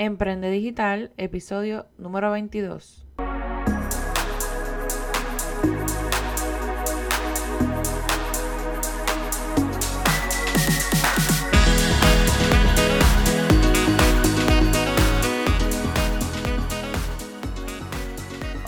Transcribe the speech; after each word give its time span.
Emprende 0.00 0.48
Digital, 0.48 1.10
episodio 1.16 1.86
número 1.98 2.30
22. 2.30 3.04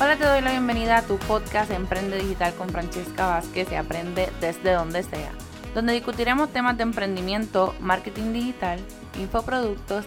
Hola, 0.00 0.16
te 0.16 0.24
doy 0.24 0.40
la 0.40 0.50
bienvenida 0.50 0.96
a 0.96 1.02
tu 1.02 1.16
podcast 1.18 1.70
Emprende 1.70 2.18
Digital 2.18 2.54
con 2.54 2.70
Francesca 2.70 3.28
Vázquez 3.28 3.70
y 3.70 3.76
aprende 3.76 4.30
desde 4.40 4.72
donde 4.72 5.04
sea, 5.04 5.30
donde 5.76 5.92
discutiremos 5.92 6.52
temas 6.52 6.76
de 6.76 6.82
emprendimiento, 6.82 7.72
marketing 7.78 8.32
digital, 8.32 8.80
infoproductos, 9.16 10.06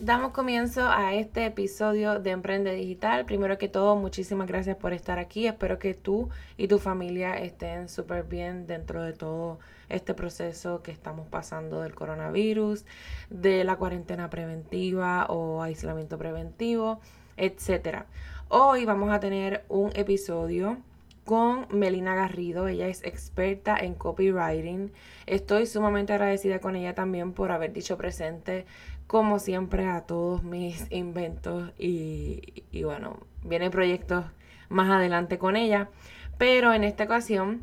Damos 0.00 0.32
comienzo 0.32 0.88
a 0.88 1.14
este 1.14 1.46
episodio 1.46 2.18
de 2.18 2.32
Emprende 2.32 2.74
Digital. 2.74 3.24
Primero 3.26 3.58
que 3.58 3.68
todo, 3.68 3.94
muchísimas 3.94 4.48
gracias 4.48 4.76
por 4.76 4.92
estar 4.92 5.20
aquí. 5.20 5.46
Espero 5.46 5.78
que 5.78 5.94
tú 5.94 6.30
y 6.56 6.66
tu 6.66 6.80
familia 6.80 7.38
estén 7.38 7.88
súper 7.88 8.24
bien 8.24 8.66
dentro 8.66 9.04
de 9.04 9.12
todo 9.12 9.60
este 9.88 10.12
proceso 10.12 10.82
que 10.82 10.90
estamos 10.90 11.28
pasando 11.28 11.80
del 11.80 11.94
coronavirus, 11.94 12.84
de 13.30 13.62
la 13.62 13.76
cuarentena 13.76 14.28
preventiva 14.30 15.26
o 15.26 15.62
aislamiento 15.62 16.18
preventivo, 16.18 17.00
etc. 17.36 18.02
Hoy 18.48 18.84
vamos 18.86 19.12
a 19.12 19.20
tener 19.20 19.64
un 19.68 19.92
episodio 19.94 20.78
con 21.24 21.66
Melina 21.70 22.14
Garrido. 22.14 22.68
Ella 22.68 22.86
es 22.86 23.02
experta 23.02 23.76
en 23.76 23.94
copywriting. 23.94 24.92
Estoy 25.26 25.66
sumamente 25.66 26.12
agradecida 26.12 26.60
con 26.60 26.76
ella 26.76 26.94
también 26.94 27.32
por 27.32 27.50
haber 27.50 27.72
dicho 27.72 27.96
presente 27.96 28.66
como 29.06 29.38
siempre, 29.38 29.86
a 29.86 30.02
todos 30.02 30.42
mis 30.42 30.90
inventos 30.90 31.72
y, 31.78 32.62
bueno, 32.82 33.18
vienen 33.42 33.70
proyectos 33.70 34.24
más 34.68 34.90
adelante 34.90 35.38
con 35.38 35.56
ella. 35.56 35.88
Pero 36.38 36.72
en 36.72 36.84
esta 36.84 37.04
ocasión 37.04 37.62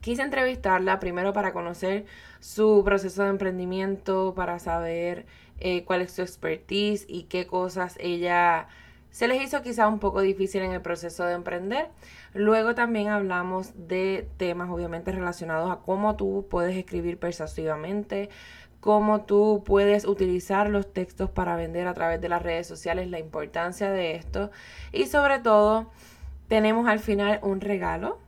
quise 0.00 0.22
entrevistarla 0.22 1.00
primero 1.00 1.32
para 1.32 1.52
conocer 1.52 2.06
su 2.40 2.82
proceso 2.84 3.22
de 3.22 3.30
emprendimiento, 3.30 4.34
para 4.34 4.58
saber 4.58 5.26
eh, 5.58 5.84
cuál 5.84 6.02
es 6.02 6.12
su 6.12 6.22
expertise 6.22 7.06
y 7.08 7.24
qué 7.24 7.46
cosas 7.46 7.96
ella 7.98 8.68
se 9.16 9.28
les 9.28 9.42
hizo 9.42 9.62
quizá 9.62 9.88
un 9.88 9.98
poco 9.98 10.20
difícil 10.20 10.60
en 10.60 10.72
el 10.72 10.82
proceso 10.82 11.24
de 11.24 11.32
emprender. 11.32 11.88
Luego 12.34 12.74
también 12.74 13.08
hablamos 13.08 13.72
de 13.88 14.28
temas 14.36 14.68
obviamente 14.68 15.10
relacionados 15.10 15.70
a 15.70 15.76
cómo 15.76 16.16
tú 16.16 16.46
puedes 16.50 16.76
escribir 16.76 17.18
persuasivamente, 17.18 18.28
cómo 18.86 19.22
tú 19.22 19.64
puedes 19.66 20.04
utilizar 20.04 20.70
los 20.70 20.92
textos 20.92 21.28
para 21.28 21.56
vender 21.56 21.88
a 21.88 21.94
través 21.94 22.20
de 22.20 22.28
las 22.28 22.40
redes 22.40 22.68
sociales, 22.68 23.10
la 23.10 23.18
importancia 23.18 23.90
de 23.90 24.14
esto 24.14 24.52
y 24.92 25.06
sobre 25.06 25.40
todo 25.40 25.90
tenemos 26.46 26.86
al 26.86 27.00
final 27.00 27.40
un 27.42 27.60
regalo. 27.60 28.20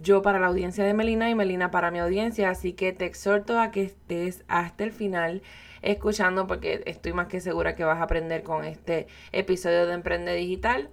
Yo 0.00 0.22
para 0.22 0.40
la 0.40 0.46
audiencia 0.46 0.84
de 0.84 0.94
Melina 0.94 1.28
y 1.28 1.34
Melina 1.34 1.70
para 1.70 1.90
mi 1.90 1.98
audiencia, 1.98 2.48
así 2.48 2.72
que 2.72 2.94
te 2.94 3.04
exhorto 3.04 3.60
a 3.60 3.70
que 3.70 3.82
estés 3.82 4.42
hasta 4.48 4.84
el 4.84 4.92
final 4.92 5.42
escuchando 5.82 6.46
porque 6.46 6.82
estoy 6.86 7.12
más 7.12 7.26
que 7.26 7.42
segura 7.42 7.74
que 7.74 7.84
vas 7.84 7.98
a 7.98 8.04
aprender 8.04 8.42
con 8.42 8.64
este 8.64 9.08
episodio 9.32 9.86
de 9.86 9.92
Emprende 9.92 10.34
Digital. 10.34 10.88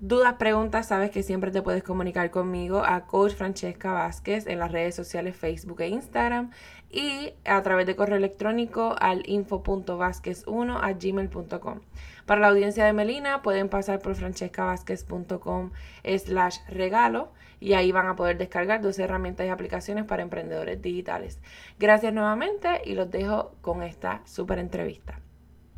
Dudas, 0.00 0.34
preguntas, 0.34 0.88
sabes 0.88 1.12
que 1.12 1.22
siempre 1.22 1.52
te 1.52 1.62
puedes 1.62 1.84
comunicar 1.84 2.32
conmigo 2.32 2.82
a 2.84 3.06
Coach 3.06 3.34
Francesca 3.34 3.92
Vázquez 3.92 4.48
en 4.48 4.58
las 4.58 4.72
redes 4.72 4.96
sociales 4.96 5.36
Facebook 5.36 5.80
e 5.80 5.88
Instagram 5.88 6.50
y 6.94 7.34
a 7.44 7.60
través 7.62 7.86
de 7.86 7.96
correo 7.96 8.16
electrónico 8.16 8.94
al 9.00 9.24
info.vázquez1 9.24 10.78
a 10.80 10.92
gmail.com. 10.92 11.80
Para 12.24 12.40
la 12.40 12.48
audiencia 12.48 12.84
de 12.84 12.92
Melina 12.92 13.42
pueden 13.42 13.68
pasar 13.68 13.98
por 13.98 14.14
francescavázquez.com 14.14 15.72
slash 16.04 16.58
regalo 16.68 17.32
y 17.58 17.72
ahí 17.72 17.90
van 17.90 18.06
a 18.06 18.14
poder 18.14 18.38
descargar 18.38 18.80
dos 18.80 18.98
herramientas 19.00 19.44
y 19.44 19.48
aplicaciones 19.48 20.04
para 20.04 20.22
emprendedores 20.22 20.80
digitales. 20.80 21.40
Gracias 21.80 22.12
nuevamente 22.12 22.82
y 22.84 22.94
los 22.94 23.10
dejo 23.10 23.56
con 23.60 23.82
esta 23.82 24.22
súper 24.24 24.60
entrevista. 24.60 25.18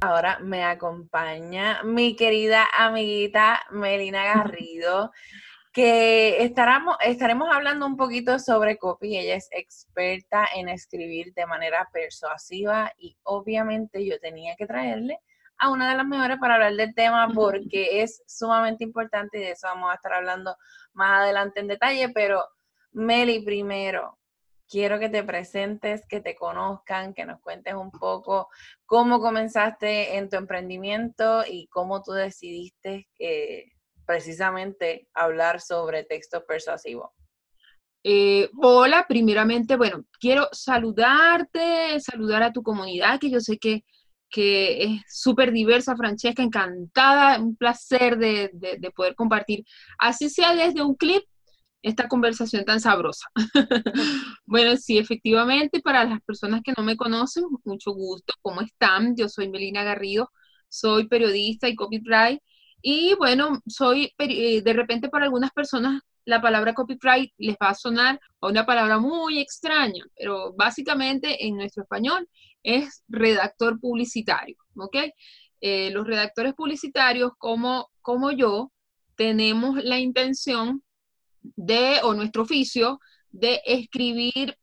Ahora 0.00 0.38
me 0.40 0.64
acompaña 0.64 1.82
mi 1.82 2.14
querida 2.14 2.66
amiguita 2.76 3.62
Melina 3.70 4.22
Garrido 4.24 5.12
que 5.76 6.42
estaremos, 6.42 6.96
estaremos 7.04 7.54
hablando 7.54 7.84
un 7.84 7.98
poquito 7.98 8.38
sobre 8.38 8.78
copy. 8.78 9.18
Ella 9.18 9.34
es 9.34 9.46
experta 9.52 10.48
en 10.54 10.70
escribir 10.70 11.34
de 11.34 11.44
manera 11.44 11.86
persuasiva 11.92 12.94
y 12.96 13.14
obviamente 13.24 14.02
yo 14.06 14.18
tenía 14.18 14.56
que 14.56 14.64
traerle 14.64 15.20
a 15.58 15.68
una 15.68 15.90
de 15.90 15.98
las 15.98 16.06
mejores 16.06 16.38
para 16.38 16.54
hablar 16.54 16.76
del 16.76 16.94
tema 16.94 17.28
porque 17.28 18.00
es 18.00 18.22
sumamente 18.26 18.84
importante 18.84 19.36
y 19.36 19.42
de 19.42 19.50
eso 19.50 19.66
vamos 19.66 19.90
a 19.92 19.96
estar 19.96 20.14
hablando 20.14 20.56
más 20.94 21.20
adelante 21.20 21.60
en 21.60 21.68
detalle, 21.68 22.08
pero 22.08 22.42
Meli 22.92 23.44
primero, 23.44 24.18
quiero 24.66 24.98
que 24.98 25.10
te 25.10 25.24
presentes, 25.24 26.06
que 26.08 26.22
te 26.22 26.34
conozcan, 26.36 27.12
que 27.12 27.26
nos 27.26 27.38
cuentes 27.42 27.74
un 27.74 27.90
poco 27.90 28.48
cómo 28.86 29.20
comenzaste 29.20 30.16
en 30.16 30.30
tu 30.30 30.36
emprendimiento 30.36 31.44
y 31.46 31.66
cómo 31.66 32.02
tú 32.02 32.12
decidiste 32.12 33.08
que 33.14 33.75
precisamente 34.06 35.08
hablar 35.12 35.60
sobre 35.60 36.04
texto 36.04 36.44
persuasivo. 36.46 37.14
Eh, 38.04 38.48
hola, 38.62 39.04
primeramente, 39.08 39.76
bueno, 39.76 40.04
quiero 40.20 40.48
saludarte, 40.52 41.98
saludar 41.98 42.44
a 42.44 42.52
tu 42.52 42.62
comunidad, 42.62 43.18
que 43.18 43.30
yo 43.30 43.40
sé 43.40 43.58
que, 43.58 43.84
que 44.30 44.82
es 44.84 45.02
súper 45.08 45.50
diversa, 45.50 45.96
Francesca, 45.96 46.42
encantada, 46.42 47.40
un 47.40 47.56
placer 47.56 48.16
de, 48.16 48.50
de, 48.52 48.90
poder 48.92 49.16
compartir, 49.16 49.64
así 49.98 50.30
sea 50.30 50.54
desde 50.54 50.82
un 50.82 50.94
clip, 50.94 51.24
esta 51.82 52.08
conversación 52.08 52.64
tan 52.64 52.80
sabrosa. 52.80 53.26
bueno, 54.46 54.76
sí, 54.76 54.98
efectivamente, 54.98 55.80
para 55.80 56.04
las 56.04 56.20
personas 56.22 56.62
que 56.64 56.74
no 56.76 56.84
me 56.84 56.96
conocen, 56.96 57.44
mucho 57.64 57.92
gusto, 57.92 58.34
¿cómo 58.40 58.60
están? 58.60 59.16
Yo 59.16 59.28
soy 59.28 59.48
Melina 59.48 59.82
Garrido, 59.82 60.30
soy 60.68 61.08
periodista 61.08 61.68
y 61.68 61.74
copyright 61.74 62.40
y 62.82 63.14
bueno, 63.14 63.60
soy, 63.66 64.12
eh, 64.18 64.62
de 64.62 64.72
repente 64.72 65.08
para 65.08 65.24
algunas 65.24 65.50
personas 65.50 66.02
la 66.24 66.42
palabra 66.42 66.74
copyright 66.74 67.32
les 67.38 67.56
va 67.56 67.70
a 67.70 67.74
sonar 67.74 68.20
a 68.40 68.48
una 68.48 68.66
palabra 68.66 68.98
muy 68.98 69.38
extraña, 69.38 70.04
pero 70.16 70.52
básicamente 70.54 71.46
en 71.46 71.56
nuestro 71.56 71.84
español 71.84 72.28
es 72.62 73.04
redactor 73.08 73.78
publicitario, 73.78 74.56
¿ok? 74.76 74.96
Eh, 75.60 75.90
los 75.92 76.06
redactores 76.06 76.54
publicitarios 76.54 77.32
como, 77.38 77.90
como 78.02 78.32
yo 78.32 78.72
tenemos 79.14 79.82
la 79.82 79.98
intención 80.00 80.82
de, 81.42 82.00
o 82.02 82.12
nuestro 82.12 82.42
oficio, 82.42 83.00
de 83.30 83.62
escribir 83.64 84.58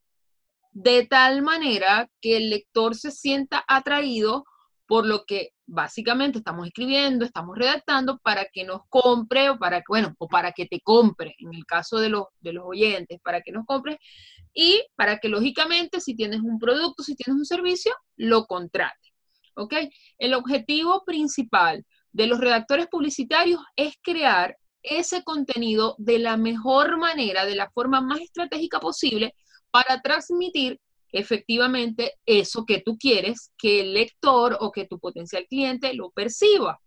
de 0.71 1.05
tal 1.05 1.43
manera 1.43 2.09
que 2.19 2.37
el 2.37 2.49
lector 2.49 2.95
se 2.95 3.11
sienta 3.11 3.63
atraído 3.67 4.45
por 4.85 5.05
lo 5.05 5.23
que 5.25 5.52
básicamente 5.65 6.39
estamos 6.39 6.67
escribiendo, 6.67 7.25
estamos 7.25 7.57
redactando 7.57 8.17
para 8.19 8.45
que 8.51 8.63
nos 8.63 8.81
compre 8.89 9.49
o 9.49 9.57
para 9.57 9.79
que, 9.79 9.85
bueno, 9.87 10.13
o 10.17 10.27
para 10.27 10.51
que 10.51 10.65
te 10.65 10.79
compre, 10.81 11.35
en 11.39 11.53
el 11.53 11.65
caso 11.65 11.99
de 11.99 12.09
los, 12.09 12.25
de 12.41 12.53
los 12.53 12.65
oyentes, 12.65 13.19
para 13.23 13.41
que 13.41 13.51
nos 13.51 13.65
compre 13.65 13.99
y 14.53 14.83
para 14.95 15.17
que 15.19 15.29
lógicamente 15.29 16.01
si 16.01 16.15
tienes 16.15 16.41
un 16.41 16.59
producto, 16.59 17.03
si 17.03 17.15
tienes 17.15 17.39
un 17.39 17.45
servicio, 17.45 17.93
lo 18.15 18.45
contrate. 18.45 19.13
¿Ok? 19.55 19.73
El 20.17 20.33
objetivo 20.33 21.03
principal 21.05 21.85
de 22.11 22.27
los 22.27 22.39
redactores 22.39 22.87
publicitarios 22.87 23.61
es 23.75 23.95
crear 24.01 24.57
ese 24.81 25.23
contenido 25.23 25.95
de 25.97 26.19
la 26.19 26.37
mejor 26.37 26.97
manera, 26.97 27.45
de 27.45 27.55
la 27.55 27.69
forma 27.71 28.01
más 28.01 28.19
estratégica 28.19 28.79
posible 28.79 29.33
para 29.71 30.01
transmitir 30.01 30.79
efectivamente 31.13 32.13
eso 32.25 32.65
que 32.65 32.81
tú 32.81 32.97
quieres 32.97 33.51
que 33.57 33.81
el 33.81 33.93
lector 33.93 34.57
o 34.59 34.71
que 34.71 34.85
tu 34.87 34.99
potencial 34.99 35.45
cliente 35.47 35.93
lo 35.93 36.11
perciba. 36.11 36.79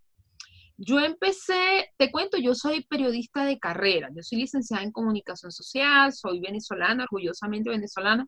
Yo 0.77 1.01
empecé, 1.01 1.91
te 1.97 2.11
cuento, 2.11 2.37
yo 2.37 2.55
soy 2.55 2.85
periodista 2.85 3.47
de 3.47 3.59
carrera, 3.59 4.11
yo 4.15 4.23
soy 4.23 4.39
licenciada 4.41 4.83
en 4.83 4.93
comunicación 4.93 5.51
social, 5.51 6.13
soy 6.13 6.41
venezolana, 6.41 7.05
orgullosamente 7.05 7.71
venezolana, 7.71 8.27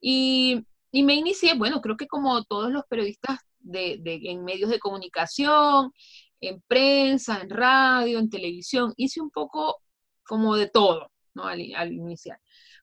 y, 0.00 0.64
me 0.92 1.14
inicié, 1.14 1.54
bueno, 1.54 1.80
creo 1.80 1.96
que 1.96 2.06
como 2.06 2.42
todos 2.44 2.72
los 2.72 2.84
periodistas 2.88 3.40
de, 3.58 4.00
en 4.04 4.44
medios 4.44 4.70
de 4.70 4.78
comunicación, 4.78 5.92
en 6.40 6.62
prensa, 6.66 7.40
en 7.40 7.50
radio, 7.50 8.18
en 8.18 8.30
televisión, 8.30 8.92
hice 8.96 9.20
un 9.20 9.30
poco 9.30 9.82
como 10.24 10.56
de 10.56 10.68
todo, 10.68 11.10
¿no? 11.34 11.44
Al, 11.44 11.60
iniciar. 11.92 12.40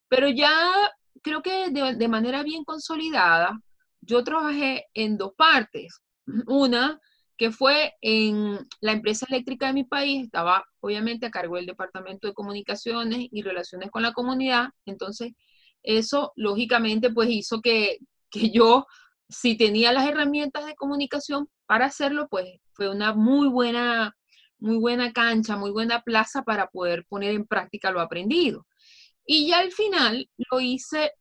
Pero 0.10 0.30
ya 0.30 0.72
creo 1.28 1.42
que 1.42 1.70
de, 1.70 2.08
manera 2.08 2.42
bien 2.44 2.64
consolidada, 2.64 3.60
yo 4.02 4.24
trabajé 4.24 4.86
en 4.94 5.18
dos 5.18 5.34
partes. 5.36 6.02
Una, 6.48 7.00
que 7.38 7.52
fue 7.52 7.94
en 8.02 8.60
la 8.80 8.94
empresa 8.94 9.26
eléctrica 9.30 9.68
de 9.68 9.74
mi 9.74 9.84
país, 9.84 10.26
estaba 10.26 10.64
obviamente 10.80 11.26
a 11.26 11.32
cargo 11.32 11.58
del 11.58 11.66
Departamento 11.66 12.28
de 12.28 12.34
Comunicaciones 12.34 13.28
y 13.30 13.42
Relaciones 13.42 13.92
con 13.92 14.04
la 14.04 14.14
Comunidad, 14.14 14.70
entonces 14.86 15.34
eso 15.84 16.32
lógicamente 16.36 17.12
pues 17.12 17.30
hizo 17.30 17.62
que, 17.62 18.00
que 18.30 18.50
yo, 18.50 18.88
si 19.30 19.56
tenía 19.56 19.92
las 19.92 20.08
herramientas 20.08 20.66
de 20.66 20.76
comunicación 20.76 21.50
para 21.66 21.86
hacerlo, 21.86 22.28
pues 22.30 22.60
fue 22.74 22.90
una 22.90 23.14
muy 23.14 23.50
buena, 23.50 24.16
muy 24.60 24.78
buena 24.78 25.12
cancha, 25.12 25.58
muy 25.58 25.72
buena 25.72 26.02
plaza 26.02 26.44
para 26.44 26.68
poder 26.68 27.06
poner 27.08 27.36
en 27.36 27.46
práctica 27.46 27.92
lo 27.92 28.02
aprendido. 28.02 28.66
Y 29.28 29.48
ya 29.48 29.60
al 29.60 29.72
final 29.72 30.28
lo 30.50 30.62
hice 30.62 31.12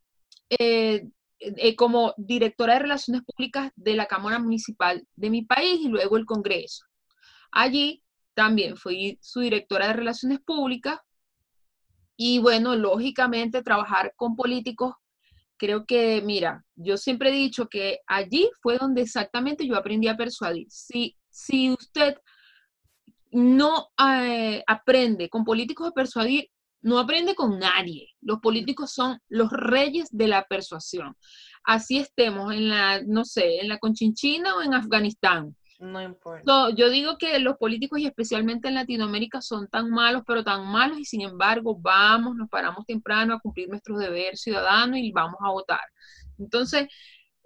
eh, 0.49 1.03
eh, 1.39 1.75
como 1.75 2.13
directora 2.17 2.73
de 2.73 2.79
Relaciones 2.79 3.21
Públicas 3.23 3.71
de 3.75 3.95
la 3.95 4.07
Cámara 4.07 4.39
Municipal 4.39 5.05
de 5.15 5.29
mi 5.29 5.43
país 5.43 5.81
y 5.81 5.89
luego 5.89 6.17
el 6.17 6.25
Congreso. 6.25 6.85
Allí 7.51 8.01
también 8.33 8.77
fui 8.77 9.19
su 9.21 9.41
directora 9.41 9.87
de 9.87 9.93
Relaciones 9.93 10.39
Públicas 10.39 10.99
y 12.15 12.39
bueno, 12.39 12.75
lógicamente 12.75 13.61
trabajar 13.61 14.13
con 14.15 14.35
políticos, 14.35 14.95
creo 15.57 15.85
que, 15.85 16.21
mira, 16.23 16.65
yo 16.75 16.97
siempre 16.97 17.29
he 17.29 17.33
dicho 17.33 17.67
que 17.67 17.99
allí 18.07 18.49
fue 18.61 18.77
donde 18.77 19.01
exactamente 19.01 19.67
yo 19.67 19.75
aprendí 19.75 20.07
a 20.07 20.17
persuadir. 20.17 20.65
Si, 20.69 21.15
si 21.29 21.71
usted 21.71 22.15
no 23.31 23.89
eh, 23.99 24.63
aprende 24.65 25.29
con 25.29 25.43
políticos 25.43 25.89
a 25.89 25.91
persuadir, 25.91 26.49
no 26.81 26.99
aprende 26.99 27.35
con 27.35 27.59
nadie. 27.59 28.09
Los 28.21 28.39
políticos 28.39 28.93
son 28.93 29.19
los 29.29 29.51
reyes 29.51 30.07
de 30.11 30.27
la 30.27 30.45
persuasión. 30.45 31.15
Así 31.63 31.97
estemos 31.97 32.53
en 32.53 32.69
la, 32.69 33.01
no 33.03 33.25
sé, 33.25 33.59
en 33.59 33.69
la 33.69 33.77
Conchinchina 33.77 34.55
o 34.55 34.61
en 34.61 34.73
Afganistán. 34.73 35.55
No 35.79 36.01
importa. 36.01 36.71
yo 36.75 36.89
digo 36.89 37.17
que 37.19 37.37
los 37.37 37.57
políticos 37.57 37.99
y 37.99 38.07
especialmente 38.07 38.67
en 38.67 38.73
Latinoamérica 38.73 39.41
son 39.41 39.67
tan 39.67 39.91
malos, 39.91 40.23
pero 40.25 40.43
tan 40.43 40.65
malos 40.65 40.97
y 40.97 41.05
sin 41.05 41.21
embargo 41.21 41.77
vamos, 41.79 42.35
nos 42.35 42.49
paramos 42.49 42.85
temprano 42.87 43.35
a 43.35 43.39
cumplir 43.39 43.69
nuestros 43.69 43.99
deberes 43.99 44.41
ciudadanos 44.41 44.97
y 44.97 45.11
vamos 45.11 45.37
a 45.39 45.51
votar. 45.51 45.81
Entonces, 46.39 46.87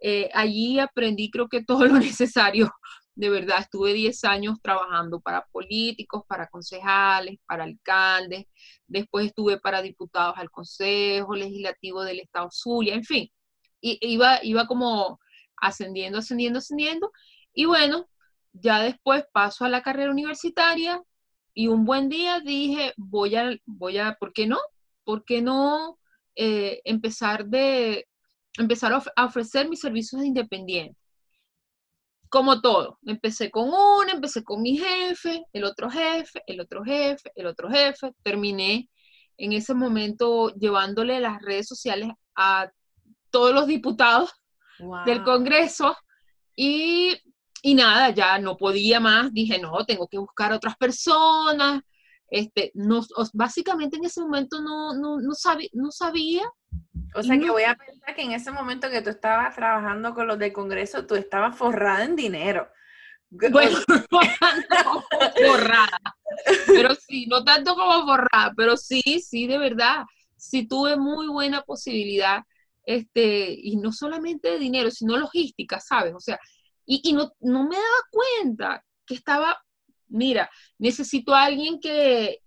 eh, 0.01 0.29
allí 0.33 0.79
aprendí 0.79 1.29
creo 1.29 1.49
que 1.49 1.63
todo 1.63 1.85
lo 1.85 1.99
necesario. 1.99 2.71
De 3.13 3.29
verdad, 3.29 3.59
estuve 3.59 3.93
10 3.93 4.23
años 4.23 4.61
trabajando 4.61 5.19
para 5.19 5.45
políticos, 5.51 6.23
para 6.27 6.47
concejales, 6.47 7.37
para 7.45 7.65
alcaldes, 7.65 8.45
después 8.91 9.27
estuve 9.27 9.59
para 9.59 9.81
diputados 9.81 10.35
al 10.37 10.51
Consejo 10.51 11.35
Legislativo 11.35 12.03
del 12.03 12.19
Estado 12.19 12.49
Zulia, 12.51 12.93
en 12.93 13.03
fin, 13.03 13.29
y, 13.79 13.97
iba, 14.01 14.43
iba 14.43 14.67
como 14.67 15.19
ascendiendo, 15.57 16.19
ascendiendo, 16.19 16.59
ascendiendo, 16.59 17.11
y 17.53 17.65
bueno, 17.65 18.07
ya 18.53 18.81
después 18.81 19.25
paso 19.33 19.65
a 19.65 19.69
la 19.69 19.81
carrera 19.81 20.11
universitaria 20.11 21.01
y 21.53 21.67
un 21.67 21.85
buen 21.85 22.09
día 22.09 22.39
dije, 22.39 22.93
voy 22.97 23.35
a, 23.35 23.57
voy 23.65 23.97
a, 23.97 24.15
¿por 24.19 24.33
qué 24.33 24.47
no? 24.47 24.59
¿Por 25.03 25.25
qué 25.25 25.41
no 25.41 25.97
eh, 26.35 26.81
empezar, 26.85 27.45
de, 27.45 28.07
empezar 28.57 28.93
a 29.15 29.25
ofrecer 29.25 29.69
mis 29.69 29.79
servicios 29.81 30.21
de 30.21 30.27
independiente? 30.27 31.00
Como 32.31 32.61
todo, 32.61 32.97
empecé 33.05 33.51
con 33.51 33.67
uno, 33.67 34.09
empecé 34.11 34.43
con 34.43 34.61
mi 34.61 34.77
jefe, 34.77 35.43
el 35.53 35.65
otro 35.65 35.91
jefe, 35.91 36.41
el 36.47 36.61
otro 36.61 36.83
jefe, 36.83 37.31
el 37.35 37.45
otro 37.45 37.69
jefe, 37.69 38.13
terminé 38.23 38.89
en 39.37 39.51
ese 39.51 39.73
momento 39.73 40.49
llevándole 40.55 41.19
las 41.19 41.41
redes 41.41 41.67
sociales 41.67 42.09
a 42.35 42.71
todos 43.29 43.53
los 43.53 43.67
diputados 43.67 44.31
del 45.05 45.23
Congreso 45.23 45.95
y 46.55 47.19
y 47.61 47.75
nada, 47.75 48.09
ya 48.09 48.39
no 48.39 48.57
podía 48.57 48.99
más, 48.99 49.31
dije, 49.31 49.59
no, 49.59 49.85
tengo 49.85 50.07
que 50.07 50.17
buscar 50.17 50.51
a 50.51 50.55
otras 50.55 50.75
personas. 50.77 51.81
Este, 52.31 52.71
no, 52.73 53.01
básicamente 53.33 53.97
en 53.97 54.05
ese 54.05 54.21
momento 54.21 54.61
no, 54.61 54.95
no, 54.95 55.19
no, 55.19 55.33
no 55.73 55.91
sabía. 55.91 56.43
O 57.13 57.21
sea 57.21 57.37
que 57.37 57.51
voy 57.51 57.63
a 57.63 57.75
pensar 57.75 58.15
que 58.15 58.21
en 58.21 58.31
ese 58.31 58.51
momento 58.51 58.89
que 58.89 59.01
tú 59.01 59.09
estabas 59.09 59.53
trabajando 59.53 60.15
con 60.15 60.27
los 60.27 60.39
del 60.39 60.53
Congreso, 60.53 61.05
tú 61.05 61.15
estabas 61.15 61.55
forrada 61.57 62.05
en 62.05 62.15
dinero. 62.15 62.67
Bueno, 63.29 63.77
no, 64.11 65.03
forrada. 65.45 65.99
Pero 66.67 66.95
sí, 66.95 67.27
no 67.27 67.43
tanto 67.43 67.75
como 67.75 68.05
forrada, 68.05 68.53
pero 68.55 68.77
sí, 68.77 69.01
sí, 69.01 69.47
de 69.47 69.57
verdad. 69.57 70.05
Sí 70.37 70.67
tuve 70.67 70.97
muy 70.97 71.27
buena 71.27 71.61
posibilidad, 71.61 72.43
este, 72.83 73.53
y 73.53 73.77
no 73.77 73.91
solamente 73.91 74.49
de 74.49 74.59
dinero, 74.59 74.89
sino 74.89 75.17
logística, 75.17 75.79
¿sabes? 75.79 76.13
O 76.15 76.19
sea, 76.19 76.39
y, 76.85 77.13
no, 77.13 77.31
me 77.39 77.75
daba 77.75 78.01
cuenta 78.09 78.83
que 79.05 79.13
estaba, 79.13 79.57
mira, 80.11 80.49
necesito 80.77 81.33
a 81.33 81.45
alguien 81.45 81.79
que, 81.79 82.39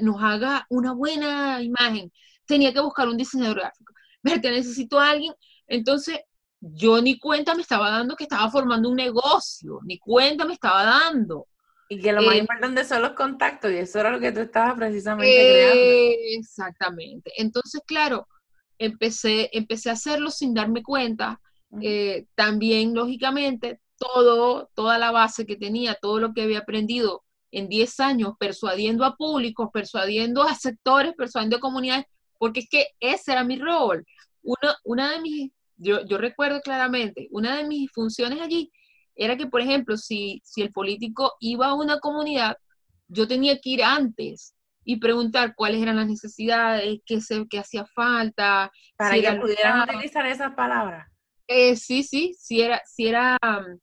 nos 0.00 0.22
haga 0.22 0.66
una 0.70 0.92
buena 0.92 1.62
imagen. 1.62 2.12
Tenía 2.46 2.72
que 2.72 2.80
buscar 2.80 3.08
un 3.08 3.16
diseñador 3.16 3.58
gráfico. 3.58 3.92
Verte, 4.22 4.50
necesito 4.50 4.98
a 4.98 5.10
alguien. 5.10 5.32
Entonces, 5.66 6.18
yo 6.60 7.00
ni 7.00 7.18
cuenta 7.18 7.54
me 7.54 7.62
estaba 7.62 7.90
dando 7.90 8.16
que 8.16 8.24
estaba 8.24 8.50
formando 8.50 8.88
un 8.88 8.96
negocio, 8.96 9.80
ni 9.84 9.98
cuenta 9.98 10.44
me 10.44 10.54
estaba 10.54 10.82
dando. 10.82 11.46
Y 11.88 12.00
que 12.00 12.12
lo 12.12 12.22
más 12.22 12.34
eh, 12.34 12.38
importante 12.38 12.84
son 12.84 13.02
los 13.02 13.12
contactos, 13.12 13.70
y 13.70 13.76
eso 13.76 14.00
era 14.00 14.10
lo 14.10 14.20
que 14.20 14.32
tú 14.32 14.40
estabas 14.40 14.74
precisamente 14.74 15.32
creando. 15.32 15.82
Exactamente. 16.38 17.32
Entonces, 17.36 17.80
claro, 17.86 18.28
empecé, 18.78 19.48
empecé 19.52 19.90
a 19.90 19.94
hacerlo 19.94 20.30
sin 20.30 20.52
darme 20.52 20.82
cuenta, 20.82 21.40
eh, 21.80 22.26
también, 22.34 22.94
lógicamente, 22.94 23.80
todo, 23.98 24.70
toda 24.74 24.98
la 24.98 25.10
base 25.10 25.46
que 25.46 25.56
tenía, 25.56 25.96
todo 26.00 26.20
lo 26.20 26.32
que 26.32 26.42
había 26.42 26.60
aprendido 26.60 27.24
en 27.50 27.68
10 27.68 28.00
años, 28.00 28.34
persuadiendo 28.38 29.04
a 29.04 29.16
públicos, 29.16 29.70
persuadiendo 29.72 30.42
a 30.42 30.54
sectores, 30.54 31.14
persuadiendo 31.16 31.56
a 31.56 31.60
comunidades, 31.60 32.06
porque 32.38 32.60
es 32.60 32.68
que 32.68 32.86
ese 33.00 33.32
era 33.32 33.44
mi 33.44 33.58
rol. 33.58 34.04
Una, 34.42 34.76
una 34.84 35.12
de 35.12 35.20
mis, 35.20 35.52
yo, 35.76 36.04
yo 36.06 36.18
recuerdo 36.18 36.60
claramente, 36.60 37.28
una 37.30 37.56
de 37.56 37.64
mis 37.64 37.90
funciones 37.90 38.40
allí 38.40 38.70
era 39.14 39.36
que, 39.36 39.46
por 39.46 39.60
ejemplo, 39.60 39.96
si, 39.96 40.40
si 40.44 40.62
el 40.62 40.72
político 40.72 41.34
iba 41.40 41.68
a 41.68 41.74
una 41.74 41.98
comunidad, 41.98 42.56
yo 43.08 43.26
tenía 43.26 43.58
que 43.60 43.70
ir 43.70 43.82
antes 43.82 44.54
y 44.84 44.96
preguntar 44.96 45.54
cuáles 45.54 45.82
eran 45.82 45.96
las 45.96 46.06
necesidades, 46.06 47.00
qué, 47.04 47.20
se, 47.20 47.46
qué 47.48 47.58
hacía 47.58 47.84
falta. 47.86 48.70
Para 48.96 49.14
que 49.14 49.32
pudieran 49.40 49.82
utilizar 49.82 50.26
esas 50.26 50.54
palabras. 50.54 51.08
Eh, 51.46 51.76
sí, 51.76 52.02
sí, 52.02 52.34
sí 52.38 52.60
era, 52.60 52.80
sí 52.86 53.08
era 53.08 53.36
mm, 53.42 53.78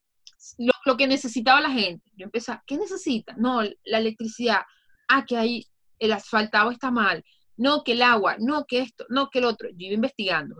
lo, 0.57 0.97
que 0.97 1.07
necesitaba 1.07 1.61
la 1.61 1.71
gente. 1.71 2.09
Yo 2.15 2.25
empezaba, 2.25 2.63
¿qué 2.65 2.77
necesita? 2.77 3.33
No, 3.37 3.61
la 3.63 3.97
electricidad. 3.97 4.61
Ah, 5.07 5.25
que 5.25 5.37
ahí 5.37 5.67
el 5.99 6.11
asfaltado 6.11 6.71
está 6.71 6.91
mal. 6.91 7.23
No, 7.57 7.83
que 7.83 7.93
el 7.93 8.01
agua. 8.01 8.35
No, 8.39 8.65
que 8.65 8.79
esto. 8.79 9.05
No, 9.09 9.29
que 9.29 9.39
el 9.39 9.45
otro. 9.45 9.69
Yo 9.69 9.87
iba 9.87 9.95
investigando. 9.95 10.55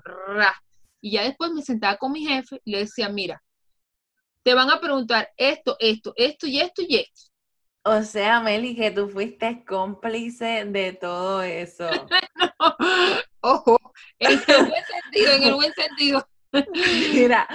Y 1.02 1.12
ya 1.12 1.24
después 1.24 1.52
me 1.52 1.62
sentaba 1.62 1.98
con 1.98 2.12
mi 2.12 2.26
jefe 2.26 2.62
y 2.64 2.72
le 2.72 2.80
decía, 2.80 3.10
mira, 3.10 3.44
te 4.44 4.54
van 4.54 4.70
a 4.70 4.80
preguntar 4.80 5.30
esto, 5.38 5.76
esto, 5.80 6.14
esto 6.16 6.48
y 6.48 6.60
esto 6.60 6.82
y 6.88 6.98
esto. 6.98 7.32
O 7.84 8.02
sea, 8.02 8.40
Meli, 8.42 8.76
que 8.76 8.90
tú 8.90 9.08
fuiste 9.10 9.64
cómplice 9.64 10.66
de 10.66 10.94
todo 10.94 11.44
eso. 11.44 11.88
ojo, 13.42 13.80
en 14.18 14.32
el 14.32 14.66
buen 14.66 14.84
sentido, 14.86 15.32
en 15.34 15.44
el 15.44 15.54
buen 15.54 15.74
sentido. 15.74 16.28
Mira, 17.14 17.48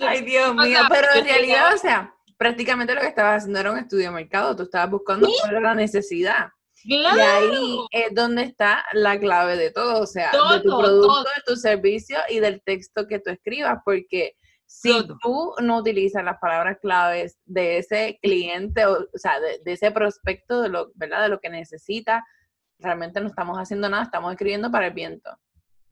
ay 0.00 0.22
Dios 0.22 0.54
mío, 0.54 0.78
pero 0.88 1.08
en 1.14 1.24
realidad, 1.24 1.74
o 1.74 1.78
sea, 1.78 2.14
prácticamente 2.36 2.94
lo 2.94 3.00
que 3.00 3.08
estabas 3.08 3.42
haciendo 3.42 3.60
era 3.60 3.72
un 3.72 3.78
estudio 3.78 4.06
de 4.06 4.10
mercado, 4.10 4.56
tú 4.56 4.64
estabas 4.64 4.90
buscando 4.90 5.28
cuál 5.40 5.52
era 5.52 5.60
la 5.60 5.74
necesidad. 5.74 6.48
Y 6.84 7.04
ahí 7.04 7.78
es 7.90 8.14
donde 8.14 8.42
está 8.42 8.84
la 8.92 9.18
clave 9.18 9.56
de 9.56 9.72
todo, 9.72 10.02
o 10.02 10.06
sea, 10.06 10.30
de 10.30 10.60
tu 10.60 10.78
producto, 10.78 11.24
de 11.24 11.42
tu 11.44 11.56
servicio 11.56 12.18
y 12.28 12.38
del 12.38 12.62
texto 12.62 13.08
que 13.08 13.18
tú 13.18 13.30
escribas, 13.30 13.78
porque 13.84 14.36
si 14.66 14.92
tú 15.22 15.54
no 15.60 15.78
utilizas 15.78 16.22
las 16.22 16.38
palabras 16.38 16.78
claves 16.80 17.38
de 17.44 17.78
ese 17.78 18.18
cliente, 18.22 18.84
o, 18.86 19.06
sea, 19.14 19.40
de, 19.40 19.60
de, 19.64 19.72
ese 19.72 19.90
prospecto, 19.90 20.62
de 20.62 20.68
lo, 20.68 20.92
¿verdad? 20.94 21.22
De 21.22 21.28
lo 21.28 21.40
que 21.40 21.50
necesita, 21.50 22.24
realmente 22.78 23.20
no 23.20 23.28
estamos 23.28 23.58
haciendo 23.58 23.88
nada, 23.88 24.04
estamos 24.04 24.32
escribiendo 24.32 24.70
para 24.70 24.88
el 24.88 24.94
viento. 24.94 25.30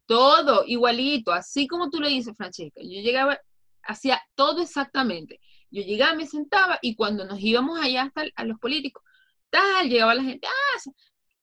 Todo 0.06 0.64
igualito, 0.66 1.32
así 1.32 1.66
como 1.66 1.90
tú 1.90 2.00
le 2.00 2.08
dices, 2.10 2.34
Francesca. 2.36 2.80
Yo 2.82 3.00
llegaba, 3.00 3.38
hacía 3.82 4.20
todo 4.34 4.62
exactamente. 4.62 5.40
Yo 5.70 5.82
llegaba, 5.82 6.14
me 6.14 6.26
sentaba 6.26 6.78
y 6.82 6.94
cuando 6.96 7.24
nos 7.24 7.40
íbamos 7.40 7.80
allá 7.80 8.04
hasta 8.04 8.24
a 8.36 8.44
los 8.44 8.58
políticos, 8.58 9.02
tal, 9.50 9.88
llegaba 9.88 10.14
la 10.14 10.22
gente, 10.22 10.46
ah, 10.46 10.90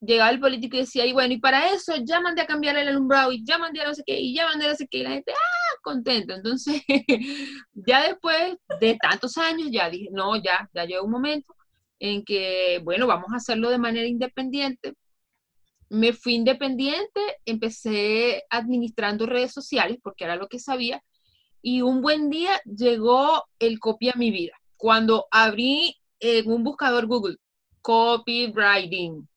llegaba 0.01 0.31
el 0.31 0.39
político 0.39 0.75
y 0.77 0.81
decía, 0.81 1.05
y 1.05 1.13
bueno, 1.13 1.33
y 1.33 1.39
para 1.39 1.71
eso 1.73 1.93
ya 2.03 2.19
mandé 2.21 2.41
a 2.41 2.47
cambiar 2.47 2.75
el 2.77 2.87
alumbrado 2.87 3.31
y 3.31 3.43
ya 3.45 3.57
mandé 3.57 3.81
a 3.81 3.87
no 3.87 3.93
sé 3.93 4.03
qué, 4.05 4.19
y 4.19 4.35
ya 4.35 4.47
mandé 4.47 4.65
a 4.65 4.69
no 4.69 4.75
sé 4.75 4.87
qué, 4.89 4.99
y 4.99 5.03
la 5.03 5.11
gente, 5.11 5.31
ah, 5.33 5.75
contento. 5.83 6.33
Entonces, 6.33 6.81
ya 7.73 8.07
después 8.07 8.55
de 8.79 8.97
tantos 9.01 9.37
años, 9.37 9.69
ya 9.71 9.89
dije, 9.89 10.09
no, 10.11 10.35
ya, 10.37 10.69
ya 10.73 10.85
llegó 10.85 11.05
un 11.05 11.11
momento 11.11 11.55
en 11.99 12.23
que, 12.25 12.81
bueno, 12.83 13.07
vamos 13.07 13.31
a 13.33 13.37
hacerlo 13.37 13.69
de 13.69 13.77
manera 13.77 14.07
independiente, 14.07 14.93
me 15.91 16.13
fui 16.13 16.35
independiente, 16.35 17.19
empecé 17.45 18.45
administrando 18.49 19.25
redes 19.25 19.51
sociales 19.51 19.97
porque 20.01 20.23
era 20.23 20.37
lo 20.37 20.47
que 20.47 20.57
sabía 20.57 21.03
y 21.61 21.81
un 21.81 22.01
buen 22.01 22.29
día 22.29 22.61
llegó 22.63 23.43
el 23.59 23.77
copy 23.77 24.07
a 24.07 24.13
mi 24.15 24.31
vida. 24.31 24.53
Cuando 24.77 25.27
abrí 25.31 25.97
en 26.21 26.49
un 26.49 26.63
buscador 26.63 27.07
Google, 27.07 27.35
copywriting, 27.81 29.27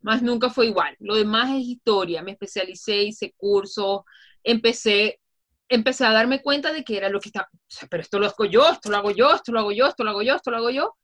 más 0.00 0.22
nunca 0.22 0.50
fue 0.50 0.68
igual. 0.68 0.94
Lo 1.00 1.16
demás 1.16 1.50
es 1.50 1.66
historia. 1.66 2.22
Me 2.22 2.30
especialicé, 2.30 3.02
hice 3.02 3.34
cursos, 3.36 4.02
empecé, 4.44 5.18
empecé 5.68 6.04
a 6.06 6.12
darme 6.12 6.42
cuenta 6.42 6.72
de 6.72 6.84
que 6.84 6.96
era 6.96 7.08
lo 7.08 7.18
que 7.18 7.30
estaba, 7.30 7.48
pero 7.90 8.02
esto 8.04 8.20
lo 8.20 8.26
hago 8.26 8.44
yo, 8.44 8.70
esto 8.70 8.88
lo 8.88 8.98
hago 8.98 9.10
yo, 9.10 9.34
esto 9.34 9.50
lo 9.50 9.58
hago 9.58 9.72
yo, 9.72 9.86
esto 9.88 10.04
lo 10.04 10.10
hago 10.10 10.22
yo, 10.22 10.36
esto 10.36 10.50
lo 10.52 10.58
hago 10.58 10.70
yo. 10.70 10.94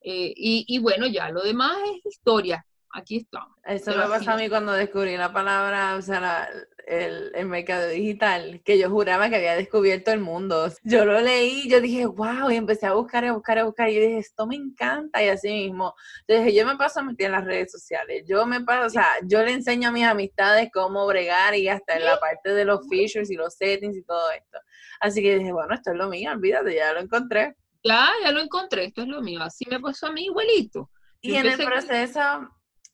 Eh, 0.00 0.32
y, 0.34 0.64
y, 0.66 0.78
bueno, 0.78 1.06
ya 1.06 1.30
lo 1.30 1.42
demás 1.42 1.76
es 1.94 2.16
historia 2.16 2.66
aquí 2.92 3.18
estamos. 3.18 3.56
Eso 3.64 3.94
me 3.96 4.06
pasó 4.06 4.32
a 4.32 4.36
mí 4.36 4.48
cuando 4.48 4.72
descubrí 4.72 5.16
la 5.16 5.32
palabra, 5.32 5.96
o 5.96 6.02
sea, 6.02 6.48
el, 6.86 7.30
el, 7.34 7.46
mercado 7.46 7.88
digital, 7.88 8.62
que 8.64 8.78
yo 8.78 8.90
juraba 8.90 9.28
que 9.28 9.36
había 9.36 9.54
descubierto 9.54 10.10
el 10.10 10.20
mundo. 10.20 10.72
Yo 10.82 11.04
lo 11.04 11.20
leí, 11.20 11.68
yo 11.68 11.80
dije, 11.80 12.06
wow, 12.06 12.50
y 12.50 12.56
empecé 12.56 12.86
a 12.86 12.94
buscar, 12.94 13.24
a 13.24 13.32
buscar, 13.32 13.58
a 13.58 13.64
buscar, 13.64 13.88
y 13.88 13.98
dije, 13.98 14.18
esto 14.18 14.46
me 14.46 14.56
encanta, 14.56 15.22
y 15.22 15.28
así 15.28 15.48
mismo. 15.48 15.94
Entonces, 16.26 16.54
yo 16.54 16.66
me 16.66 16.76
paso 16.76 17.00
a 17.00 17.02
meter 17.04 17.26
en 17.26 17.32
las 17.32 17.44
redes 17.44 17.70
sociales, 17.70 18.24
yo 18.26 18.44
me 18.46 18.60
paso, 18.62 18.86
o 18.86 18.90
sea, 18.90 19.08
yo 19.24 19.42
le 19.42 19.52
enseño 19.52 19.88
a 19.88 19.92
mis 19.92 20.04
amistades 20.04 20.70
cómo 20.72 21.06
bregar 21.06 21.54
y 21.54 21.68
hasta 21.68 21.96
en 21.96 22.04
la 22.04 22.18
parte 22.18 22.54
de 22.54 22.64
los 22.64 22.80
features 22.88 23.30
y 23.30 23.36
los 23.36 23.54
settings 23.54 23.96
y 23.96 24.02
todo 24.02 24.30
esto. 24.32 24.58
Así 25.00 25.22
que 25.22 25.38
dije, 25.38 25.52
bueno, 25.52 25.74
esto 25.74 25.92
es 25.92 25.96
lo 25.96 26.08
mío, 26.08 26.32
olvídate, 26.32 26.74
ya 26.74 26.92
lo 26.92 27.00
encontré. 27.00 27.56
Ya, 27.82 28.10
ya 28.22 28.32
lo 28.32 28.40
encontré, 28.40 28.86
esto 28.86 29.02
es 29.02 29.08
lo 29.08 29.22
mío, 29.22 29.42
así 29.42 29.64
me 29.70 29.80
pasó 29.80 30.08
a 30.08 30.12
mí 30.12 30.24
igualito. 30.24 30.90
Y 31.22 31.34
en 31.36 31.46
el 31.46 31.58
proceso, 31.58 32.20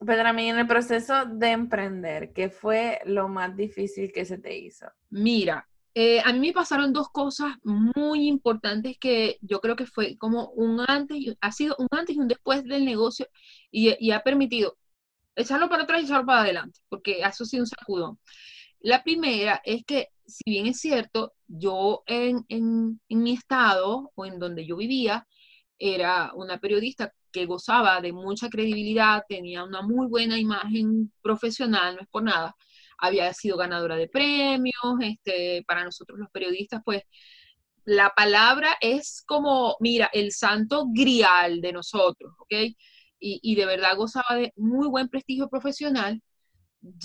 pero 0.04 0.32
mí 0.34 0.48
en 0.50 0.58
el 0.58 0.66
proceso 0.66 1.24
de 1.26 1.50
emprender, 1.50 2.32
¿qué 2.32 2.50
fue 2.50 3.00
lo 3.06 3.28
más 3.28 3.56
difícil 3.56 4.12
que 4.12 4.24
se 4.24 4.38
te 4.38 4.56
hizo? 4.56 4.86
Mira, 5.10 5.66
eh, 5.94 6.20
a 6.22 6.32
mí 6.32 6.40
me 6.40 6.52
pasaron 6.52 6.92
dos 6.92 7.08
cosas 7.08 7.54
muy 7.64 8.28
importantes 8.28 8.98
que 8.98 9.38
yo 9.40 9.60
creo 9.60 9.76
que 9.76 9.86
fue 9.86 10.18
como 10.18 10.50
un 10.50 10.84
antes, 10.86 11.18
ha 11.40 11.52
sido 11.52 11.74
un 11.78 11.88
antes 11.90 12.16
y 12.16 12.18
un 12.18 12.28
después 12.28 12.64
del 12.64 12.84
negocio 12.84 13.26
y, 13.70 14.10
ha 14.10 14.20
permitido 14.22 14.76
echarlo 15.34 15.68
para 15.68 15.84
atrás 15.84 16.02
y 16.02 16.04
echarlo 16.04 16.26
para 16.26 16.42
adelante, 16.42 16.80
porque 16.88 17.20
eso 17.20 17.44
ha 17.44 17.46
sido 17.46 17.62
un 17.62 17.66
sacudón. 17.66 18.18
La 18.80 19.02
primera 19.02 19.62
es 19.64 19.84
que, 19.86 20.08
si 20.26 20.42
bien 20.50 20.66
es 20.66 20.80
cierto, 20.80 21.34
yo 21.46 22.02
en, 22.06 22.44
en 22.48 22.98
mi 23.08 23.32
estado 23.32 24.12
o 24.14 24.26
en 24.26 24.38
donde 24.38 24.66
yo 24.66 24.76
vivía, 24.76 25.26
era 25.78 26.32
una 26.34 26.58
periodista 26.58 27.12
que 27.36 27.44
gozaba 27.44 28.00
de 28.00 28.14
mucha 28.14 28.48
credibilidad, 28.48 29.22
tenía 29.28 29.62
una 29.62 29.82
muy 29.82 30.06
buena 30.06 30.38
imagen 30.38 31.12
profesional, 31.20 31.96
no 31.96 32.00
es 32.00 32.08
por 32.08 32.22
nada, 32.22 32.56
había 32.96 33.30
sido 33.34 33.58
ganadora 33.58 33.96
de 33.96 34.08
premios, 34.08 34.72
este, 35.02 35.62
para 35.66 35.84
nosotros 35.84 36.18
los 36.18 36.30
periodistas, 36.30 36.80
pues 36.82 37.02
la 37.84 38.10
palabra 38.16 38.78
es 38.80 39.22
como, 39.26 39.76
mira, 39.80 40.08
el 40.14 40.32
santo 40.32 40.86
grial 40.88 41.60
de 41.60 41.72
nosotros, 41.74 42.32
¿ok? 42.40 42.52
Y, 42.52 42.76
y 43.42 43.54
de 43.54 43.66
verdad 43.66 43.96
gozaba 43.96 44.34
de 44.36 44.52
muy 44.56 44.88
buen 44.88 45.08
prestigio 45.10 45.48
profesional. 45.50 46.22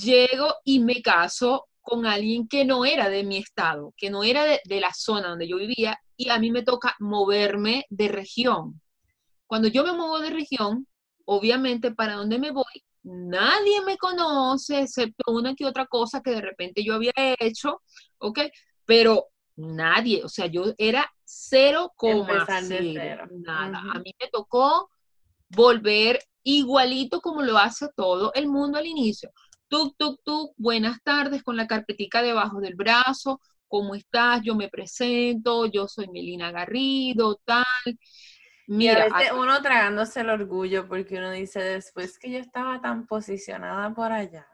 Llego 0.01 0.55
y 0.63 0.79
me 0.79 1.01
caso 1.01 1.67
con 1.81 2.05
alguien 2.05 2.47
que 2.47 2.63
no 2.63 2.85
era 2.85 3.09
de 3.09 3.23
mi 3.25 3.37
estado, 3.37 3.93
que 3.97 4.09
no 4.09 4.23
era 4.23 4.45
de, 4.45 4.61
de 4.63 4.79
la 4.79 4.93
zona 4.93 5.29
donde 5.29 5.47
yo 5.49 5.57
vivía, 5.57 5.99
y 6.15 6.29
a 6.29 6.39
mí 6.39 6.51
me 6.51 6.63
toca 6.63 6.95
moverme 6.99 7.85
de 7.89 8.07
región. 8.07 8.81
Cuando 9.51 9.67
yo 9.67 9.83
me 9.83 9.91
muevo 9.91 10.17
de 10.21 10.29
región, 10.29 10.87
obviamente 11.25 11.91
para 11.93 12.13
donde 12.13 12.39
me 12.39 12.51
voy, 12.51 12.85
nadie 13.03 13.81
me 13.85 13.97
conoce, 13.97 14.83
excepto 14.83 15.29
una 15.29 15.55
que 15.55 15.65
otra 15.65 15.87
cosa 15.87 16.21
que 16.21 16.31
de 16.31 16.39
repente 16.39 16.85
yo 16.85 16.93
había 16.93 17.11
hecho, 17.37 17.81
¿ok? 18.19 18.39
Pero 18.85 19.25
nadie, 19.57 20.23
o 20.23 20.29
sea, 20.29 20.45
yo 20.45 20.73
era 20.77 21.11
cero 21.25 21.91
coma 21.97 22.45
nada. 23.29 23.81
A 23.93 23.99
mí 23.99 24.15
me 24.21 24.29
tocó 24.31 24.89
volver 25.49 26.23
igualito 26.43 27.19
como 27.19 27.41
lo 27.41 27.57
hace 27.57 27.89
todo 27.93 28.31
el 28.33 28.47
mundo 28.47 28.77
al 28.77 28.85
inicio. 28.85 29.31
Tuk, 29.67 29.97
tuk, 29.97 30.21
tuk, 30.23 30.53
buenas 30.55 31.03
tardes, 31.03 31.43
con 31.43 31.57
la 31.57 31.67
carpetica 31.67 32.21
debajo 32.21 32.61
del 32.61 32.75
brazo, 32.75 33.41
¿cómo 33.67 33.95
estás? 33.95 34.43
Yo 34.45 34.55
me 34.55 34.69
presento, 34.69 35.65
yo 35.65 35.89
soy 35.89 36.07
Melina 36.07 36.53
Garrido, 36.53 37.41
tal. 37.43 37.65
Mira, 38.73 39.03
a 39.11 39.17
veces 39.17 39.33
uno 39.37 39.61
tragándose 39.61 40.21
el 40.21 40.29
orgullo 40.29 40.87
porque 40.87 41.17
uno 41.17 41.29
dice 41.31 41.59
después 41.59 42.17
que 42.17 42.31
yo 42.31 42.39
estaba 42.39 42.79
tan 42.79 43.05
posicionada 43.05 43.93
por 43.93 44.13
allá, 44.13 44.47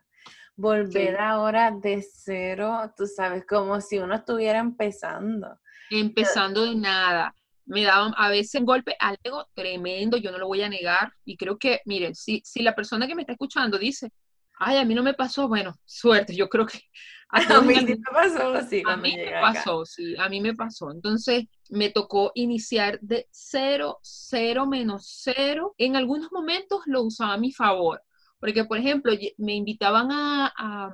volver 0.56 1.20
ahora 1.20 1.70
de 1.70 2.02
cero, 2.02 2.92
tú 2.98 3.06
sabes, 3.06 3.46
como 3.48 3.80
si 3.80 4.00
uno 4.00 4.16
estuviera 4.16 4.58
empezando. 4.58 5.60
Empezando 5.92 6.66
de 6.66 6.74
nada. 6.74 7.36
Me 7.66 7.84
daban 7.84 8.14
a 8.18 8.30
veces 8.30 8.60
un 8.60 8.66
golpe 8.66 8.96
al 9.00 9.20
ego 9.22 9.48
tremendo, 9.54 10.18
yo 10.18 10.32
no 10.32 10.40
lo 10.40 10.48
voy 10.48 10.64
a 10.64 10.70
negar. 10.70 11.14
Y 11.24 11.38
creo 11.38 11.60
que, 11.60 11.82
miren, 11.86 12.16
si, 12.16 12.42
si 12.44 12.64
la 12.64 12.74
persona 12.74 13.06
que 13.06 13.14
me 13.14 13.22
está 13.22 13.34
escuchando 13.34 13.78
dice, 13.78 14.12
ay, 14.60 14.78
a 14.78 14.86
mí 14.86 14.94
no 14.94 15.04
me 15.04 15.14
pasó, 15.14 15.48
bueno, 15.48 15.76
suerte, 15.86 16.36
yo 16.36 16.50
creo 16.50 16.66
que 16.66 16.80
a, 17.30 17.62
mí 17.62 17.76
me 17.76 17.98
pasó, 18.12 18.62
sí. 18.68 18.84
A 18.86 18.96
mí 18.96 19.16
me 19.18 19.32
pasó, 19.42 19.86
sí, 19.86 20.16
a 20.18 20.30
mí 20.30 20.40
me 20.42 20.56
pasó. 20.56 20.92
Entonces 20.92 21.46
me 21.70 21.90
tocó 21.90 22.32
iniciar 22.36 23.00
de 23.02 23.28
cero, 23.32 24.00
cero 24.02 24.66
menos 24.66 25.20
cero. 25.24 25.76
En 25.78 25.96
algunos 25.96 26.32
momentos 26.32 26.82
lo 26.86 27.04
usaba 27.04 27.34
a 27.34 27.38
mi 27.38 27.52
favor, 27.52 28.02
porque 28.40 28.64
por 28.64 28.78
ejemplo 28.78 29.14
me 29.38 29.56
invitaban 29.56 30.08
a, 30.12 30.92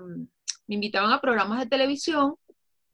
me 0.66 0.76
invitaban 0.76 1.12
a 1.12 1.22
programas 1.22 1.60
de 1.60 1.68
televisión 1.68 2.36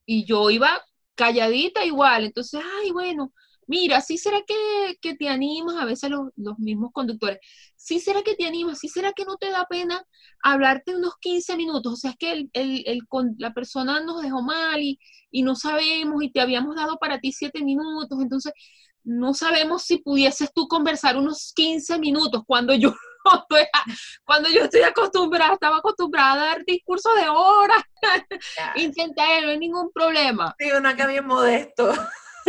y 0.05 0.25
yo 0.25 0.49
iba 0.49 0.81
calladita 1.15 1.85
igual. 1.85 2.25
Entonces, 2.25 2.61
ay, 2.81 2.91
bueno, 2.91 3.33
mira, 3.69 4.01
¿sí 4.01 4.17
será 4.17 4.41
que, 4.45 4.97
que 4.99 5.15
te 5.15 5.29
animas? 5.29 5.75
A 5.77 5.85
veces 5.85 6.09
los, 6.09 6.29
los, 6.35 6.57
mismos 6.57 6.91
conductores, 6.91 7.39
¿sí 7.75 7.99
será 7.99 8.23
que 8.23 8.35
te 8.35 8.45
animas? 8.45 8.79
¿Sí 8.79 8.89
será 8.89 9.13
que 9.13 9.25
no 9.25 9.37
te 9.37 9.51
da 9.51 9.65
pena 9.69 10.03
hablarte 10.41 10.95
unos 10.95 11.13
15 11.21 11.55
minutos? 11.55 11.93
O 11.93 11.95
sea, 11.95 12.11
es 12.11 12.17
que 12.17 12.31
el, 12.31 12.49
el, 12.53 12.83
el, 12.87 13.01
la 13.37 13.53
persona 13.53 14.01
nos 14.01 14.23
dejó 14.23 14.41
mal 14.41 14.81
y, 14.81 14.99
y, 15.29 15.43
no 15.43 15.55
sabemos 15.55 16.23
y 16.23 16.31
te 16.31 16.41
habíamos 16.41 16.75
dado 16.75 16.97
para 16.97 17.19
ti 17.19 17.31
7 17.31 17.63
minutos, 17.63 18.17
entonces 18.19 18.53
no 19.03 19.33
sabemos 19.35 19.83
si 19.83 19.97
pudieses 19.97 20.51
tú 20.51 20.67
conversar 20.67 21.15
unos 21.15 21.53
15 21.55 21.99
minutos 21.99 22.43
cuando 22.45 22.73
yo... 22.73 22.93
Cuando 24.25 24.49
yo 24.49 24.63
estoy 24.63 24.81
acostumbrada, 24.81 25.53
estaba 25.53 25.77
acostumbrada 25.77 26.33
a 26.33 26.45
dar 26.45 26.65
discursos 26.65 27.11
de 27.15 27.27
horas, 27.27 27.83
intentaré, 28.75 29.41
no 29.41 29.49
hay 29.49 29.59
ningún 29.59 29.91
problema. 29.91 30.55
Sí, 30.57 30.71
una 30.71 30.95
que 30.95 31.05
bien 31.05 31.27
modesto. 31.27 31.93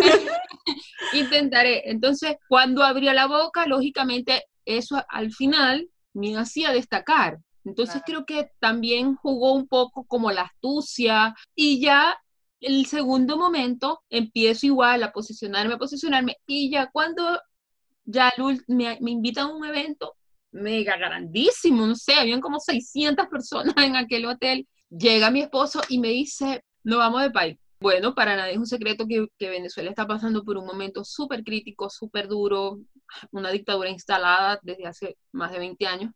Intentaré. 1.12 1.90
Entonces, 1.90 2.37
cuando 2.49 2.83
abría 2.83 3.14
la 3.14 3.26
boca, 3.26 3.66
lógicamente, 3.66 4.45
eso 4.64 5.02
al 5.09 5.33
final 5.33 5.88
me 6.12 6.37
hacía 6.37 6.73
destacar. 6.73 7.38
Entonces 7.64 8.02
creo 8.07 8.25
que 8.25 8.50
también 8.59 9.16
jugó 9.16 9.52
un 9.52 9.69
poco 9.69 10.04
como 10.04 10.30
la 10.30 10.42
astucia 10.42 11.35
y 11.54 11.80
ya 11.80 12.16
el 12.61 12.87
segundo 12.87 13.37
momento 13.37 14.00
empiezo 14.09 14.66
igual 14.66 15.02
a 15.02 15.12
posicionarme, 15.12 15.75
a 15.75 15.78
posicionarme 15.78 16.37
y 16.47 16.71
ya 16.71 16.88
cuando 16.90 17.40
ya 18.04 18.33
me, 18.66 18.99
me 19.00 19.11
invitan 19.11 19.47
a 19.47 19.54
un 19.54 19.64
evento 19.64 20.14
mega 20.52 20.97
grandísimo, 20.97 21.87
no 21.87 21.95
sé, 21.95 22.14
habían 22.14 22.40
como 22.40 22.59
600 22.59 23.28
personas 23.28 23.75
en 23.76 23.97
aquel 23.97 24.26
hotel, 24.26 24.66
llega 24.90 25.30
mi 25.30 25.42
esposo 25.42 25.80
y 25.88 25.99
me 25.99 26.09
dice, 26.09 26.64
no 26.83 26.99
vamos 26.99 27.23
de 27.23 27.30
país. 27.30 27.59
Bueno, 27.80 28.14
para 28.14 28.37
nadie 28.37 28.52
es 28.52 28.58
un 28.58 28.66
secreto 28.66 29.06
que, 29.08 29.26
Venezuela 29.49 29.88
está 29.88 30.06
pasando 30.06 30.44
por 30.44 30.58
un 30.58 30.66
momento 30.66 31.02
súper 31.02 31.42
crítico, 31.42 31.88
súper 31.88 32.28
duro, 32.28 32.78
una 33.30 33.50
dictadura 33.50 33.88
instalada 33.88 34.60
desde 34.62 34.87
hace 34.87 35.16
más 35.32 35.50
de 35.50 35.58
20 35.58 35.87
años 35.87 36.12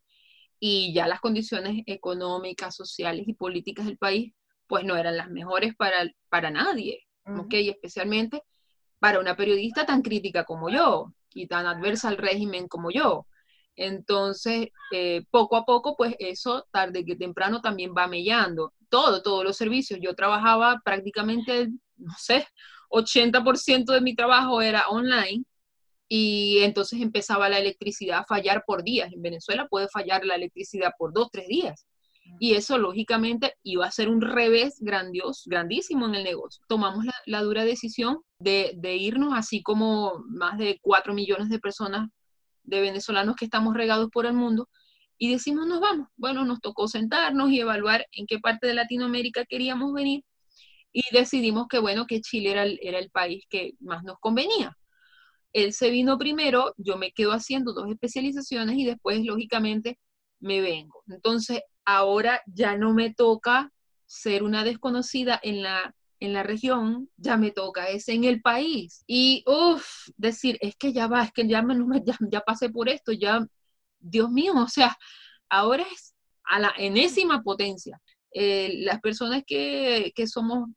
y 0.60 0.92
ya 0.94 1.06
las 1.06 1.20
condiciones 1.20 1.82
económicas, 1.86 2.76
sociales 2.76 3.24
y 3.26 3.34
políticas 3.34 3.86
del 3.86 3.98
país 3.98 4.34
pues 4.66 4.84
no 4.84 4.96
eran 4.96 5.16
las 5.16 5.30
mejores 5.30 5.74
para, 5.76 6.10
para 6.28 6.50
nadie, 6.50 7.00
Especialmente 7.50 8.42
para 8.98 9.18
una 9.18 9.36
periodista 9.36 9.86
tan 9.86 10.02
crítica 10.02 10.44
como 10.44 10.68
yo 10.68 11.14
y 11.32 11.46
tan 11.46 11.66
adversa 11.66 12.08
al 12.08 12.18
régimen 12.18 12.68
como 12.68 12.90
yo. 12.90 13.26
Entonces, 13.76 14.68
eh, 14.92 15.24
poco 15.30 15.56
a 15.56 15.64
poco, 15.64 15.96
pues 15.96 16.14
eso 16.18 16.66
tarde 16.70 17.04
que 17.04 17.16
temprano 17.16 17.60
también 17.60 17.94
va 17.96 18.06
mellando. 18.06 18.72
Todo, 18.94 19.22
todos 19.22 19.42
los 19.42 19.56
servicios. 19.56 19.98
Yo 20.00 20.14
trabajaba 20.14 20.80
prácticamente, 20.84 21.66
no 21.96 22.14
sé, 22.16 22.46
80% 22.90 23.92
de 23.92 24.00
mi 24.00 24.14
trabajo 24.14 24.62
era 24.62 24.86
online 24.88 25.44
y 26.06 26.58
entonces 26.60 27.00
empezaba 27.00 27.48
la 27.48 27.58
electricidad 27.58 28.20
a 28.20 28.24
fallar 28.24 28.62
por 28.64 28.84
días. 28.84 29.12
En 29.12 29.20
Venezuela 29.20 29.66
puede 29.68 29.88
fallar 29.88 30.24
la 30.24 30.36
electricidad 30.36 30.92
por 30.96 31.12
dos, 31.12 31.28
tres 31.32 31.48
días. 31.48 31.88
Y 32.38 32.54
eso, 32.54 32.78
lógicamente, 32.78 33.54
iba 33.64 33.84
a 33.84 33.90
ser 33.90 34.08
un 34.08 34.20
revés 34.20 34.76
grandioso, 34.78 35.42
grandísimo 35.46 36.06
en 36.06 36.14
el 36.14 36.22
negocio. 36.22 36.62
Tomamos 36.68 37.04
la, 37.26 37.42
dura 37.42 37.64
decisión 37.64 38.20
de, 38.38 38.74
de, 38.76 38.94
irnos, 38.94 39.34
así 39.34 39.60
como 39.60 40.22
más 40.28 40.56
de 40.56 40.78
cuatro 40.80 41.14
millones 41.14 41.48
de 41.48 41.58
personas 41.58 42.08
de 42.62 42.80
venezolanos 42.80 43.34
que 43.34 43.46
estamos 43.46 43.74
regados 43.74 44.08
por 44.12 44.24
el 44.24 44.34
mundo, 44.34 44.68
y 45.18 45.30
decimos 45.32 45.66
nos 45.66 45.80
vamos. 45.80 46.08
Bueno, 46.16 46.44
nos 46.44 46.60
tocó 46.60 46.88
sentarnos 46.88 47.50
y 47.50 47.60
evaluar 47.60 48.06
en 48.12 48.26
qué 48.26 48.38
parte 48.38 48.66
de 48.66 48.74
Latinoamérica 48.74 49.44
queríamos 49.44 49.92
venir 49.92 50.24
y 50.94 51.02
decidimos 51.12 51.66
que 51.68 51.80
bueno, 51.80 52.06
que 52.06 52.20
Chile 52.20 52.52
era 52.52 52.98
el, 52.98 53.10
país 53.10 53.44
que 53.50 53.72
más 53.80 54.04
nos 54.04 54.18
convenía. 54.20 54.76
Él 55.52 55.72
se 55.72 55.90
vino 55.90 56.18
primero, 56.18 56.74
yo 56.78 56.96
me 56.96 57.12
quedo 57.12 57.32
haciendo 57.32 57.72
dos 57.72 57.90
especializaciones 57.90 58.76
y 58.78 58.84
después, 58.84 59.24
lógicamente, 59.24 59.98
me 60.40 60.60
vengo. 60.60 61.02
Entonces, 61.08 61.62
ahora 61.84 62.42
ya 62.46 62.76
no 62.76 62.94
me 62.94 63.12
toca 63.12 63.72
ser 64.06 64.44
una 64.44 64.64
desconocida 64.64 65.38
en 65.42 65.62
la, 65.62 65.94
en 66.20 66.32
la 66.32 66.44
región, 66.44 67.08
ya 67.16 67.36
me 67.36 67.50
toca, 67.50 67.88
es 67.88 68.08
en 68.08 68.24
el 68.24 68.40
país. 68.40 69.04
Y, 69.06 69.44
uff, 69.46 70.08
decir, 70.16 70.58
es 70.60 70.76
que 70.76 70.92
ya 70.92 71.08
va, 71.08 71.24
es 71.24 71.32
que 71.32 71.46
ya, 71.48 71.62
me, 71.62 71.74
ya, 72.04 72.16
ya 72.30 72.40
pasé 72.40 72.70
por 72.70 72.88
esto, 72.88 73.12
ya, 73.12 73.46
Dios 74.04 74.30
mío, 74.30 74.52
o 74.56 74.68
sea, 74.68 74.96
ahora 75.48 75.84
es 75.92 76.14
a 76.44 76.58
la 76.60 76.74
enésima 76.76 77.42
potencia. 77.42 78.00
Eh, 78.32 78.80
las 78.80 79.00
personas 79.00 79.42
que, 79.46 80.12
que 80.14 80.26
somos 80.26 80.68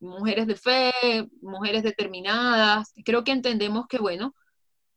mujeres 0.00 0.46
de 0.46 0.56
fe, 0.56 0.92
mujeres 1.40 1.82
determinadas. 1.82 2.92
Creo 3.04 3.24
que 3.24 3.32
entendemos 3.32 3.86
que, 3.88 3.98
bueno, 3.98 4.34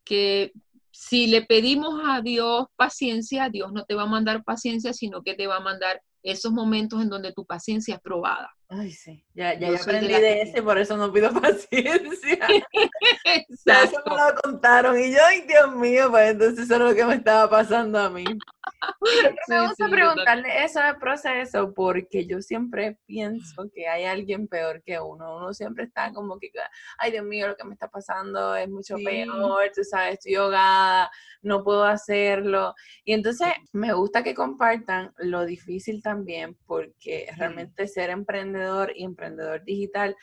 que 0.04 0.52
si 0.90 1.26
le 1.26 1.42
pedimos 1.42 2.00
a 2.04 2.20
Dios 2.20 2.66
paciencia, 2.76 3.48
Dios 3.48 3.72
no 3.72 3.84
te 3.84 3.94
va 3.94 4.02
a 4.02 4.06
mandar 4.06 4.44
paciencia, 4.44 4.92
sino 4.92 5.22
que 5.22 5.34
te 5.34 5.46
va 5.46 5.56
a 5.56 5.60
mandar 5.60 6.02
esos 6.22 6.52
momentos 6.52 7.00
en 7.00 7.08
donde 7.08 7.32
tu 7.32 7.46
paciencia 7.46 7.94
es 7.94 8.00
probada. 8.00 8.50
Ay, 8.72 8.92
sí, 8.92 9.24
ya, 9.34 9.58
ya, 9.58 9.74
aprendí 9.74 10.06
de, 10.06 10.42
ese, 10.42 10.62
por 10.62 10.78
eso 10.78 10.96
no 10.96 11.12
pido 11.12 11.30
paciencia. 11.42 12.38
Eso 13.66 14.02
me 14.06 14.16
lo 14.16 14.40
contaron 14.42 14.98
y 14.98 15.12
yo, 15.12 15.18
ay, 15.26 15.42
Dios 15.42 15.74
mío, 15.74 16.10
pues 16.10 16.30
entonces 16.30 16.64
eso 16.64 16.74
es 16.74 16.80
lo 16.80 16.94
que 16.94 17.04
me 17.04 17.14
estaba 17.14 17.48
pasando 17.48 17.98
a 17.98 18.10
mí. 18.10 18.24
me 19.48 19.66
gusta 19.66 19.88
preguntarle 19.88 20.64
eso 20.64 20.80
del 20.80 20.96
proceso 20.96 21.72
porque 21.74 22.26
yo 22.26 22.40
siempre 22.40 22.98
pienso 23.06 23.70
que 23.74 23.86
hay 23.88 24.04
alguien 24.04 24.48
peor 24.48 24.82
que 24.82 24.98
uno. 24.98 25.36
Uno 25.36 25.52
siempre 25.52 25.84
está 25.84 26.12
como 26.12 26.38
que, 26.38 26.50
ay, 26.98 27.12
Dios 27.12 27.24
mío, 27.24 27.48
lo 27.48 27.56
que 27.56 27.64
me 27.64 27.74
está 27.74 27.88
pasando 27.88 28.54
es 28.56 28.68
mucho 28.68 28.96
peor, 29.04 29.70
tú 29.74 29.84
sabes, 29.84 30.14
estoy 30.14 30.36
ahogada, 30.36 31.10
no 31.42 31.62
puedo 31.62 31.84
hacerlo. 31.84 32.74
Y 33.04 33.12
entonces 33.12 33.48
me 33.72 33.92
gusta 33.92 34.22
que 34.22 34.34
compartan 34.34 35.12
lo 35.18 35.44
difícil 35.44 36.02
también 36.02 36.56
porque 36.66 37.28
realmente 37.36 37.86
ser 37.86 38.10
emprendedor 38.10 38.59
y 38.94 39.04
emprendedor 39.04 39.64
digital 39.64 40.16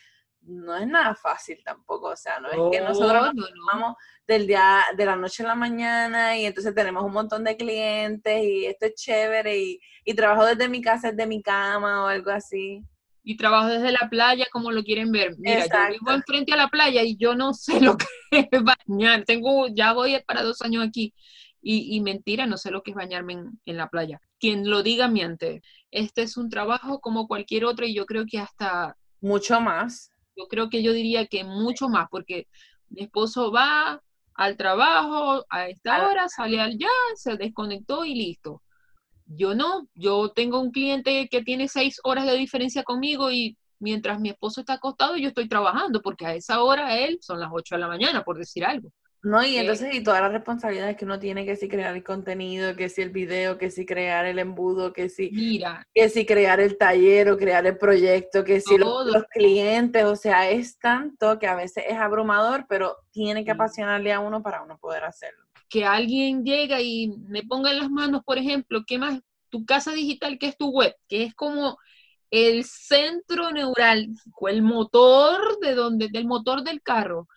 no 0.48 0.76
es 0.76 0.88
nada 0.88 1.14
fácil 1.16 1.62
tampoco, 1.64 2.08
o 2.08 2.16
sea, 2.16 2.40
no 2.40 2.50
es 2.50 2.58
que 2.72 2.84
nosotros 2.84 3.34
nos 3.34 3.50
vamos 3.72 3.96
del 4.26 4.48
día, 4.48 4.84
de 4.96 5.06
la 5.06 5.16
noche 5.16 5.44
a 5.44 5.48
la 5.48 5.56
mañana 5.56 6.38
y 6.38 6.46
entonces 6.46 6.74
tenemos 6.74 7.04
un 7.04 7.12
montón 7.12 7.44
de 7.44 7.58
clientes 7.58 8.44
y 8.44 8.66
esto 8.66 8.86
es 8.86 8.96
chévere 8.96 9.58
y, 9.58 9.80
y 10.06 10.14
trabajo 10.14 10.46
desde 10.46 10.70
mi 10.70 10.82
casa, 10.82 11.12
desde 11.12 11.28
mi 11.28 11.42
cama 11.42 12.04
o 12.04 12.08
algo 12.08 12.32
así. 12.32 12.82
Y 13.24 13.36
trabajo 13.36 13.68
desde 13.68 13.92
la 13.92 14.08
playa 14.10 14.46
como 14.52 14.72
lo 14.72 14.84
quieren 14.84 15.12
ver. 15.12 15.36
Mira, 15.38 15.66
yo 15.66 16.00
vivo 16.00 16.12
enfrente 16.12 16.54
a 16.54 16.58
la 16.58 16.70
playa 16.70 17.04
y 17.04 17.18
yo 17.18 17.36
no 17.36 17.54
sé 17.54 17.82
lo 17.82 17.98
que 17.98 18.06
es 18.32 18.64
bañar. 18.64 19.26
Tengo, 19.26 19.68
ya 19.68 19.92
voy 19.92 20.18
para 20.26 20.44
dos 20.44 20.62
años 20.62 20.88
aquí. 20.88 21.14
Y, 21.62 21.96
y, 21.96 22.02
mentira, 22.02 22.46
no 22.46 22.58
sé 22.58 22.72
lo 22.72 22.84
que 22.84 22.92
es 22.92 22.96
bañarme 22.96 23.34
en, 23.34 23.60
en, 23.66 23.78
la 23.78 23.90
playa. 23.90 24.22
Quien 24.40 24.70
lo 24.70 24.84
diga 24.84 25.08
miente. 25.08 25.62
Este 25.92 26.22
es 26.22 26.38
un 26.38 26.50
trabajo 26.50 27.00
como 27.00 27.28
cualquier 27.28 27.66
otro 27.66 27.86
y 27.86 27.96
yo 27.96 28.06
creo 28.06 28.26
que 28.26 28.40
hasta... 28.40 28.96
Mucho 29.20 29.60
más. 29.60 30.12
Yo 30.36 30.48
creo 30.48 30.70
que 30.70 30.84
yo 30.84 30.94
diría 30.94 31.26
que 31.26 31.44
mucho 31.44 31.90
más, 31.90 32.08
porque 32.12 32.48
mi 32.90 33.04
esposo 33.04 33.52
va 33.52 34.02
al 34.36 34.56
trabajo 34.56 35.44
a 35.50 35.68
esta 35.68 36.08
hora, 36.08 36.30
sale 36.30 36.62
al 36.62 36.78
ya, 36.78 36.88
se 37.16 37.36
desconectó 37.38 38.06
y 38.06 38.14
listo. 38.14 38.62
Yo 39.26 39.56
no, 39.56 39.90
yo 39.96 40.30
tengo 40.32 40.62
un 40.62 40.72
cliente 40.72 41.28
que 41.30 41.42
tiene 41.42 41.68
seis 41.68 42.00
horas 42.04 42.26
de 42.26 42.38
diferencia 42.38 42.84
conmigo 42.84 43.32
y 43.32 43.58
mientras 43.80 44.20
mi 44.20 44.30
esposo 44.30 44.62
está 44.62 44.74
acostado 44.74 45.18
yo 45.18 45.28
estoy 45.30 45.50
trabajando, 45.50 46.02
porque 46.02 46.26
a 46.26 46.36
esa 46.36 46.64
hora 46.64 46.98
él 46.98 47.18
son 47.22 47.40
las 47.40 47.50
ocho 47.52 47.76
de 47.76 47.82
la 47.82 47.88
mañana, 47.88 48.24
por 48.24 48.38
decir 48.38 48.64
algo. 48.64 48.92
No, 49.28 49.46
y 49.46 49.58
entonces, 49.58 49.94
y 49.94 50.02
todas 50.02 50.22
las 50.22 50.32
responsabilidades 50.32 50.96
que 50.96 51.04
uno 51.04 51.20
tiene, 51.20 51.46
que 51.46 51.58
si 51.58 51.68
crear 51.68 51.94
el 51.94 52.02
contenido, 52.02 52.78
que 52.78 52.88
si 52.88 53.02
el 53.02 53.10
video, 53.10 53.58
que 53.58 53.70
si 53.70 53.86
crear 53.86 54.26
el 54.26 54.40
embudo, 54.40 54.94
que 54.94 55.10
si, 55.10 55.30
Mira. 55.32 55.86
que 55.94 56.08
si 56.08 56.26
crear 56.26 56.62
el 56.62 56.78
taller 56.78 57.30
o 57.30 57.38
crear 57.38 57.68
el 57.68 57.78
proyecto, 57.78 58.46
que 58.46 58.62
si 58.62 58.78
los, 58.78 59.26
clientes, 59.30 60.06
o 60.06 60.16
sea, 60.16 60.50
es 60.50 60.80
tanto 60.80 61.40
que 61.40 61.48
a 61.48 61.56
veces 61.56 61.84
es 61.90 61.98
abrumador, 61.98 62.68
pero 62.70 62.96
tiene 63.12 63.44
que 63.44 63.52
apasionarle 63.52 64.14
a 64.14 64.22
uno 64.22 64.42
para 64.42 64.64
uno 64.64 64.78
poder 64.78 65.04
hacerlo. 65.04 65.44
Que 65.68 65.84
alguien 65.84 66.46
llega 66.46 66.80
y 66.80 67.10
me 67.28 67.44
ponga 67.44 67.72
en 67.72 67.80
las 67.80 67.90
manos, 67.90 68.22
por 68.24 68.38
ejemplo, 68.38 68.84
¿qué 68.88 68.98
más? 68.98 69.20
Tu 69.50 69.66
casa 69.66 69.92
digital, 69.92 70.38
que 70.40 70.48
es 70.48 70.58
tu 70.58 70.70
web, 70.70 70.96
que 71.10 71.24
es 71.24 71.36
como 71.36 71.78
el 72.32 72.64
centro 72.64 73.52
neural, 73.52 74.08
el 74.50 74.62
motor 74.62 75.60
de 75.60 75.76
donde, 75.76 76.08
del 76.08 76.26
motor 76.26 76.64
del 76.64 76.82
carro 76.82 77.28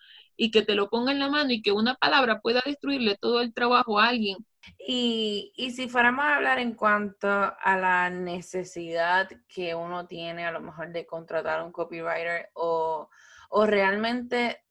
y 0.41 0.49
que 0.49 0.63
te 0.63 0.73
lo 0.73 0.89
ponga 0.89 1.11
en 1.11 1.19
la 1.19 1.29
mano 1.29 1.51
y 1.51 1.61
que 1.61 1.71
una 1.71 1.93
palabra 1.93 2.41
pueda 2.41 2.63
destruirle 2.65 3.15
todo 3.15 3.41
el 3.41 3.53
trabajo 3.53 3.99
a 3.99 4.07
alguien. 4.07 4.37
Y, 4.79 5.53
y 5.55 5.69
si 5.69 5.87
fuéramos 5.87 6.25
a 6.25 6.37
hablar 6.37 6.57
en 6.57 6.73
cuanto 6.73 7.27
a 7.29 7.77
la 7.77 8.09
necesidad 8.09 9.29
que 9.47 9.75
uno 9.75 10.07
tiene 10.07 10.43
a 10.43 10.51
lo 10.51 10.59
mejor 10.59 10.91
de 10.91 11.05
contratar 11.05 11.61
un 11.63 11.71
copywriter 11.71 12.49
o, 12.53 13.07
o 13.51 13.65
realmente 13.67 14.63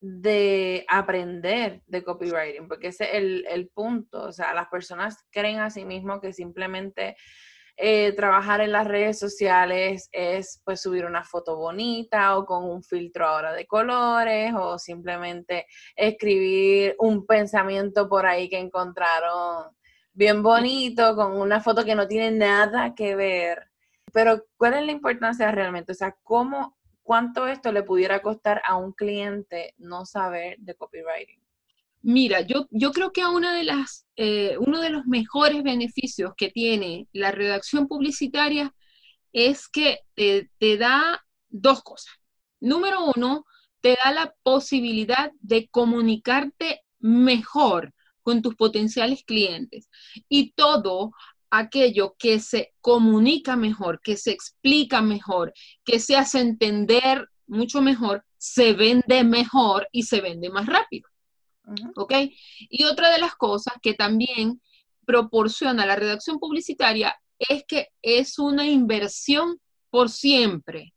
de 0.00 0.86
aprender 0.88 1.82
de 1.86 2.02
copywriting, 2.02 2.66
porque 2.66 2.86
ese 2.86 3.04
es 3.04 3.14
el, 3.16 3.46
el 3.50 3.68
punto, 3.68 4.22
o 4.22 4.32
sea, 4.32 4.54
las 4.54 4.68
personas 4.68 5.26
creen 5.30 5.58
a 5.58 5.68
sí 5.68 5.84
mismos 5.84 6.22
que 6.22 6.32
simplemente 6.32 7.18
eh, 7.80 8.12
trabajar 8.12 8.60
en 8.60 8.72
las 8.72 8.88
redes 8.88 9.20
sociales 9.20 10.08
es 10.10 10.60
pues 10.64 10.82
subir 10.82 11.04
una 11.04 11.22
foto 11.22 11.56
bonita 11.56 12.36
o 12.36 12.44
con 12.44 12.64
un 12.64 12.82
filtro 12.82 13.24
ahora 13.24 13.52
de 13.52 13.68
colores 13.68 14.52
o 14.56 14.80
simplemente 14.80 15.66
escribir 15.94 16.96
un 16.98 17.24
pensamiento 17.24 18.08
por 18.08 18.26
ahí 18.26 18.48
que 18.48 18.58
encontraron 18.58 19.66
bien 20.12 20.42
bonito 20.42 21.14
con 21.14 21.40
una 21.40 21.60
foto 21.60 21.84
que 21.84 21.94
no 21.94 22.08
tiene 22.08 22.32
nada 22.32 22.96
que 22.96 23.14
ver. 23.14 23.70
Pero 24.12 24.44
¿cuál 24.56 24.74
es 24.74 24.84
la 24.84 24.92
importancia 24.92 25.48
realmente? 25.52 25.92
O 25.92 25.94
sea, 25.94 26.16
¿cómo, 26.24 26.76
cuánto 27.04 27.46
esto 27.46 27.70
le 27.70 27.84
pudiera 27.84 28.20
costar 28.22 28.60
a 28.66 28.76
un 28.76 28.92
cliente 28.92 29.74
no 29.78 30.04
saber 30.04 30.58
de 30.58 30.74
copywriting? 30.74 31.47
Mira, 32.08 32.40
yo, 32.40 32.66
creo 32.92 33.12
que 33.12 33.26
una 33.26 33.54
de 33.54 33.64
las, 33.64 34.06
eh, 34.16 34.56
uno 34.60 34.80
de 34.80 34.88
los 34.88 35.04
mejores 35.04 35.62
beneficios 35.62 36.32
que 36.38 36.48
tiene 36.48 37.06
la 37.12 37.32
redacción 37.32 37.86
publicitaria 37.86 38.74
es 39.34 39.68
que 39.68 39.98
te, 40.14 40.50
te 40.58 40.78
da 40.78 41.22
dos 41.50 41.82
cosas. 41.82 42.14
Número 42.60 43.12
uno, 43.14 43.44
te 43.82 43.98
da 44.02 44.12
la 44.12 44.34
posibilidad 44.42 45.32
de 45.40 45.68
comunicarte 45.68 46.80
mejor 46.98 47.92
con 48.22 48.40
tus 48.40 48.54
potenciales 48.56 49.22
clientes. 49.22 49.90
Y 50.30 50.52
todo 50.52 51.12
aquello 51.50 52.16
que 52.18 52.40
se 52.40 52.72
comunica 52.80 53.54
mejor, 53.54 54.00
que 54.02 54.16
se 54.16 54.30
explica 54.30 55.02
mejor, 55.02 55.52
que 55.84 56.00
se 56.00 56.16
hace 56.16 56.40
entender 56.40 57.28
mucho 57.46 57.82
mejor, 57.82 58.24
se 58.38 58.72
vende 58.72 59.24
mejor 59.24 59.88
y 59.92 60.04
se 60.04 60.22
vende 60.22 60.48
más 60.48 60.64
rápido. 60.64 61.06
¿Ok? 61.96 62.12
Y 62.68 62.84
otra 62.84 63.10
de 63.10 63.18
las 63.18 63.34
cosas 63.34 63.74
que 63.82 63.94
también 63.94 64.60
proporciona 65.06 65.86
la 65.86 65.96
redacción 65.96 66.38
publicitaria 66.38 67.18
es 67.38 67.64
que 67.66 67.88
es 68.02 68.38
una 68.38 68.66
inversión 68.66 69.60
por 69.90 70.10
siempre. 70.10 70.94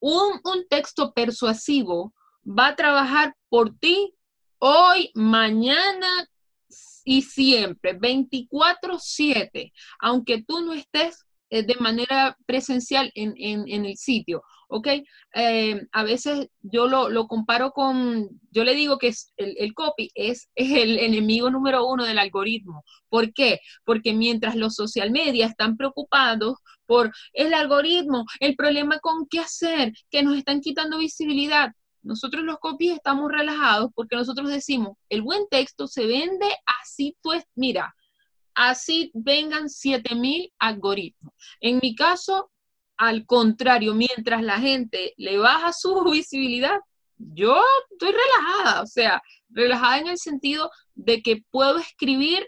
Un, 0.00 0.40
un 0.44 0.66
texto 0.68 1.12
persuasivo 1.12 2.14
va 2.46 2.68
a 2.68 2.76
trabajar 2.76 3.36
por 3.48 3.76
ti 3.78 4.14
hoy, 4.58 5.10
mañana 5.14 6.28
y 7.04 7.22
siempre, 7.22 7.98
24/7, 7.98 9.72
aunque 9.98 10.42
tú 10.42 10.60
no 10.60 10.72
estés 10.72 11.26
eh, 11.52 11.64
de 11.64 11.74
manera 11.74 12.34
presencial 12.46 13.12
en, 13.14 13.34
en, 13.36 13.84
el 13.84 13.98
sitio, 13.98 14.42
¿ok? 14.68 14.88
Eh, 15.34 15.86
a 15.92 16.02
veces 16.02 16.48
yo 16.62 16.86
lo, 16.88 17.10
lo, 17.10 17.26
comparo 17.26 17.72
con, 17.72 18.40
yo 18.50 18.64
le 18.64 18.74
digo 18.74 18.96
que 18.96 19.08
es 19.08 19.34
el, 19.36 19.54
el 19.58 19.74
copy 19.74 20.10
es, 20.14 20.48
es, 20.54 20.70
el 20.82 20.98
enemigo 20.98 21.50
número 21.50 21.86
uno 21.86 22.06
del 22.06 22.18
algoritmo. 22.18 22.84
¿Por 23.10 23.34
qué? 23.34 23.60
Porque 23.84 24.14
mientras 24.14 24.56
los 24.56 24.74
social 24.76 25.10
media 25.10 25.44
están 25.44 25.76
preocupados 25.76 26.56
por 26.86 27.12
el 27.34 27.52
algoritmo, 27.52 28.24
el 28.40 28.56
problema 28.56 28.98
con 29.00 29.26
qué 29.28 29.40
hacer, 29.40 29.92
que 30.10 30.22
nos 30.22 30.38
están 30.38 30.62
quitando 30.62 30.96
visibilidad, 30.96 31.72
nosotros 32.02 32.44
los 32.44 32.60
copies 32.60 32.94
estamos 32.94 33.30
relajados 33.30 33.90
porque 33.94 34.16
nosotros 34.16 34.48
decimos, 34.48 34.96
el 35.10 35.20
buen 35.20 35.46
texto 35.50 35.86
se 35.86 36.06
vende 36.06 36.46
así, 36.80 37.14
pues, 37.20 37.44
mira, 37.54 37.94
así 38.54 39.10
vengan 39.14 39.68
7000 39.68 40.52
algoritmos. 40.58 41.32
En 41.60 41.78
mi 41.82 41.94
caso, 41.94 42.50
al 42.96 43.26
contrario, 43.26 43.94
mientras 43.94 44.42
la 44.42 44.58
gente 44.58 45.14
le 45.16 45.38
baja 45.38 45.72
su 45.72 46.02
visibilidad, 46.10 46.80
yo 47.16 47.60
estoy 47.92 48.12
relajada, 48.12 48.82
o 48.82 48.86
sea, 48.86 49.22
relajada 49.50 49.98
en 49.98 50.06
el 50.08 50.18
sentido 50.18 50.70
de 50.94 51.22
que 51.22 51.44
puedo 51.50 51.78
escribir 51.78 52.46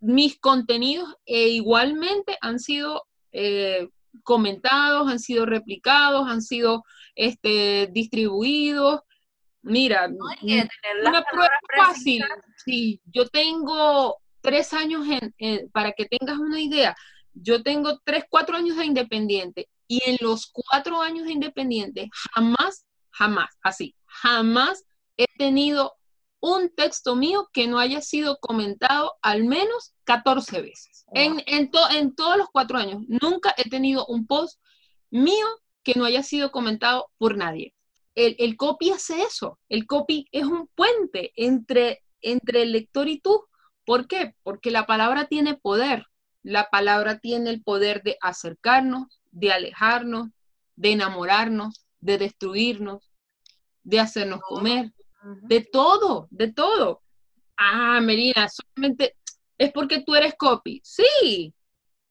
mis 0.00 0.38
contenidos 0.38 1.14
e 1.24 1.48
igualmente 1.48 2.36
han 2.40 2.58
sido 2.58 3.04
eh, 3.32 3.88
comentados, 4.22 5.10
han 5.10 5.18
sido 5.18 5.46
replicados, 5.46 6.28
han 6.28 6.42
sido 6.42 6.84
este, 7.14 7.88
distribuidos. 7.90 9.00
Mira, 9.62 10.08
una 10.08 11.24
prueba 11.24 11.58
fácil. 11.76 12.22
Sí, 12.64 13.00
yo 13.06 13.26
tengo 13.28 14.18
tres 14.44 14.74
años 14.74 15.06
en, 15.38 15.70
para 15.70 15.92
que 15.92 16.04
tengas 16.04 16.38
una 16.38 16.60
idea, 16.60 16.94
yo 17.32 17.62
tengo 17.62 17.98
tres, 18.04 18.24
cuatro 18.28 18.56
años 18.56 18.76
de 18.76 18.84
independiente 18.84 19.68
y 19.88 20.02
en 20.04 20.18
los 20.20 20.52
cuatro 20.52 21.00
años 21.00 21.24
de 21.24 21.32
independiente 21.32 22.10
jamás, 22.34 22.84
jamás, 23.10 23.48
así, 23.62 23.96
jamás 24.04 24.84
he 25.16 25.26
tenido 25.38 25.94
un 26.40 26.68
texto 26.74 27.16
mío 27.16 27.48
que 27.54 27.66
no 27.66 27.78
haya 27.78 28.02
sido 28.02 28.36
comentado 28.38 29.14
al 29.22 29.44
menos 29.44 29.94
14 30.04 30.60
veces. 30.60 31.06
En, 31.14 31.42
en, 31.46 31.70
en 31.92 32.14
todos 32.14 32.36
los 32.36 32.48
cuatro 32.52 32.76
años, 32.76 33.02
nunca 33.08 33.54
he 33.56 33.70
tenido 33.70 34.04
un 34.06 34.26
post 34.26 34.60
mío 35.10 35.46
que 35.82 35.94
no 35.96 36.04
haya 36.04 36.22
sido 36.22 36.50
comentado 36.50 37.08
por 37.16 37.38
nadie. 37.38 37.74
El, 38.14 38.36
el, 38.38 38.56
copy 38.56 38.90
hace 38.90 39.22
eso. 39.22 39.58
El 39.70 39.86
copy 39.86 40.26
es 40.32 40.44
un 40.44 40.68
puente 40.74 41.32
entre, 41.34 42.02
entre 42.20 42.62
el 42.62 42.72
lector 42.72 43.08
y 43.08 43.20
tú. 43.20 43.46
¿Por 43.84 44.06
qué? 44.06 44.34
Porque 44.42 44.70
la 44.70 44.86
palabra 44.86 45.26
tiene 45.26 45.54
poder. 45.54 46.06
La 46.42 46.68
palabra 46.70 47.18
tiene 47.18 47.50
el 47.50 47.62
poder 47.62 48.02
de 48.02 48.16
acercarnos, 48.20 49.20
de 49.30 49.52
alejarnos, 49.52 50.30
de 50.76 50.92
enamorarnos, 50.92 51.86
de 52.00 52.18
destruirnos, 52.18 53.10
de 53.82 54.00
hacernos 54.00 54.40
comer, 54.42 54.92
de 55.42 55.60
todo, 55.60 56.28
de 56.30 56.52
todo. 56.52 57.02
Ah, 57.56 58.00
Melina, 58.00 58.48
solamente 58.48 59.16
es 59.56 59.72
porque 59.72 60.02
tú 60.02 60.14
eres 60.14 60.34
copy. 60.36 60.80
Sí. 60.84 61.54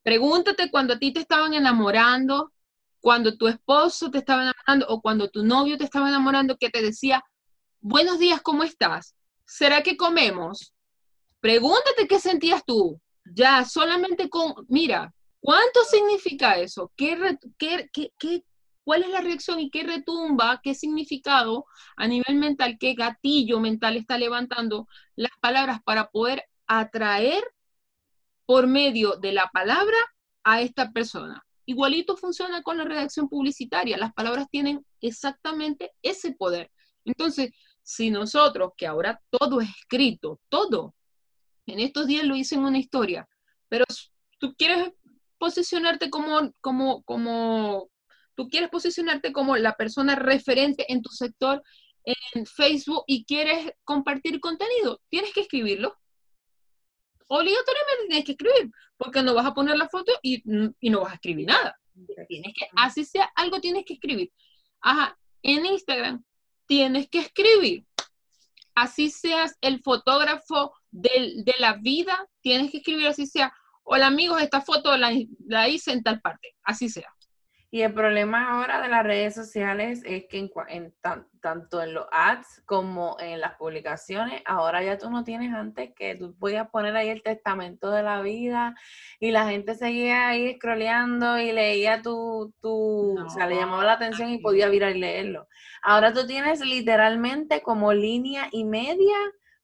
Pregúntate 0.03 0.69
cuando 0.69 0.93
a 0.93 0.99
ti 0.99 1.13
te 1.13 1.19
estaban 1.19 1.53
enamorando, 1.53 2.51
cuando 2.99 3.37
tu 3.37 3.47
esposo 3.47 4.09
te 4.09 4.19
estaba 4.19 4.43
enamorando 4.43 4.87
o 4.89 5.01
cuando 5.01 5.29
tu 5.29 5.43
novio 5.43 5.77
te 5.77 5.83
estaba 5.83 6.09
enamorando 6.09 6.57
que 6.57 6.69
te 6.69 6.81
decía, 6.81 7.23
buenos 7.81 8.19
días, 8.19 8.41
¿cómo 8.41 8.63
estás? 8.63 9.15
¿Será 9.45 9.81
que 9.81 9.97
comemos? 9.97 10.72
Pregúntate 11.43 12.07
qué 12.07 12.21
sentías 12.21 12.63
tú. 12.65 13.01
Ya, 13.25 13.65
solamente 13.65 14.29
con, 14.29 14.53
mira, 14.69 15.13
¿cuánto 15.41 15.83
significa 15.83 16.57
eso? 16.57 16.93
¿Qué, 16.95 17.37
qué, 17.57 17.89
qué, 17.91 18.45
cuál 18.85 19.03
es 19.03 19.09
la 19.09 19.19
reacción 19.19 19.59
y 19.59 19.69
qué 19.69 19.83
retumba, 19.83 20.61
qué 20.63 20.73
significado 20.73 21.65
a 21.97 22.07
nivel 22.07 22.37
mental, 22.37 22.77
qué 22.79 22.93
gatillo 22.93 23.59
mental 23.59 23.97
está 23.97 24.17
levantando 24.17 24.87
las 25.17 25.33
palabras 25.41 25.79
para 25.83 26.09
poder 26.11 26.45
atraer 26.65 27.43
por 28.45 28.67
medio 28.67 29.17
de 29.17 29.33
la 29.33 29.49
palabra 29.51 29.97
a 30.45 30.61
esta 30.61 30.93
persona. 30.93 31.45
Igualito 31.65 32.15
funciona 32.15 32.63
con 32.63 32.77
la 32.77 32.85
redacción 32.85 33.27
publicitaria, 33.27 33.97
las 33.97 34.13
palabras 34.13 34.47
tienen 34.49 34.85
exactamente 35.01 35.91
ese 36.01 36.31
poder. 36.31 36.71
Entonces, 37.03 37.51
si 37.81 38.11
nosotros, 38.11 38.71
que 38.77 38.87
ahora 38.87 39.19
todo 39.29 39.59
es 39.59 39.67
escrito, 39.71 40.39
todo, 40.47 40.95
en 41.65 41.79
estos 41.79 42.07
días 42.07 42.25
lo 42.25 42.35
hice 42.35 42.55
en 42.55 42.65
una 42.65 42.79
historia, 42.79 43.27
pero 43.69 43.85
tú 44.39 44.53
quieres 44.55 44.91
posicionarte 45.37 46.09
como, 46.09 46.53
como, 46.61 47.03
como, 47.03 47.89
tú 48.35 48.49
quieres 48.49 48.69
posicionarte 48.69 49.31
como 49.31 49.57
la 49.57 49.75
persona 49.75 50.15
referente 50.15 50.91
en 50.91 51.01
tu 51.01 51.09
sector 51.09 51.63
en 52.05 52.45
Facebook 52.45 53.03
y 53.07 53.25
quieres 53.25 53.71
compartir 53.83 54.39
contenido, 54.39 55.01
tienes 55.09 55.33
que 55.33 55.41
escribirlo. 55.41 55.97
Obligatoriamente 57.27 58.07
tienes 58.07 58.25
que 58.25 58.31
escribir, 58.33 58.71
porque 58.97 59.23
no 59.23 59.33
vas 59.33 59.45
a 59.45 59.53
poner 59.53 59.77
la 59.77 59.89
foto 59.89 60.11
y, 60.21 60.43
no 60.45 61.01
vas 61.01 61.13
a 61.13 61.15
escribir 61.15 61.47
nada. 61.47 61.79
Tienes 62.27 62.53
que, 62.53 62.67
así 62.75 63.05
sea, 63.05 63.31
algo 63.35 63.59
tienes 63.61 63.85
que 63.85 63.93
escribir. 63.93 64.31
Ajá, 64.81 65.17
en 65.41 65.65
Instagram 65.65 66.23
tienes 66.65 67.09
que 67.09 67.19
escribir. 67.19 67.85
Así 68.75 69.09
seas 69.09 69.55
el 69.61 69.81
fotógrafo 69.81 70.73
de, 70.91 71.33
de 71.43 71.53
la 71.59 71.73
vida, 71.73 72.27
tienes 72.41 72.71
que 72.71 72.77
escribir 72.77 73.07
así 73.07 73.25
sea. 73.27 73.53
Hola 73.83 74.07
amigos, 74.07 74.41
esta 74.41 74.61
foto 74.61 74.95
la, 74.97 75.11
la 75.45 75.67
hice 75.69 75.91
en 75.91 76.03
tal 76.03 76.21
parte, 76.21 76.55
así 76.63 76.89
sea. 76.89 77.09
Y 77.73 77.81
el 77.81 77.91
problema 77.91 78.51
ahora 78.51 78.83
de 78.83 78.87
las 78.87 79.03
redes 79.03 79.33
sociales 79.33 80.03
es 80.05 80.25
que 80.29 80.47
en, 80.67 80.93
tanto 81.41 81.81
en 81.81 81.95
los 81.95 82.05
ads 82.11 82.61
como 82.67 83.17
en 83.19 83.41
las 83.41 83.55
publicaciones, 83.55 84.43
ahora 84.45 84.83
ya 84.83 84.99
tú 84.99 85.09
no 85.09 85.23
tienes 85.23 85.51
antes 85.55 85.89
que 85.95 86.13
tú 86.13 86.35
podías 86.37 86.69
poner 86.69 86.95
ahí 86.95 87.09
el 87.09 87.23
testamento 87.23 87.89
de 87.89 88.03
la 88.03 88.21
vida 88.21 88.75
y 89.19 89.31
la 89.31 89.49
gente 89.49 89.73
seguía 89.73 90.27
ahí 90.27 90.53
scrolleando 90.53 91.39
y 91.39 91.51
leía 91.51 92.03
tu, 92.03 92.53
tu 92.61 93.19
o 93.19 93.29
sea, 93.31 93.47
le 93.47 93.55
llamaba 93.55 93.83
la 93.83 93.93
atención 93.93 94.29
y 94.29 94.37
podía 94.37 94.71
ir 94.71 94.83
a 94.83 94.91
leerlo. 94.91 95.47
Ahora 95.81 96.13
tú 96.13 96.27
tienes 96.27 96.59
literalmente 96.59 97.63
como 97.63 97.91
línea 97.91 98.49
y 98.51 98.65
media 98.65 99.17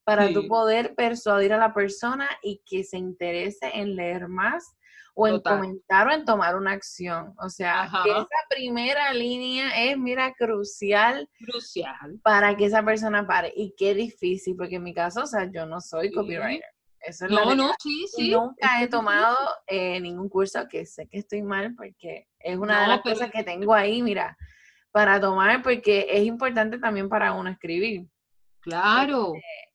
para 0.04 0.34
tú 0.34 0.48
poder 0.48 0.95
persuadir 0.95 1.54
a 1.54 1.60
la 1.60 1.76
persona 1.76 2.28
y 2.41 2.63
que 2.65 2.84
se 2.84 2.98
interese 2.98 3.69
en 3.72 3.95
leer 3.95 4.28
más 4.30 4.76
o 5.19 5.27
en 5.27 5.41
comentar 5.41 6.08
o 6.08 6.12
en 6.12 6.23
tomar 6.23 6.55
una 6.55 6.71
acción. 6.71 7.34
O 7.39 7.49
sea, 7.49 7.86
esa 7.86 8.27
primera 8.49 9.12
línea 9.13 9.69
es, 9.86 9.97
mira, 9.97 10.34
crucial. 10.34 11.29
Crucial. 11.38 12.19
Para 12.23 12.55
que 12.55 12.65
esa 12.65 12.84
persona 12.84 13.27
pare. 13.27 13.51
Y 13.53 13.75
qué 13.77 13.93
difícil, 13.93 14.55
porque 14.55 14.75
en 14.75 14.84
mi 14.84 14.93
caso, 14.93 15.23
o 15.23 15.27
sea, 15.27 15.51
yo 15.51 15.65
no 15.65 15.82
soy 15.82 16.12
copywriter. 16.12 16.63
Eso 17.01 17.25
es 17.25 17.32
no, 17.32 17.53
no, 17.53 17.73
sí, 17.82 18.08
sí. 18.15 18.32
Nunca 18.32 18.82
he 18.82 18.88
tomado 18.88 19.36
eh, 19.67 19.99
ningún 19.99 20.29
curso 20.29 20.67
que 20.69 20.86
sé 20.86 21.08
que 21.08 21.19
estoy 21.19 21.41
mal 21.41 21.73
porque 21.75 22.27
es 22.39 22.58
una 22.58 22.82
de 22.82 22.88
las 22.88 23.01
cosas 23.01 23.29
que 23.32 23.43
tengo 23.43 23.73
ahí, 23.73 24.01
mira, 24.01 24.38
para 24.91 25.19
tomar 25.19 25.62
porque 25.63 26.08
es 26.10 26.23
importante 26.23 26.77
también 26.77 27.10
para 27.10 27.34
uno 27.34 27.49
escribir. 27.49 28.08
Claro. 28.62 29.34
Este, 29.34 29.68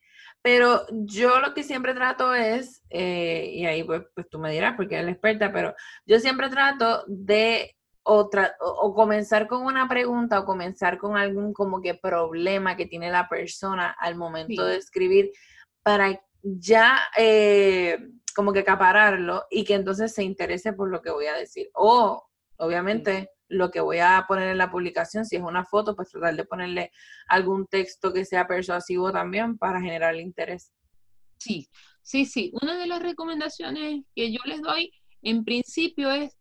pero 0.45 0.85
yo 0.91 1.41
lo 1.41 1.55
que 1.55 1.63
siempre 1.63 1.95
trato 1.95 2.35
es, 2.35 2.83
eh, 2.91 3.51
y 3.51 3.65
ahí 3.65 3.83
pues, 3.83 4.03
pues, 4.15 4.29
tú 4.29 4.39
me 4.39 4.53
dirás 4.53 4.75
porque 4.77 4.97
eres 4.97 5.07
la 5.07 5.13
experta, 5.13 5.51
pero 5.51 5.75
yo 6.05 6.21
siempre 6.21 6.51
trato 6.51 7.03
de 7.07 7.75
otra, 8.03 8.55
o, 8.61 8.95
comenzar 8.95 9.47
con 9.47 9.65
una 9.65 9.89
pregunta 9.89 10.41
o 10.41 10.45
comenzar 10.45 10.99
con 10.99 11.17
algún 11.17 11.55
como 11.55 11.81
que 11.81 11.95
problema 11.95 12.77
que 12.77 12.85
tiene 12.85 13.11
la 13.11 13.27
persona 13.27 13.97
al 13.99 14.17
momento 14.17 14.67
de 14.67 14.77
escribir 14.77 15.33
para 15.83 16.21
ya 16.43 16.99
eh, 17.17 17.99
como 18.37 18.53
que 18.53 18.59
acapararlo 18.59 19.45
y 19.51 19.65
que 19.65 19.73
entonces 19.73 20.13
se 20.13 20.25
interese 20.25 20.75
por 20.75 20.91
lo 20.91 21.01
que 21.01 21.11
voy 21.11 21.25
a 21.25 21.39
decir. 21.39 21.71
O, 21.73 22.23
obviamente, 22.57 23.31
lo 23.49 23.71
que 23.71 23.81
voy 23.81 23.99
a 23.99 24.25
poner 24.27 24.49
en 24.49 24.59
la 24.59 24.71
publicación, 24.71 25.25
si 25.25 25.37
es 25.37 25.43
una 25.43 25.65
foto, 25.65 25.95
pues 25.95 26.11
tratar 26.11 26.37
de 26.37 26.45
ponerle 26.45 26.91
algún 27.29 27.67
texto 27.67 28.13
que 28.13 28.25
sea 28.25 28.47
persuasivo 28.47 29.13
también 29.13 29.59
para 29.59 29.81
generar 29.81 30.17
interés. 30.17 30.73
Sí, 31.39 31.69
sí, 32.03 32.25
sí. 32.25 32.51
Una 32.63 32.77
de 32.77 32.87
las 32.87 33.03
recomendaciones 33.03 34.05
que 34.15 34.33
yo 34.33 34.41
les 34.47 34.63
doy 34.63 34.93
en 35.23 35.45
principio 35.45 36.11
es 36.11 36.37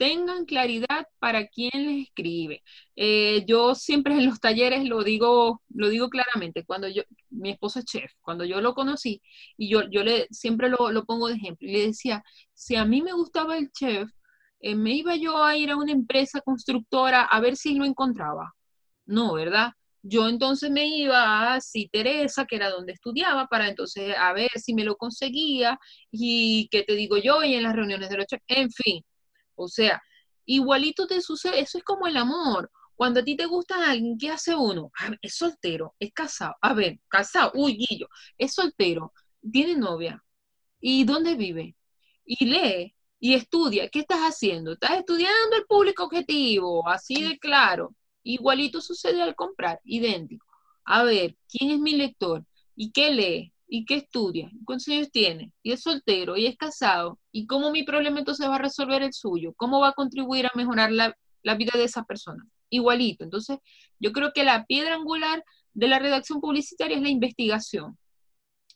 tengan 0.00 0.46
claridad 0.46 1.06
para 1.18 1.46
quién 1.48 1.70
les 1.74 2.06
escribe. 2.06 2.62
Eh, 2.96 3.44
yo 3.46 3.74
siempre 3.74 4.14
en 4.14 4.24
los 4.24 4.40
talleres 4.40 4.84
lo 4.84 5.04
digo, 5.04 5.62
lo 5.68 5.90
digo 5.90 6.08
claramente. 6.08 6.64
Cuando 6.64 6.88
yo, 6.88 7.02
mi 7.28 7.50
esposo 7.50 7.80
es 7.80 7.84
chef, 7.84 8.10
cuando 8.22 8.46
yo 8.46 8.62
lo 8.62 8.72
conocí, 8.72 9.20
y 9.58 9.68
yo, 9.68 9.82
yo 9.90 10.02
le 10.02 10.26
siempre 10.30 10.70
lo, 10.70 10.90
lo 10.90 11.04
pongo 11.04 11.28
de 11.28 11.34
ejemplo, 11.34 11.68
y 11.68 11.72
le 11.72 11.86
decía, 11.88 12.24
si 12.54 12.76
a 12.76 12.86
mí 12.86 13.02
me 13.02 13.12
gustaba 13.12 13.58
el 13.58 13.70
chef, 13.72 14.08
eh, 14.60 14.74
me 14.74 14.92
iba 14.94 15.16
yo 15.16 15.42
a 15.44 15.56
ir 15.56 15.70
a 15.70 15.76
una 15.76 15.92
empresa 15.92 16.40
constructora 16.42 17.22
a 17.22 17.40
ver 17.40 17.56
si 17.56 17.74
lo 17.74 17.84
encontraba. 17.84 18.54
No, 19.06 19.34
¿verdad? 19.34 19.72
Yo 20.02 20.28
entonces 20.28 20.70
me 20.70 20.86
iba 20.86 21.54
a 21.54 21.60
si 21.60 21.88
Teresa, 21.88 22.46
que 22.46 22.56
era 22.56 22.70
donde 22.70 22.92
estudiaba, 22.92 23.46
para 23.48 23.68
entonces 23.68 24.14
a 24.18 24.32
ver 24.32 24.50
si 24.56 24.74
me 24.74 24.84
lo 24.84 24.96
conseguía 24.96 25.78
y 26.10 26.68
qué 26.70 26.82
te 26.84 26.94
digo 26.94 27.18
yo 27.18 27.42
y 27.44 27.54
en 27.54 27.64
las 27.64 27.74
reuniones 27.76 28.08
de 28.08 28.16
los 28.16 28.26
en 28.48 28.70
fin. 28.70 29.02
O 29.56 29.68
sea, 29.68 30.02
igualito 30.46 31.06
te 31.06 31.20
sucede, 31.20 31.60
eso 31.60 31.78
es 31.78 31.84
como 31.84 32.06
el 32.06 32.16
amor. 32.16 32.70
Cuando 32.94 33.20
a 33.20 33.24
ti 33.24 33.36
te 33.36 33.46
gusta 33.46 33.90
alguien, 33.90 34.18
¿qué 34.18 34.30
hace 34.30 34.54
uno? 34.54 34.90
es 35.22 35.34
soltero, 35.34 35.94
es 35.98 36.12
casado. 36.12 36.54
A 36.60 36.74
ver, 36.74 36.98
casado, 37.08 37.52
uy, 37.54 37.78
Guillo, 37.78 38.08
es 38.38 38.54
soltero, 38.54 39.12
tiene 39.52 39.76
novia. 39.76 40.22
¿Y 40.80 41.04
dónde 41.04 41.34
vive? 41.34 41.76
Y 42.24 42.46
lee, 42.46 42.94
y 43.20 43.34
estudia. 43.34 43.88
¿Qué 43.90 44.00
estás 44.00 44.20
haciendo? 44.20 44.72
Estás 44.72 44.98
estudiando 44.98 45.56
el 45.56 45.66
público 45.66 46.04
objetivo, 46.04 46.88
así 46.88 47.22
de 47.22 47.38
claro. 47.38 47.94
Igualito 48.22 48.80
sucede 48.80 49.22
al 49.22 49.34
comprar, 49.34 49.78
idéntico. 49.84 50.46
A 50.84 51.04
ver, 51.04 51.36
¿quién 51.48 51.70
es 51.70 51.78
mi 51.78 51.92
lector? 51.92 52.44
¿Y 52.74 52.90
qué 52.90 53.12
lee? 53.12 53.52
¿Y 53.68 53.84
qué 53.84 53.96
estudia? 53.96 54.50
¿Cuántos 54.64 54.88
años 54.88 55.10
tiene? 55.12 55.52
¿Y 55.62 55.72
es 55.72 55.82
soltero? 55.82 56.36
¿Y 56.36 56.46
es 56.46 56.56
casado? 56.56 57.20
¿Y 57.30 57.46
cómo 57.46 57.70
mi 57.70 57.84
problema 57.84 58.18
entonces 58.18 58.48
va 58.48 58.56
a 58.56 58.58
resolver 58.58 59.02
el 59.02 59.12
suyo? 59.12 59.52
¿Cómo 59.56 59.80
va 59.80 59.88
a 59.88 59.92
contribuir 59.92 60.46
a 60.46 60.52
mejorar 60.56 60.90
la, 60.90 61.16
la 61.42 61.54
vida 61.54 61.72
de 61.74 61.84
esa 61.84 62.02
persona? 62.04 62.44
Igualito. 62.70 63.22
Entonces, 63.22 63.58
yo 64.00 64.12
creo 64.12 64.32
que 64.32 64.44
la 64.44 64.64
piedra 64.64 64.94
angular 64.94 65.44
de 65.72 65.88
la 65.88 65.98
redacción 65.98 66.40
publicitaria 66.40 66.96
es 66.96 67.02
la 67.02 67.10
investigación. 67.10 67.96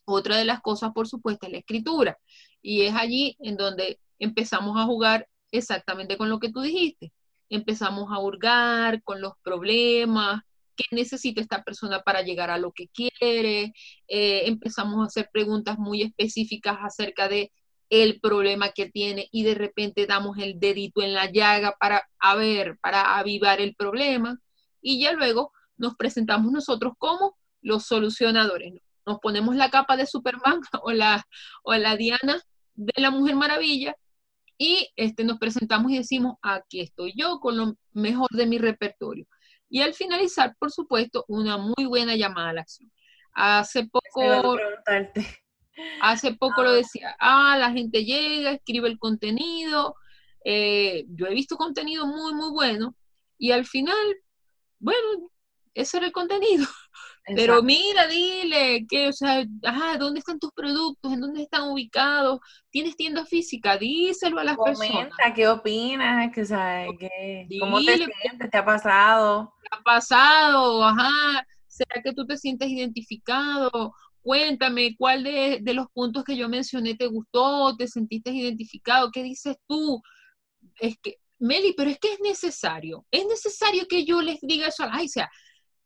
Otra 0.05 0.37
de 0.37 0.45
las 0.45 0.61
cosas, 0.61 0.91
por 0.93 1.07
supuesto, 1.07 1.47
es 1.47 1.51
la 1.51 1.57
escritura. 1.57 2.17
Y 2.61 2.83
es 2.83 2.95
allí 2.95 3.35
en 3.39 3.57
donde 3.57 3.99
empezamos 4.19 4.77
a 4.77 4.85
jugar 4.85 5.27
exactamente 5.51 6.17
con 6.17 6.29
lo 6.29 6.39
que 6.39 6.51
tú 6.51 6.61
dijiste. 6.61 7.11
Empezamos 7.49 8.11
a 8.11 8.19
hurgar 8.19 9.03
con 9.03 9.21
los 9.21 9.33
problemas, 9.43 10.41
qué 10.75 10.85
necesita 10.91 11.41
esta 11.41 11.63
persona 11.63 12.01
para 12.01 12.21
llegar 12.21 12.49
a 12.49 12.57
lo 12.57 12.71
que 12.71 12.87
quiere. 12.89 13.73
Eh, 14.07 14.43
empezamos 14.47 15.01
a 15.01 15.07
hacer 15.07 15.29
preguntas 15.31 15.77
muy 15.77 16.01
específicas 16.01 16.77
acerca 16.81 17.27
de 17.27 17.51
el 17.89 18.19
problema 18.19 18.71
que 18.71 18.89
tiene 18.89 19.29
y 19.31 19.43
de 19.43 19.55
repente 19.55 20.07
damos 20.07 20.37
el 20.39 20.59
dedito 20.59 21.01
en 21.01 21.13
la 21.13 21.31
llaga 21.31 21.75
para, 21.79 22.03
a 22.19 22.35
ver, 22.35 22.77
para 22.81 23.17
avivar 23.17 23.61
el 23.61 23.75
problema 23.75 24.39
y 24.81 24.99
ya 24.99 25.13
luego 25.13 25.51
nos 25.77 25.95
presentamos 25.95 26.51
nosotros 26.51 26.93
como 26.97 27.37
los 27.61 27.85
solucionadores. 27.85 28.73
Nos 29.05 29.19
ponemos 29.19 29.55
la 29.55 29.69
capa 29.69 29.97
de 29.97 30.07
Superman 30.07 30.61
o 30.83 30.91
la, 30.91 31.25
o 31.63 31.75
la 31.75 31.95
Diana 31.95 32.41
de 32.73 33.01
la 33.01 33.11
Mujer 33.11 33.35
Maravilla 33.35 33.95
y 34.57 34.89
este, 34.95 35.23
nos 35.23 35.37
presentamos 35.37 35.91
y 35.91 35.97
decimos, 35.97 36.35
aquí 36.41 36.81
estoy 36.81 37.13
yo 37.15 37.39
con 37.39 37.57
lo 37.57 37.75
mejor 37.93 38.29
de 38.31 38.45
mi 38.45 38.57
repertorio. 38.57 39.27
Y 39.69 39.81
al 39.81 39.93
finalizar, 39.93 40.55
por 40.59 40.71
supuesto, 40.71 41.25
una 41.27 41.57
muy 41.57 41.85
buena 41.85 42.15
llamada 42.15 42.49
a 42.49 42.53
la 42.53 42.61
acción. 42.61 42.91
Hace 43.33 43.87
poco, 43.87 44.57
hace 46.01 46.33
poco 46.35 46.63
lo 46.63 46.71
decía, 46.71 47.15
ah, 47.19 47.57
la 47.59 47.71
gente 47.71 48.05
llega, 48.05 48.51
escribe 48.51 48.87
el 48.87 48.97
contenido, 48.97 49.95
eh, 50.45 51.05
yo 51.09 51.25
he 51.25 51.33
visto 51.33 51.57
contenido 51.57 52.05
muy, 52.07 52.33
muy 52.33 52.51
bueno, 52.51 52.95
y 53.37 53.51
al 53.51 53.65
final, 53.65 53.97
bueno, 54.79 55.29
ese 55.75 55.97
era 55.97 56.07
el 56.07 56.11
contenido. 56.11 56.65
Pero 57.35 57.61
mira, 57.63 58.07
dile 58.07 58.85
que, 58.87 59.09
o 59.09 59.13
sea, 59.13 59.43
ajá, 59.63 59.97
¿dónde 59.97 60.19
están 60.19 60.39
tus 60.39 60.51
productos? 60.51 61.11
¿En 61.11 61.21
dónde 61.21 61.41
están 61.41 61.69
ubicados? 61.69 62.39
¿Tienes 62.69 62.95
tienda 62.95 63.25
física? 63.25 63.77
Díselo 63.77 64.39
a 64.39 64.43
las 64.43 64.57
personas. 64.57 64.91
Comenta, 64.91 65.33
¿qué 65.33 65.47
opinas? 65.47 66.31
Que, 66.31 66.43
o 66.43 67.59
¿Cómo 67.59 67.81
te 67.81 67.97
sientes? 67.97 68.49
¿Te 68.51 68.57
ha 68.57 68.65
pasado? 68.65 69.53
¿Te 69.61 69.75
ha 69.75 69.83
pasado? 69.83 70.83
Ajá. 70.83 71.45
¿Será 71.67 72.01
que 72.03 72.13
tú 72.13 72.25
te 72.25 72.37
sientes 72.37 72.69
identificado? 72.69 73.93
Cuéntame, 74.21 74.95
¿cuál 74.97 75.23
de, 75.23 75.59
de 75.61 75.73
los 75.73 75.87
puntos 75.93 76.23
que 76.23 76.37
yo 76.37 76.47
mencioné 76.47 76.95
te 76.95 77.07
gustó? 77.07 77.75
¿Te 77.75 77.87
sentiste 77.87 78.31
identificado? 78.31 79.11
¿Qué 79.11 79.23
dices 79.23 79.57
tú? 79.67 80.01
Es 80.79 80.95
que, 81.01 81.17
Meli, 81.39 81.73
pero 81.75 81.89
es 81.89 81.99
que 81.99 82.13
es 82.13 82.19
necesario. 82.21 83.05
Es 83.11 83.25
necesario 83.25 83.87
que 83.87 84.05
yo 84.05 84.21
les 84.21 84.39
diga 84.41 84.67
eso. 84.67 84.85
Ay, 84.89 85.05
o 85.05 85.09
sea, 85.09 85.29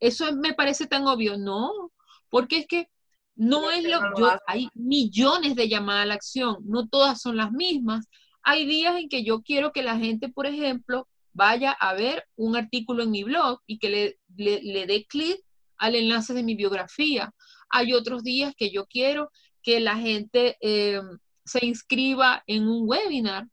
eso 0.00 0.34
me 0.34 0.54
parece 0.54 0.86
tan 0.86 1.06
obvio. 1.06 1.36
No, 1.38 1.92
porque 2.28 2.58
es 2.58 2.66
que 2.66 2.88
no 3.36 3.70
es 3.70 3.84
lo 3.84 4.00
yo, 4.18 4.38
hay 4.46 4.68
millones 4.74 5.54
de 5.54 5.68
llamadas 5.68 6.02
a 6.02 6.06
la 6.06 6.14
acción, 6.14 6.58
no 6.64 6.88
todas 6.88 7.20
son 7.20 7.36
las 7.36 7.52
mismas. 7.52 8.06
Hay 8.42 8.66
días 8.66 8.96
en 8.96 9.08
que 9.08 9.24
yo 9.24 9.42
quiero 9.42 9.72
que 9.72 9.82
la 9.82 9.96
gente, 9.96 10.28
por 10.28 10.46
ejemplo, 10.46 11.08
vaya 11.32 11.72
a 11.72 11.94
ver 11.94 12.24
un 12.36 12.56
artículo 12.56 13.02
en 13.02 13.10
mi 13.10 13.24
blog 13.24 13.60
y 13.66 13.78
que 13.78 13.88
le, 13.88 14.18
le, 14.36 14.86
dé 14.86 15.06
clic 15.06 15.40
al 15.78 15.94
enlace 15.94 16.34
de 16.34 16.42
mi 16.42 16.54
biografía. 16.54 17.32
Hay 17.70 17.92
otros 17.94 18.22
días 18.22 18.54
que 18.56 18.70
yo 18.70 18.86
quiero 18.86 19.30
que 19.62 19.80
la 19.80 19.96
gente 19.96 20.56
eh, 20.60 21.00
se 21.44 21.64
inscriba 21.64 22.42
en 22.46 22.68
un 22.68 22.88
webinar. 22.88 23.46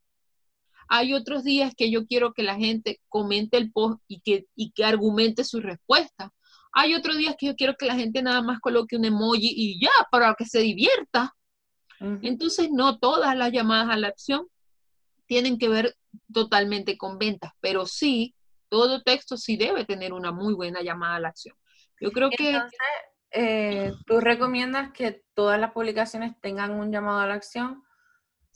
Hay 0.90 1.14
otros 1.14 1.44
días 1.44 1.74
que 1.76 1.92
yo 1.92 2.06
quiero 2.08 2.34
que 2.34 2.44
la 2.44 2.56
gente 2.56 3.02
comente 3.10 3.58
el 3.58 3.72
post 3.72 4.02
y 4.08 4.22
que, 4.22 4.48
y 4.56 4.72
que 4.72 4.86
argumente 4.86 5.44
su 5.44 5.60
respuesta. 5.60 6.34
Hay 6.80 6.94
otros 6.94 7.18
días 7.18 7.36
que 7.40 7.48
yo 7.48 7.56
quiero 7.56 7.74
que 7.76 7.88
la 7.88 7.96
gente 7.96 8.22
nada 8.22 8.44
más 8.44 8.60
coloque 8.60 8.96
un 8.96 9.04
emoji 9.04 9.52
y 9.52 9.82
ya, 9.82 9.90
para 10.12 10.36
que 10.36 10.46
se 10.46 10.60
divierta. 10.60 11.34
Entonces, 12.00 12.70
no 12.72 13.00
todas 13.00 13.36
las 13.36 13.52
llamadas 13.52 13.90
a 13.90 13.98
la 13.98 14.10
acción 14.10 14.46
tienen 15.26 15.58
que 15.58 15.70
ver 15.70 15.96
totalmente 16.32 16.96
con 16.96 17.18
ventas, 17.18 17.52
pero 17.62 17.88
sí, 17.88 18.36
todo 18.70 19.02
texto 19.02 19.38
sí 19.38 19.58
debe 19.58 19.86
tener 19.86 20.14
una 20.14 20.32
muy 20.32 20.54
buena 20.54 20.84
llamada 20.84 21.16
a 21.16 21.20
la 21.20 21.30
acción. 21.30 21.56
Yo 22.00 22.12
creo 22.12 22.30
que... 22.30 22.52
Entonces, 22.52 22.80
eh, 23.32 23.94
¿tú 24.06 24.20
recomiendas 24.20 24.92
que 24.92 25.24
todas 25.34 25.60
las 25.60 25.72
publicaciones 25.72 26.40
tengan 26.42 26.74
un 26.74 26.92
llamado 26.92 27.22
a 27.22 27.26
la 27.26 27.34
acción? 27.34 27.84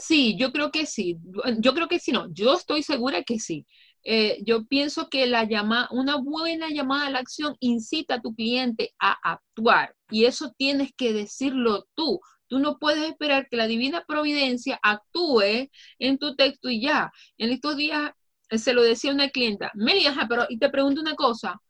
Sí, 0.02 0.36
yo 0.38 0.52
creo 0.52 0.72
que 0.72 0.86
sí. 0.86 1.18
Yo 1.60 1.74
creo 1.74 1.88
que 1.88 2.00
sí, 2.00 2.12
no. 2.12 2.28
Yo 2.34 2.54
estoy 2.56 2.82
segura 2.84 3.24
que 3.24 3.40
sí. 3.40 3.66
Eh, 4.04 4.40
yo 4.44 4.66
pienso 4.66 5.10
que 5.10 5.28
la 5.28 5.44
llama, 5.44 5.88
una 5.92 6.16
buena 6.18 6.70
llamada 6.70 7.08
a 7.08 7.10
la 7.12 7.20
acción 7.20 7.56
incita 7.60 8.16
a 8.16 8.22
tu 8.22 8.34
cliente 8.34 8.94
a 9.00 9.12
actuar 9.32 9.96
y 10.10 10.26
eso 10.26 10.54
tienes 10.58 10.92
que 10.98 11.14
decirlo 11.14 11.86
tú. 11.94 12.20
Tú 12.48 12.58
no 12.60 12.80
puedes 12.80 13.04
esperar 13.10 13.48
que 13.48 13.58
la 13.58 13.68
divina 13.68 14.04
providencia 14.08 14.80
actúe 14.82 15.70
en 16.00 16.18
tu 16.18 16.36
texto 16.36 16.70
y 16.70 16.82
ya. 16.82 17.12
En 17.38 17.52
estos 17.52 17.78
días 17.78 18.12
eh, 18.50 18.58
se 18.58 18.74
lo 18.74 18.82
decía 18.82 19.12
una 19.14 19.30
clienta, 19.30 19.72
Melia, 19.76 20.16
pero 20.28 20.46
y 20.50 20.58
te 20.58 20.70
pregunto 20.70 21.00
una 21.02 21.16
cosa, 21.16 21.62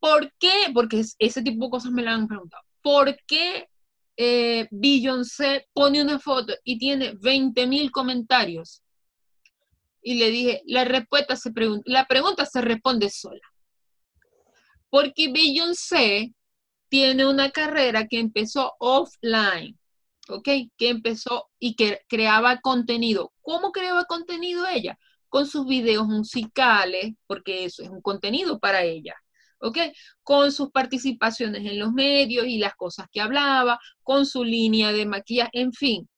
¿por 0.00 0.32
qué? 0.38 0.50
Porque 0.74 1.02
ese 1.18 1.42
tipo 1.42 1.64
de 1.66 1.70
cosas 1.70 1.92
me 1.92 2.02
la 2.02 2.14
han 2.14 2.28
preguntado. 2.28 2.62
¿Por 2.82 3.16
qué 3.26 3.68
eh, 4.16 4.68
Beyoncé 4.70 5.68
pone 5.72 6.02
una 6.02 6.18
foto 6.18 6.54
y 6.64 6.78
tiene 6.78 7.14
20 7.20 7.66
mil 7.66 7.90
comentarios? 7.90 8.82
y 10.02 10.14
le 10.14 10.30
dije, 10.30 10.62
la 10.66 10.84
respuesta 10.84 11.36
se 11.36 11.52
pregunta, 11.52 11.84
la 11.86 12.06
pregunta 12.06 12.44
se 12.44 12.60
responde 12.60 13.08
sola. 13.08 13.40
Porque 14.90 15.32
Beyoncé 15.32 16.34
tiene 16.88 17.24
una 17.24 17.50
carrera 17.50 18.06
que 18.06 18.18
empezó 18.18 18.74
offline, 18.78 19.78
¿ok? 20.28 20.48
Que 20.76 20.88
empezó 20.88 21.48
y 21.58 21.76
que 21.76 22.00
creaba 22.08 22.60
contenido. 22.60 23.32
¿Cómo 23.40 23.72
creaba 23.72 24.04
contenido 24.04 24.66
ella? 24.66 24.98
Con 25.28 25.46
sus 25.46 25.66
videos 25.66 26.06
musicales, 26.06 27.14
porque 27.26 27.64
eso 27.64 27.82
es 27.82 27.88
un 27.88 28.02
contenido 28.02 28.58
para 28.58 28.82
ella. 28.82 29.14
¿Ok? 29.62 29.78
Con 30.22 30.52
sus 30.52 30.70
participaciones 30.70 31.64
en 31.64 31.78
los 31.78 31.92
medios 31.92 32.46
y 32.46 32.58
las 32.58 32.74
cosas 32.74 33.06
que 33.10 33.20
hablaba, 33.20 33.78
con 34.02 34.26
su 34.26 34.44
línea 34.44 34.92
de 34.92 35.06
maquillaje, 35.06 35.50
en 35.52 35.72
fin, 35.72 36.08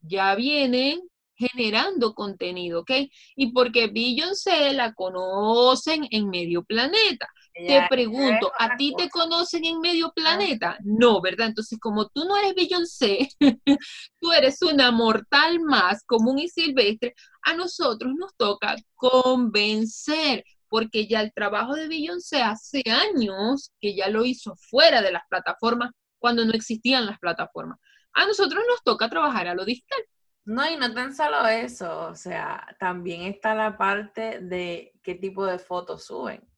ya 0.00 0.34
vienen 0.34 1.00
generando 1.40 2.14
contenido, 2.14 2.80
¿ok? 2.80 2.90
Y 3.34 3.52
porque 3.52 3.88
Beyoncé 3.88 4.72
la 4.74 4.92
conocen 4.92 6.06
en 6.10 6.28
medio 6.28 6.62
planeta. 6.62 7.28
te 7.54 7.86
pregunto, 7.88 8.52
¿a 8.58 8.76
ti 8.76 8.94
te 8.96 9.08
conocen 9.08 9.64
en 9.64 9.80
medio 9.80 10.08
ah. 10.08 10.12
planeta? 10.14 10.78
No, 10.84 11.20
¿verdad? 11.20 11.48
Entonces, 11.48 11.78
como 11.80 12.08
tú 12.08 12.24
no 12.26 12.36
eres 12.36 12.54
Beyoncé, 12.54 13.28
tú 14.20 14.32
eres 14.32 14.60
una 14.62 14.90
mortal 14.90 15.60
más 15.60 16.04
común 16.04 16.38
y 16.38 16.48
silvestre, 16.48 17.14
a 17.42 17.54
nosotros 17.54 18.12
nos 18.18 18.34
toca 18.36 18.76
convencer, 18.94 20.44
porque 20.70 21.06
ya 21.06 21.20
el 21.20 21.32
trabajo 21.34 21.74
de 21.74 21.88
Beyoncé 21.88 22.42
hace 22.42 22.82
años 22.88 23.72
que 23.80 23.94
ya 23.94 24.08
lo 24.08 24.24
hizo 24.24 24.54
fuera 24.56 25.02
de 25.02 25.12
las 25.12 25.24
plataformas, 25.28 25.90
cuando 26.18 26.44
no 26.44 26.52
existían 26.52 27.06
las 27.06 27.18
plataformas. 27.18 27.78
A 28.14 28.24
nosotros 28.26 28.62
nos 28.68 28.82
toca 28.84 29.10
trabajar 29.10 29.48
a 29.48 29.54
lo 29.54 29.64
digital. 29.64 30.00
No, 30.44 30.68
y 30.70 30.76
no 30.76 30.94
tan 30.94 31.14
solo 31.14 31.46
eso, 31.46 32.06
o 32.06 32.14
sea, 32.14 32.66
también 32.78 33.22
está 33.22 33.54
la 33.54 33.76
parte 33.76 34.40
de 34.40 34.92
qué 35.02 35.14
tipo 35.14 35.44
de 35.44 35.58
fotos 35.58 36.06
suben. 36.06 36.48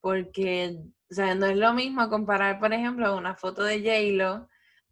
Porque, 0.00 0.78
o 1.10 1.14
sea, 1.14 1.34
no 1.34 1.46
es 1.46 1.56
lo 1.56 1.72
mismo 1.74 2.08
comparar, 2.08 2.58
por 2.58 2.72
ejemplo, 2.72 3.16
una 3.16 3.36
foto 3.36 3.62
de 3.64 3.80
J-Lo, 3.80 4.48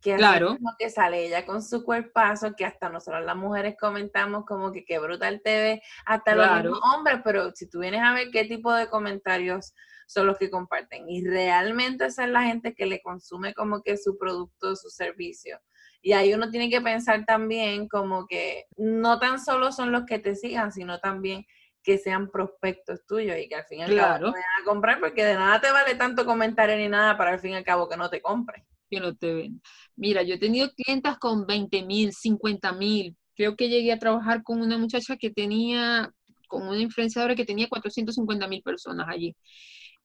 que 0.06 0.14
claro. 0.14 0.56
que 0.78 0.88
sale 0.88 1.26
ella 1.26 1.44
con 1.44 1.60
su 1.60 1.84
cuerpazo, 1.84 2.54
que 2.54 2.64
hasta 2.64 2.88
nosotros 2.88 3.24
las 3.24 3.34
mujeres 3.34 3.74
comentamos 3.76 4.44
como 4.46 4.70
que 4.70 4.84
qué 4.84 5.00
brutal 5.00 5.40
te 5.42 5.62
ve, 5.62 5.82
hasta 6.04 6.36
los 6.36 6.48
mismos 6.62 6.80
hombres, 6.94 7.20
pero 7.24 7.50
si 7.56 7.68
tú 7.68 7.80
vienes 7.80 8.02
a 8.02 8.14
ver 8.14 8.30
qué 8.30 8.44
tipo 8.44 8.72
de 8.72 8.88
comentarios 8.88 9.74
son 10.06 10.28
los 10.28 10.38
que 10.38 10.48
comparten, 10.48 11.08
y 11.08 11.26
realmente 11.26 12.06
esa 12.06 12.24
es 12.24 12.30
la 12.30 12.44
gente 12.44 12.72
que 12.72 12.86
le 12.86 13.02
consume 13.02 13.52
como 13.52 13.82
que 13.82 13.96
su 13.96 14.16
producto, 14.16 14.76
su 14.76 14.90
servicio. 14.90 15.58
Y 16.00 16.12
ahí 16.12 16.32
uno 16.32 16.50
tiene 16.50 16.70
que 16.70 16.80
pensar 16.80 17.24
también 17.24 17.88
como 17.88 18.28
que 18.28 18.66
no 18.76 19.18
tan 19.18 19.40
solo 19.40 19.72
son 19.72 19.90
los 19.90 20.04
que 20.04 20.20
te 20.20 20.36
sigan, 20.36 20.70
sino 20.70 21.00
también 21.00 21.44
que 21.82 21.98
sean 21.98 22.30
prospectos 22.30 23.04
tuyos 23.06 23.36
y 23.38 23.48
que 23.48 23.56
al 23.56 23.64
fin 23.64 23.80
y 23.80 23.82
al 23.82 23.96
cabo 23.96 24.18
te 24.18 24.24
vayan 24.24 24.62
a 24.62 24.64
comprar, 24.64 25.00
porque 25.00 25.24
de 25.24 25.34
nada 25.34 25.60
te 25.60 25.72
vale 25.72 25.96
tanto 25.96 26.24
comentario 26.24 26.76
ni 26.76 26.88
nada 26.88 27.18
para 27.18 27.32
al 27.32 27.40
fin 27.40 27.52
y 27.52 27.56
al 27.56 27.64
cabo 27.64 27.88
que 27.88 27.96
no 27.96 28.08
te 28.08 28.22
compren. 28.22 28.64
Que 28.90 29.01
no 29.01 29.14
te 29.16 29.35
ven. 29.35 29.62
Mira, 29.96 30.22
yo 30.22 30.35
he 30.35 30.38
tenido 30.38 30.70
clientas 30.72 31.18
con 31.18 31.46
20 31.46 31.83
mil, 31.85 32.12
50 32.12 32.72
mil. 32.72 33.16
Creo 33.35 33.57
que 33.57 33.68
llegué 33.68 33.92
a 33.92 33.99
trabajar 33.99 34.42
con 34.42 34.61
una 34.61 34.79
muchacha 34.79 35.16
que 35.16 35.31
tenía, 35.31 36.12
con 36.49 36.68
una 36.68 36.81
influenciadora 36.81 37.35
que 37.35 37.44
tenía 37.44 37.68
450 37.68 38.49
mil 38.49 38.62
personas 38.62 39.07
allí. 39.09 39.35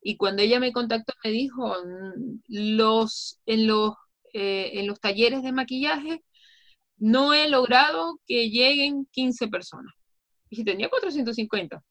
Y 0.02 0.18
cuando 0.18 0.42
ella 0.42 0.60
me 0.60 0.72
contactó, 0.74 1.14
me 1.24 1.32
dijo, 1.32 1.76
mm, 1.86 2.42
los, 2.50 3.40
en 3.46 3.68
los 3.68 3.94
eh, 4.34 4.80
en 4.80 4.88
los 4.88 5.00
talleres 5.00 5.44
de 5.44 5.52
maquillaje, 5.52 6.24
no 6.98 7.34
he 7.34 7.50
logrado 7.50 8.20
que 8.28 8.50
lleguen 8.50 9.08
15 9.12 9.48
personas. 9.50 9.94
Y 10.50 10.64
tenía 10.64 10.90
450, 10.90 11.82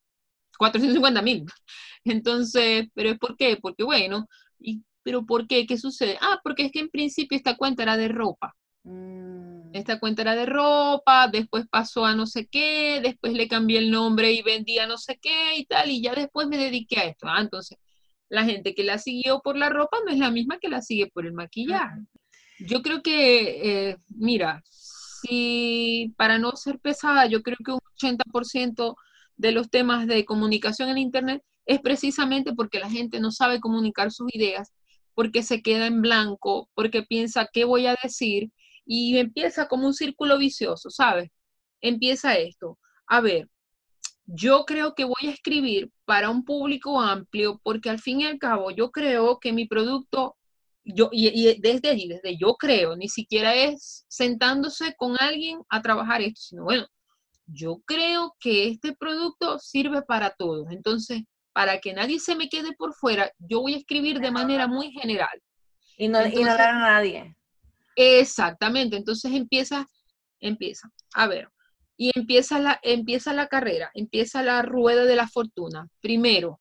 450 0.59 1.22
mil. 1.22 1.44
Entonces, 2.05 2.88
¿pero 2.94 3.11
es 3.11 3.18
por 3.18 3.37
qué? 3.37 3.59
Porque 3.61 3.85
bueno, 3.85 4.26
y, 4.59 4.83
¿pero 5.02 5.24
por 5.26 5.46
qué? 5.46 5.66
¿Qué 5.66 5.76
sucede? 5.78 6.18
Ah, 6.20 6.40
porque 6.42 6.66
es 6.66 6.72
que 6.72 6.80
en 6.80 6.90
principio 6.90 7.36
esta 7.36 7.56
cuenta 7.56 7.82
era 7.82 7.96
de 7.96 8.08
ropa. 8.08 8.54
Mm. 8.84 9.74
Esta 9.74 10.00
cuenta 10.00 10.22
era 10.22 10.34
de 10.34 10.46
ropa, 10.46 11.28
después 11.28 11.66
pasó 11.70 12.04
a 12.04 12.14
no 12.14 12.26
sé 12.26 12.48
qué, 12.48 13.00
después 13.02 13.32
le 13.34 13.48
cambié 13.48 13.78
el 13.78 13.90
nombre 13.90 14.32
y 14.32 14.42
vendía 14.42 14.86
no 14.86 14.98
sé 14.98 15.18
qué 15.20 15.56
y 15.56 15.64
tal, 15.66 15.90
y 15.90 16.02
ya 16.02 16.14
después 16.14 16.48
me 16.48 16.58
dediqué 16.58 16.98
a 16.98 17.04
esto. 17.04 17.26
Ah, 17.28 17.40
entonces, 17.40 17.78
la 18.28 18.44
gente 18.44 18.74
que 18.74 18.84
la 18.84 18.98
siguió 18.98 19.40
por 19.40 19.56
la 19.56 19.68
ropa 19.68 19.98
no 20.04 20.12
es 20.12 20.18
la 20.18 20.30
misma 20.30 20.58
que 20.58 20.68
la 20.68 20.82
sigue 20.82 21.08
por 21.08 21.26
el 21.26 21.32
maquillaje. 21.32 22.00
Yo 22.60 22.82
creo 22.82 23.02
que, 23.02 23.90
eh, 23.90 23.96
mira, 24.08 24.62
si 24.64 26.14
para 26.16 26.38
no 26.38 26.52
ser 26.56 26.78
pesada, 26.78 27.26
yo 27.26 27.42
creo 27.42 27.58
que 27.64 27.72
un 27.72 27.80
80% 27.96 28.96
de 29.36 29.52
los 29.52 29.70
temas 29.70 30.06
de 30.06 30.24
comunicación 30.24 30.88
en 30.88 30.98
Internet 30.98 31.42
es 31.66 31.80
precisamente 31.80 32.52
porque 32.54 32.78
la 32.80 32.90
gente 32.90 33.20
no 33.20 33.30
sabe 33.30 33.60
comunicar 33.60 34.10
sus 34.10 34.28
ideas, 34.34 34.72
porque 35.14 35.42
se 35.42 35.62
queda 35.62 35.86
en 35.86 36.02
blanco, 36.02 36.68
porque 36.74 37.02
piensa 37.02 37.48
qué 37.52 37.64
voy 37.64 37.86
a 37.86 37.96
decir 38.02 38.50
y 38.84 39.18
empieza 39.18 39.68
como 39.68 39.86
un 39.86 39.94
círculo 39.94 40.38
vicioso, 40.38 40.90
¿sabes? 40.90 41.30
Empieza 41.80 42.36
esto. 42.36 42.78
A 43.06 43.20
ver, 43.20 43.48
yo 44.26 44.64
creo 44.64 44.94
que 44.94 45.04
voy 45.04 45.28
a 45.28 45.30
escribir 45.30 45.90
para 46.04 46.30
un 46.30 46.44
público 46.44 47.00
amplio 47.00 47.60
porque 47.62 47.90
al 47.90 47.98
fin 48.00 48.20
y 48.20 48.26
al 48.26 48.38
cabo 48.38 48.70
yo 48.70 48.90
creo 48.90 49.38
que 49.40 49.52
mi 49.52 49.66
producto, 49.66 50.36
yo, 50.84 51.08
y, 51.12 51.60
desde 51.60 51.90
allí, 51.90 52.08
desde 52.08 52.36
yo 52.38 52.54
creo, 52.54 52.96
ni 52.96 53.08
siquiera 53.08 53.54
es 53.54 54.04
sentándose 54.08 54.94
con 54.96 55.16
alguien 55.20 55.60
a 55.68 55.82
trabajar 55.82 56.22
esto, 56.22 56.40
sino 56.40 56.64
bueno, 56.64 56.86
yo 57.46 57.82
creo 57.84 58.36
que 58.40 58.68
este 58.68 58.94
producto 58.94 59.58
sirve 59.58 60.02
para 60.02 60.30
todos. 60.30 60.66
Entonces, 60.70 61.22
para 61.52 61.78
que 61.80 61.92
nadie 61.92 62.18
se 62.20 62.34
me 62.34 62.48
quede 62.48 62.72
por 62.76 62.94
fuera, 62.94 63.32
yo 63.38 63.60
voy 63.60 63.74
a 63.74 63.78
escribir 63.78 64.20
de 64.20 64.30
manera 64.30 64.66
muy 64.66 64.92
general. 64.92 65.42
Y 65.96 66.08
no, 66.08 66.26
y 66.26 66.44
no 66.44 66.52
a 66.52 66.56
nadie. 66.56 67.36
Exactamente, 67.96 68.96
entonces 68.96 69.32
empieza, 69.32 69.86
empieza, 70.40 70.90
a 71.14 71.26
ver, 71.26 71.48
y 71.96 72.10
empieza 72.14 72.58
la, 72.58 72.80
empieza 72.82 73.34
la 73.34 73.48
carrera, 73.48 73.90
empieza 73.94 74.42
la 74.42 74.62
rueda 74.62 75.04
de 75.04 75.16
la 75.16 75.28
fortuna. 75.28 75.86
Primero, 76.00 76.60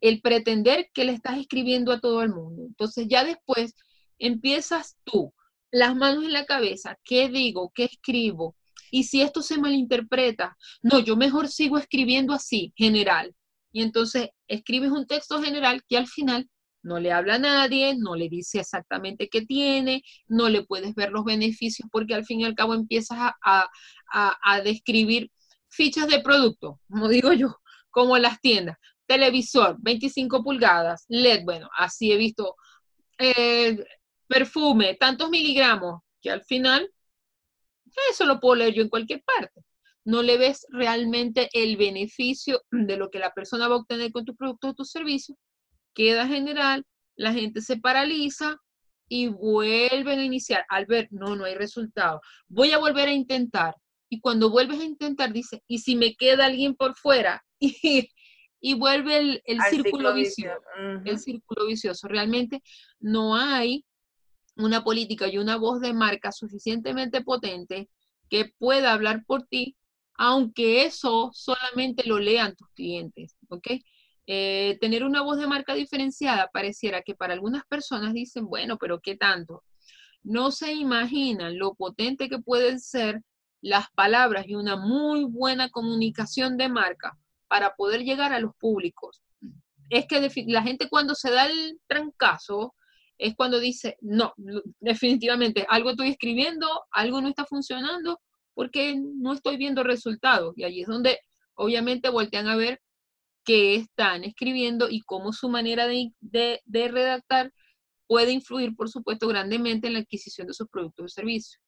el 0.00 0.20
pretender 0.20 0.88
que 0.92 1.04
le 1.04 1.12
estás 1.12 1.38
escribiendo 1.38 1.92
a 1.92 2.00
todo 2.00 2.22
el 2.22 2.30
mundo. 2.30 2.64
Entonces 2.66 3.06
ya 3.08 3.24
después 3.24 3.76
empiezas 4.18 4.96
tú, 5.04 5.32
las 5.70 5.94
manos 5.94 6.24
en 6.24 6.32
la 6.32 6.46
cabeza, 6.46 6.98
¿qué 7.04 7.28
digo? 7.28 7.70
¿Qué 7.74 7.84
escribo? 7.84 8.56
Y 8.90 9.04
si 9.04 9.22
esto 9.22 9.40
se 9.40 9.58
malinterpreta, 9.58 10.56
no, 10.82 10.98
yo 10.98 11.16
mejor 11.16 11.48
sigo 11.48 11.78
escribiendo 11.78 12.34
así, 12.34 12.72
general. 12.76 13.34
Y 13.72 13.82
entonces 13.82 14.30
escribes 14.48 14.90
un 14.90 15.06
texto 15.06 15.42
general 15.42 15.82
que 15.88 15.96
al 15.96 16.06
final 16.06 16.48
no 16.82 16.98
le 16.98 17.12
habla 17.12 17.36
a 17.36 17.38
nadie, 17.38 17.96
no 17.96 18.16
le 18.16 18.28
dice 18.28 18.60
exactamente 18.60 19.28
qué 19.28 19.42
tiene, 19.42 20.02
no 20.26 20.48
le 20.48 20.64
puedes 20.64 20.94
ver 20.94 21.10
los 21.10 21.24
beneficios 21.24 21.88
porque 21.90 22.14
al 22.14 22.24
fin 22.24 22.40
y 22.40 22.44
al 22.44 22.54
cabo 22.54 22.74
empiezas 22.74 23.18
a, 23.42 23.68
describir 24.62 25.30
fichas 25.68 26.08
de 26.08 26.20
producto, 26.20 26.80
como 26.88 27.08
digo 27.08 27.32
yo, 27.32 27.56
como 27.90 28.18
las 28.18 28.40
tiendas. 28.40 28.76
Televisor, 29.06 29.76
25 29.80 30.42
pulgadas, 30.42 31.04
LED, 31.08 31.44
bueno, 31.44 31.68
así 31.76 32.12
he 32.12 32.16
visto. 32.16 32.56
Eh, 33.18 33.84
perfume, 34.26 34.94
tantos 34.94 35.28
miligramos, 35.28 36.00
que 36.20 36.30
al 36.30 36.42
final 36.44 36.90
eso 38.10 38.24
lo 38.24 38.40
puedo 38.40 38.56
leer 38.56 38.74
yo 38.74 38.82
en 38.82 38.88
cualquier 38.88 39.22
parte. 39.22 39.62
No 40.04 40.22
le 40.22 40.36
ves 40.36 40.66
realmente 40.70 41.48
el 41.52 41.76
beneficio 41.76 42.62
de 42.70 42.96
lo 42.96 43.10
que 43.10 43.18
la 43.18 43.32
persona 43.32 43.68
va 43.68 43.76
a 43.76 43.78
obtener 43.78 44.10
con 44.12 44.24
tu 44.24 44.34
producto 44.34 44.68
o 44.68 44.74
tu 44.74 44.84
servicio 44.84 45.36
queda 45.94 46.26
general, 46.26 46.84
la 47.16 47.32
gente 47.32 47.60
se 47.60 47.76
paraliza 47.76 48.56
y 49.08 49.28
vuelven 49.28 50.18
a 50.18 50.24
iniciar. 50.24 50.64
Al 50.68 50.86
ver, 50.86 51.08
no, 51.10 51.36
no 51.36 51.44
hay 51.44 51.54
resultado. 51.54 52.20
Voy 52.48 52.72
a 52.72 52.78
volver 52.78 53.08
a 53.08 53.12
intentar. 53.12 53.74
Y 54.08 54.20
cuando 54.20 54.50
vuelves 54.50 54.80
a 54.80 54.84
intentar, 54.84 55.32
dice, 55.32 55.62
¿y 55.66 55.78
si 55.78 55.96
me 55.96 56.14
queda 56.14 56.46
alguien 56.46 56.74
por 56.74 56.96
fuera? 56.96 57.44
Y, 58.64 58.74
vuelve 58.74 59.42
el, 59.44 59.60
círculo 59.70 60.14
vicioso. 60.14 60.60
El 61.04 61.18
círculo 61.18 61.66
vicioso. 61.66 62.06
Realmente 62.06 62.62
no 63.00 63.34
hay 63.34 63.84
una 64.54 64.84
política 64.84 65.26
y 65.26 65.38
una 65.38 65.56
voz 65.56 65.80
de 65.80 65.92
marca 65.92 66.30
suficientemente 66.30 67.22
potente 67.22 67.90
que 68.30 68.52
pueda 68.58 68.92
hablar 68.92 69.24
por 69.26 69.48
ti, 69.48 69.76
aunque 70.14 70.84
eso 70.84 71.30
solamente 71.32 72.04
lo 72.06 72.18
lean 72.18 72.56
tus 72.56 72.68
clientes, 72.70 73.36
¿ok? 73.48 73.68
Eh, 74.26 74.78
tener 74.80 75.04
una 75.04 75.22
voz 75.22 75.38
de 75.38 75.48
marca 75.48 75.74
diferenciada 75.74 76.48
pareciera 76.52 77.02
que 77.02 77.14
para 77.14 77.34
algunas 77.34 77.64
personas 77.66 78.12
dicen, 78.14 78.46
bueno, 78.46 78.78
pero 78.78 79.00
¿qué 79.00 79.16
tanto? 79.16 79.64
No 80.22 80.52
se 80.52 80.72
imaginan 80.74 81.58
lo 81.58 81.74
potente 81.74 82.28
que 82.28 82.38
pueden 82.38 82.78
ser 82.78 83.22
las 83.60 83.90
palabras 83.92 84.46
y 84.46 84.54
una 84.54 84.76
muy 84.76 85.24
buena 85.24 85.70
comunicación 85.70 86.56
de 86.56 86.68
marca 86.68 87.18
para 87.48 87.74
poder 87.74 88.02
llegar 88.02 88.32
a 88.32 88.40
los 88.40 88.54
públicos. 88.56 89.22
Es 89.90 90.06
que 90.06 90.30
la 90.46 90.62
gente 90.62 90.88
cuando 90.88 91.14
se 91.14 91.30
da 91.30 91.46
el 91.46 91.80
trancazo 91.86 92.74
es 93.18 93.34
cuando 93.36 93.60
dice, 93.60 93.96
no, 94.00 94.34
definitivamente, 94.80 95.66
algo 95.68 95.90
estoy 95.90 96.10
escribiendo, 96.10 96.66
algo 96.90 97.20
no 97.20 97.28
está 97.28 97.44
funcionando 97.44 98.20
porque 98.54 98.96
no 98.96 99.32
estoy 99.32 99.56
viendo 99.56 99.82
resultados. 99.82 100.54
Y 100.56 100.64
allí 100.64 100.82
es 100.82 100.88
donde 100.88 101.18
obviamente 101.54 102.08
voltean 102.08 102.48
a 102.48 102.56
ver 102.56 102.80
que 103.44 103.76
están 103.76 104.24
escribiendo 104.24 104.88
y 104.88 105.00
cómo 105.00 105.32
su 105.32 105.48
manera 105.48 105.86
de, 105.86 106.62
redactar 106.72 107.52
puede 108.06 108.32
influir, 108.32 108.76
por 108.76 108.88
supuesto, 108.88 109.26
grandemente 109.26 109.88
en 109.88 109.94
la 109.94 110.00
adquisición 110.00 110.46
de 110.46 110.54
sus 110.54 110.68
productos 110.68 111.04
o 111.04 111.08
servicios. 111.08 111.60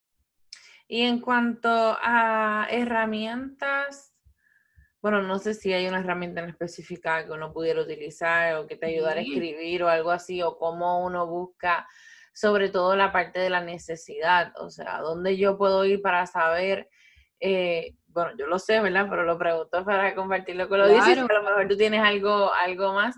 Y 0.87 1.03
en 1.03 1.21
cuanto 1.21 1.69
a 1.71 2.69
herramientas, 2.71 4.13
bueno, 5.01 5.23
no 5.23 5.39
sé 5.39 5.55
si 5.55 5.73
hay 5.73 5.87
una 5.87 6.01
herramienta 6.01 6.43
en 6.43 6.51
específica 6.51 7.25
que 7.25 7.33
uno 7.33 7.53
pudiera 7.53 7.83
utilizar 7.83 8.57
o 8.57 8.67
que 8.67 8.77
te 8.77 8.87
ayudara 8.87 9.21
a 9.21 9.23
escribir 9.23 9.83
o 9.83 9.89
algo 9.89 10.11
así, 10.11 10.43
o 10.43 10.57
cómo 10.59 11.05
uno 11.05 11.27
busca 11.27 11.89
sobre 12.35 12.69
todo 12.69 12.97
la 12.97 13.13
parte 13.13 13.39
de 13.39 13.49
la 13.49 13.63
necesidad, 13.63 14.53
o 14.59 14.69
sea, 14.69 15.01
dónde 15.01 15.39
yo 15.39 15.57
puedo 15.57 15.85
ir 15.87 16.03
para 16.03 16.27
saber 16.27 16.89
eh, 17.41 17.95
bueno, 18.15 18.31
yo 18.39 18.47
lo 18.47 18.59
sé, 18.59 18.81
¿verdad? 18.81 19.07
Pero 19.11 19.25
lo 19.25 19.37
pregunto 19.37 19.85
para 19.85 20.15
compartirlo 20.15 20.69
con 20.69 20.79
los 20.79 20.89
dices, 20.89 21.19
a 21.19 21.23
lo 21.23 21.43
mejor 21.43 21.69
tú 21.69 21.77
tienes 21.77 22.01
algo, 22.01 22.53
algo 22.53 22.95
más, 22.95 23.17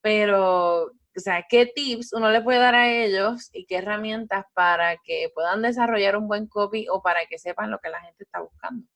pero, 0.00 0.84
o 0.84 0.90
sea, 1.16 1.44
¿qué 1.48 1.66
tips 1.66 2.12
uno 2.12 2.30
le 2.30 2.42
puede 2.42 2.58
dar 2.58 2.74
a 2.74 2.92
ellos 2.92 3.48
y 3.52 3.64
qué 3.66 3.76
herramientas 3.76 4.44
para 4.54 4.98
que 4.98 5.30
puedan 5.34 5.62
desarrollar 5.62 6.16
un 6.16 6.28
buen 6.28 6.46
copy 6.46 6.86
o 6.90 7.02
para 7.02 7.26
que 7.26 7.38
sepan 7.38 7.70
lo 7.70 7.78
que 7.78 7.88
la 7.88 8.02
gente 8.02 8.22
está 8.22 8.40
buscando? 8.40 8.86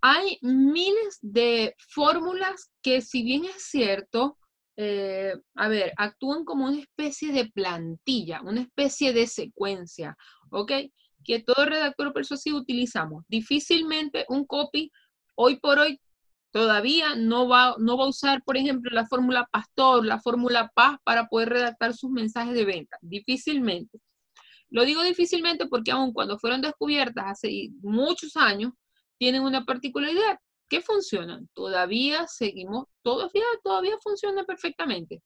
Hay 0.00 0.38
miles 0.42 1.18
de 1.22 1.74
fórmulas 1.88 2.70
que, 2.82 3.00
si 3.00 3.24
bien 3.24 3.44
es 3.46 3.64
cierto, 3.64 4.38
eh, 4.76 5.34
a 5.54 5.68
ver, 5.68 5.92
actúan 5.96 6.44
como 6.44 6.66
una 6.66 6.80
especie 6.80 7.32
de 7.32 7.50
plantilla, 7.50 8.42
una 8.42 8.62
especie 8.62 9.12
de 9.12 9.26
secuencia, 9.26 10.16
¿ok? 10.50 10.72
que 11.24 11.40
todo 11.40 11.64
redactor 11.64 12.12
persuasivo 12.12 12.58
utilizamos. 12.58 13.24
Difícilmente 13.28 14.26
un 14.28 14.44
copy 14.44 14.92
hoy 15.34 15.56
por 15.58 15.78
hoy 15.78 15.98
todavía 16.52 17.16
no 17.16 17.48
va, 17.48 17.74
no 17.78 17.96
va 17.96 18.04
a 18.04 18.08
usar, 18.08 18.42
por 18.44 18.56
ejemplo, 18.56 18.90
la 18.92 19.06
fórmula 19.06 19.48
Pastor, 19.50 20.06
la 20.06 20.20
fórmula 20.20 20.70
Paz 20.74 20.98
para 21.02 21.26
poder 21.26 21.48
redactar 21.48 21.94
sus 21.94 22.10
mensajes 22.10 22.54
de 22.54 22.64
venta. 22.64 22.96
Difícilmente. 23.00 23.98
Lo 24.70 24.84
digo 24.84 25.02
difícilmente 25.02 25.66
porque 25.66 25.90
aun 25.90 26.12
cuando 26.12 26.38
fueron 26.38 26.60
descubiertas 26.60 27.24
hace 27.26 27.70
muchos 27.82 28.36
años, 28.36 28.72
tienen 29.18 29.42
una 29.42 29.64
particularidad 29.64 30.38
que 30.68 30.80
funcionan. 30.80 31.48
Todavía 31.54 32.26
seguimos, 32.26 32.86
todavía, 33.02 33.44
todavía 33.62 33.96
funciona 34.02 34.44
perfectamente. 34.44 35.22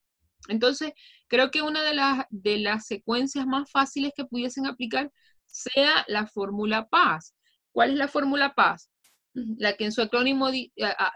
Entonces, 0.48 0.92
creo 1.26 1.50
que 1.50 1.62
una 1.62 1.82
de 1.82 1.94
las, 1.94 2.24
de 2.30 2.58
las 2.58 2.86
secuencias 2.86 3.46
más 3.46 3.70
fáciles 3.70 4.12
que 4.16 4.24
pudiesen 4.24 4.66
aplicar 4.66 5.10
sea 5.46 6.04
la 6.08 6.26
fórmula 6.26 6.88
paz. 6.88 7.34
¿Cuál 7.72 7.90
es 7.92 7.96
la 7.96 8.08
fórmula 8.08 8.54
paz? 8.54 8.90
La 9.34 9.74
que 9.74 9.84
en 9.84 9.92
su 9.92 10.02
acrónimo 10.02 10.50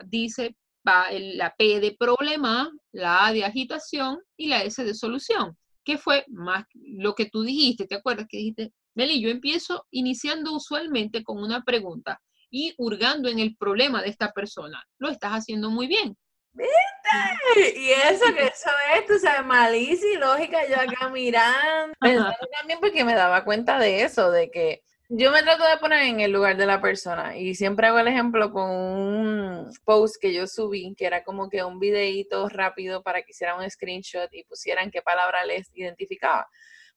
dice 0.04 0.56
la 0.84 1.54
P 1.56 1.80
de 1.80 1.96
problema, 1.98 2.70
la 2.92 3.26
A 3.26 3.32
de 3.32 3.44
agitación 3.44 4.18
y 4.36 4.48
la 4.48 4.62
S 4.62 4.82
de 4.84 4.94
solución. 4.94 5.56
¿Qué 5.84 5.98
fue 5.98 6.24
más 6.28 6.64
lo 6.74 7.14
que 7.14 7.26
tú 7.26 7.42
dijiste? 7.42 7.86
¿Te 7.86 7.96
acuerdas 7.96 8.26
que 8.28 8.38
dijiste, 8.38 8.72
Meli, 8.94 9.20
yo 9.20 9.30
empiezo 9.30 9.86
iniciando 9.90 10.54
usualmente 10.54 11.24
con 11.24 11.38
una 11.38 11.62
pregunta 11.64 12.20
y 12.52 12.74
hurgando 12.76 13.28
en 13.28 13.40
el 13.40 13.56
problema 13.56 14.02
de 14.02 14.10
esta 14.10 14.30
persona? 14.30 14.86
Lo 14.98 15.08
estás 15.08 15.32
haciendo 15.32 15.70
muy 15.70 15.88
bien. 15.88 16.16
¿Viste? 16.52 17.80
Y 17.80 17.90
eso 17.90 18.26
que 18.34 18.44
eso 18.44 18.70
es, 18.94 19.06
tú 19.06 19.18
sabes, 19.18 19.44
malicia 19.44 20.12
y 20.12 20.18
lógica, 20.18 20.68
yo 20.68 20.76
acá 20.76 21.08
mirando, 21.08 21.94
pensando 21.98 22.36
también 22.58 22.78
porque 22.78 23.04
me 23.04 23.14
daba 23.14 23.42
cuenta 23.42 23.78
de 23.78 24.02
eso, 24.02 24.30
de 24.30 24.50
que 24.50 24.82
yo 25.08 25.30
me 25.30 25.42
trato 25.42 25.64
de 25.66 25.78
poner 25.78 26.02
en 26.02 26.20
el 26.20 26.30
lugar 26.30 26.58
de 26.58 26.66
la 26.66 26.80
persona 26.80 27.36
y 27.36 27.54
siempre 27.54 27.86
hago 27.86 27.98
el 27.98 28.08
ejemplo 28.08 28.52
con 28.52 28.70
un 28.70 29.70
post 29.84 30.16
que 30.20 30.34
yo 30.34 30.46
subí, 30.46 30.94
que 30.94 31.06
era 31.06 31.24
como 31.24 31.48
que 31.48 31.64
un 31.64 31.78
videíto 31.78 32.48
rápido 32.50 33.02
para 33.02 33.22
que 33.22 33.30
hicieran 33.30 33.60
un 33.60 33.70
screenshot 33.70 34.28
y 34.32 34.44
pusieran 34.44 34.90
qué 34.90 35.00
palabra 35.00 35.44
les 35.46 35.70
identificaba. 35.74 36.46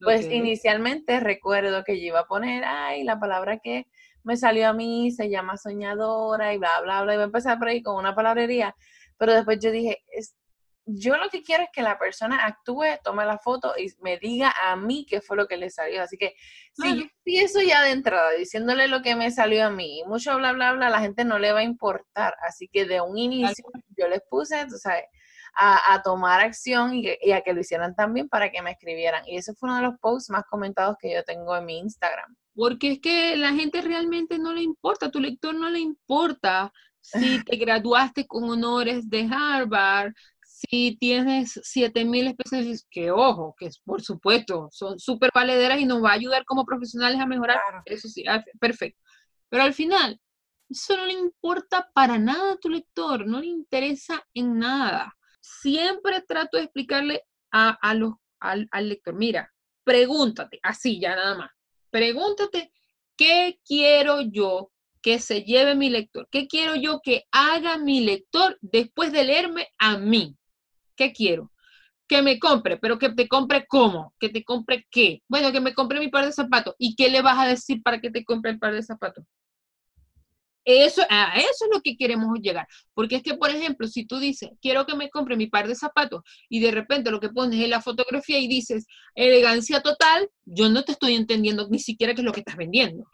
Pues 0.02 0.30
inicialmente 0.30 1.22
recuerdo 1.22 1.86
que 1.86 2.00
yo 2.00 2.08
iba 2.08 2.20
a 2.22 2.28
poner, 2.28 2.66
ay, 2.66 3.04
la 3.04 3.20
palabra 3.20 3.60
que 3.60 3.88
me 4.26 4.38
salió 4.38 4.68
a 4.68 4.74
mí, 4.74 5.12
se 5.12 5.30
llama 5.30 5.58
soñadora 5.58 6.54
y 6.54 6.58
bla, 6.58 6.82
bla, 6.82 7.04
bla, 7.04 7.14
y 7.14 7.18
voy 7.18 7.24
a 7.24 7.26
empezar 7.26 7.58
por 7.58 7.68
ahí 7.70 7.82
con 7.82 7.96
una 7.96 8.16
palabrería, 8.16 8.76
pero 9.18 9.34
después 9.34 9.60
yo 9.60 9.72
dije, 9.72 10.04
es, 10.12 10.36
yo 10.88 11.18
lo 11.18 11.30
que 11.30 11.42
quiero 11.42 11.64
es 11.64 11.70
que 11.74 11.82
la 11.82 11.98
persona 11.98 12.46
actúe, 12.46 12.86
tome 13.04 13.26
la 13.26 13.40
foto 13.40 13.74
y 13.78 13.92
me 14.02 14.18
diga 14.18 14.54
a 14.64 14.76
mí 14.76 15.06
qué 15.10 15.20
fue 15.20 15.36
lo 15.36 15.48
que 15.48 15.58
le 15.58 15.72
salió. 15.72 16.04
Así 16.04 16.16
que 16.16 16.36
si 16.74 16.98
yo 16.98 17.04
empiezo 17.04 17.60
ya 17.62 17.82
de 17.82 17.92
entrada 17.92 18.32
diciéndole 18.32 18.88
lo 18.88 19.02
que 19.02 19.16
me 19.16 19.32
salió 19.32 19.66
a 19.66 19.70
mí, 19.72 20.04
mucho 20.06 20.38
bla, 20.38 20.54
bla, 20.54 20.74
bla, 20.74 20.90
la 20.90 21.00
gente 21.00 21.26
no 21.26 21.40
le 21.40 21.54
va 21.54 21.60
a 21.60 21.64
importar. 21.64 22.36
Así 22.48 22.68
que 22.68 22.86
de 22.86 23.02
un 23.02 23.18
inicio 23.18 23.66
yo 23.98 24.08
les 24.08 24.22
puse, 24.30 24.64
tú 24.68 24.78
sabes, 24.78 25.06
a, 25.56 26.02
tomar 26.04 26.42
acción 26.42 26.94
y, 26.94 27.08
y, 27.22 27.32
a 27.32 27.42
que 27.42 27.54
lo 27.54 27.62
hicieran 27.62 27.96
también 27.96 28.30
para 28.30 28.52
que 28.52 28.62
me 28.62 28.72
escribieran. 28.72 29.24
Y 29.26 29.38
ese 29.38 29.54
fue 29.56 29.70
uno 29.70 29.78
de 29.78 29.84
los 29.84 30.00
posts 30.00 30.30
más 30.30 30.44
comentados 30.44 30.98
que 31.00 31.12
yo 31.12 31.24
tengo 31.24 31.56
en 31.56 31.66
mi 31.66 31.80
Instagram. 31.80 32.36
Porque 32.56 32.94
es 32.94 33.00
que 33.00 33.36
la 33.36 33.54
gente 33.54 33.82
realmente 33.82 34.40
no 34.40 34.54
le 34.54 34.62
importa, 34.62 35.12
tu 35.12 35.20
lector 35.20 35.54
no 35.54 35.70
le 35.70 35.80
importa 35.80 36.72
si 37.02 37.10
te 37.46 37.58
graduaste 37.58 38.26
con 38.28 38.50
honores 38.50 39.10
de 39.10 39.30
Harvard, 39.32 40.14
si 40.42 40.98
tienes 40.98 41.60
7000 41.64 42.28
especies, 42.28 42.88
que 42.90 43.12
ojo, 43.12 43.56
que 43.58 43.70
por 43.84 44.02
supuesto 44.02 44.70
son 44.72 45.00
súper 45.00 45.32
valederas 45.34 45.80
y 45.80 45.86
nos 45.86 46.04
va 46.04 46.12
a 46.12 46.14
ayudar 46.14 46.46
como 46.46 46.66
profesionales 46.66 47.20
a 47.20 47.26
mejorar, 47.26 47.60
eso 47.86 48.08
sí, 48.08 48.24
ah, 48.28 48.44
perfecto. 48.60 49.00
Pero 49.50 49.64
al 49.64 49.74
final, 49.74 50.20
eso 50.70 50.98
no 50.98 51.06
le 51.06 51.14
importa 51.14 51.90
para 51.94 52.18
nada 52.18 52.54
a 52.54 52.58
tu 52.58 52.70
lector, 52.70 53.28
no 53.28 53.40
le 53.40 53.48
interesa 53.48 54.26
en 54.34 54.58
nada. 54.58 55.16
Siempre 55.42 56.22
trato 56.22 56.58
de 56.58 56.64
explicarle 56.64 57.24
a, 57.52 57.94
los, 57.94 58.16
al, 58.40 58.68
al 58.72 58.90
lector, 58.90 59.14
mira, 59.16 59.54
pregúntate, 59.84 60.60
así 60.64 61.00
ya 61.00 61.16
nada 61.16 61.38
más, 61.38 61.52
pregúntate, 61.96 62.74
¿qué 63.16 63.58
quiero 63.66 64.20
yo 64.20 64.70
que 65.02 65.18
se 65.20 65.44
lleve 65.44 65.76
mi 65.76 65.90
lector? 65.90 66.28
¿Qué 66.30 66.46
quiero 66.46 66.76
yo 66.76 67.00
que 67.02 67.24
haga 67.32 67.78
mi 67.78 68.02
lector 68.02 68.58
después 68.60 69.14
de 69.14 69.24
leerme 69.24 69.70
a 69.78 69.98
mí? 69.98 70.36
¿Qué 70.98 71.14
quiero? 71.14 71.54
Que 72.06 72.22
me 72.22 72.38
compre, 72.38 72.76
pero 72.76 73.00
que 73.00 73.14
te 73.14 73.30
compre 73.30 73.66
cómo, 73.66 74.14
que 74.20 74.28
te 74.28 74.44
compre 74.44 74.86
qué. 74.92 75.24
Bueno, 75.30 75.54
que 75.54 75.62
me 75.62 75.74
compre 75.74 76.02
mi 76.02 76.10
par 76.10 76.26
de 76.26 76.34
zapatos. 76.34 76.76
¿Y 76.78 76.98
qué 76.98 77.10
le 77.10 77.22
vas 77.22 77.40
a 77.40 77.48
decir 77.48 77.82
para 77.82 78.02
que 78.02 78.12
te 78.12 78.26
compre 78.26 78.52
el 78.52 78.60
par 78.60 78.74
de 78.74 78.84
zapatos? 78.84 79.24
Eso, 80.66 81.04
a 81.10 81.38
eso 81.38 81.66
es 81.66 81.70
lo 81.72 81.82
que 81.82 81.96
queremos 81.96 82.28
llegar. 82.42 82.68
Porque 82.96 83.18
es 83.18 83.24
que, 83.24 83.36
por 83.36 83.52
ejemplo, 83.52 83.88
si 83.88 84.06
tú 84.06 84.18
dices, 84.20 84.50
quiero 84.62 84.86
que 84.86 84.96
me 84.96 85.10
compre 85.12 85.38
mi 85.38 85.48
par 85.48 85.68
de 85.68 85.76
zapatos 85.76 86.24
y 86.50 86.60
de 86.60 86.72
repente 86.72 87.12
lo 87.12 87.20
que 87.20 87.30
pones 87.30 87.62
es 87.62 87.70
la 87.70 87.82
fotografía 87.82 88.40
y 88.40 88.48
dices, 88.48 88.88
elegancia 89.14 89.82
total, 89.82 90.30
yo 90.46 90.70
no 90.70 90.84
te 90.84 90.94
estoy 90.94 91.16
entendiendo 91.16 91.68
ni 91.70 91.80
siquiera 91.80 92.16
qué 92.16 92.22
es 92.22 92.26
lo 92.26 92.34
que 92.34 92.40
estás 92.42 92.58
vendiendo. 92.58 93.06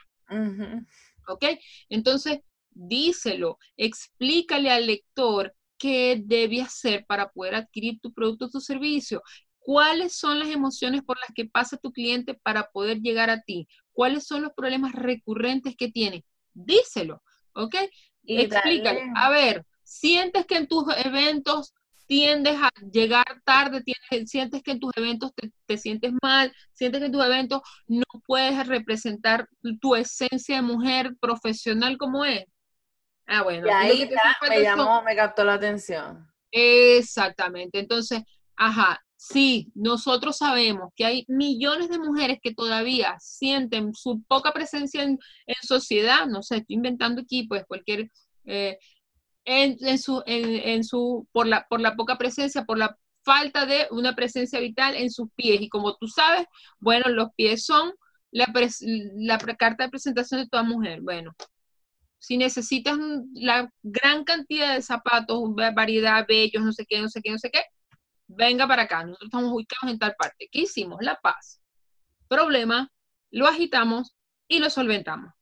¿Ok? 1.27 1.45
Entonces, 1.89 2.39
díselo, 2.71 3.59
explícale 3.77 4.71
al 4.71 4.87
lector 4.87 5.53
qué 5.77 6.21
debe 6.23 6.61
hacer 6.61 7.05
para 7.05 7.31
poder 7.31 7.55
adquirir 7.55 7.99
tu 7.99 8.13
producto 8.13 8.45
o 8.45 8.49
tu 8.49 8.61
servicio. 8.61 9.21
¿Cuáles 9.59 10.15
son 10.15 10.39
las 10.39 10.49
emociones 10.49 11.03
por 11.03 11.17
las 11.19 11.31
que 11.35 11.45
pasa 11.45 11.77
tu 11.77 11.91
cliente 11.91 12.33
para 12.33 12.71
poder 12.71 12.99
llegar 13.01 13.29
a 13.29 13.41
ti? 13.41 13.67
¿Cuáles 13.91 14.25
son 14.25 14.41
los 14.41 14.53
problemas 14.53 14.93
recurrentes 14.93 15.75
que 15.75 15.89
tiene? 15.91 16.23
Díselo, 16.53 17.21
¿ok? 17.53 17.75
Explícale. 18.23 19.11
A 19.15 19.29
ver, 19.29 19.65
sientes 19.83 20.45
que 20.45 20.57
en 20.57 20.67
tus 20.67 20.85
eventos 21.03 21.73
tiendes 22.07 22.57
a 22.61 22.69
llegar 22.91 23.25
tarde, 23.45 23.81
sientes 24.25 24.61
que 24.61 24.71
en 24.71 24.79
tus 24.79 24.91
eventos 24.97 25.33
te, 25.33 25.49
te, 25.65 25.77
sientes 25.77 26.11
mal, 26.21 26.53
sientes 26.73 26.99
que 26.99 27.05
en 27.05 27.11
tus 27.13 27.23
eventos 27.23 27.61
no 27.87 28.03
puedes 28.27 28.67
representar 28.67 29.47
tu 29.79 29.95
esencia 29.95 30.57
de 30.57 30.61
mujer 30.61 31.15
profesional 31.21 31.97
como 31.97 32.25
es. 32.25 32.43
Ah, 33.27 33.43
bueno. 33.43 33.65
Y 33.65 33.69
ahí 33.69 34.09
me 34.49 34.61
llamó, 34.61 35.01
me 35.03 35.15
captó 35.15 35.45
la 35.45 35.53
atención. 35.53 36.27
Exactamente. 36.51 37.79
Entonces, 37.79 38.23
ajá, 38.57 39.01
sí, 39.21 39.71
nosotros 39.75 40.37
sabemos 40.37 40.91
que 40.95 41.05
hay 41.05 41.25
millones 41.27 41.89
de 41.89 41.99
mujeres 41.99 42.39
que 42.41 42.55
todavía 42.55 43.17
sienten 43.19 43.93
su 43.93 44.23
poca 44.23 44.51
presencia 44.51 45.03
en, 45.03 45.19
sociedad, 45.61 46.25
no 46.25 46.41
sé, 46.41 46.57
estoy 46.57 46.77
inventando 46.77 47.21
aquí, 47.21 47.43
pues 47.43 47.63
cualquier, 47.67 48.09
eh, 48.45 48.79
en, 49.45 49.99
su, 49.99 50.23
en, 50.25 50.83
su, 50.83 51.27
por 51.31 51.45
la, 51.45 51.67
por 51.69 51.81
la 51.81 51.95
poca 51.95 52.17
presencia, 52.17 52.65
por 52.65 52.79
la 52.79 52.97
falta 53.23 53.67
de 53.67 53.87
una 53.91 54.15
presencia 54.15 54.59
vital 54.59 54.95
en 54.95 55.11
sus 55.11 55.29
pies. 55.35 55.61
Y 55.61 55.69
como 55.69 55.95
tú 55.97 56.07
sabes, 56.07 56.47
bueno, 56.79 57.09
los 57.09 57.29
pies 57.35 57.63
son 57.63 57.93
la, 58.31 58.51
la 59.17 59.37
carta 59.37 59.83
de 59.83 59.91
presentación 59.91 60.41
de 60.41 60.49
toda 60.49 60.63
mujer. 60.63 61.01
Bueno, 61.01 61.33
si 62.17 62.37
necesitas 62.37 62.97
la 63.33 63.69
gran 63.83 64.23
cantidad 64.23 64.73
de 64.75 64.81
zapatos, 64.81 65.41
variedad, 65.75 66.25
bellos, 66.27 66.63
no 66.63 66.73
sé 66.73 66.85
qué, 66.87 66.99
no 67.01 67.09
sé 67.09 67.21
qué, 67.21 67.31
no 67.31 67.37
sé 67.37 67.51
qué, 67.51 67.61
venga 68.35 68.67
para 68.67 68.83
acá. 68.83 69.03
Nosotros 69.03 69.27
estamos 69.27 69.51
ubicados 69.51 69.91
en 69.91 69.99
tal 69.99 70.15
parte. 70.15 70.49
¿Qué 70.51 70.61
hicimos? 70.61 70.99
La 71.01 71.19
paz. 71.19 71.61
Problema, 72.27 72.91
lo 73.31 73.47
agitamos 73.47 74.15
y 74.47 74.59
lo 74.59 74.69
solventamos. 74.69 75.33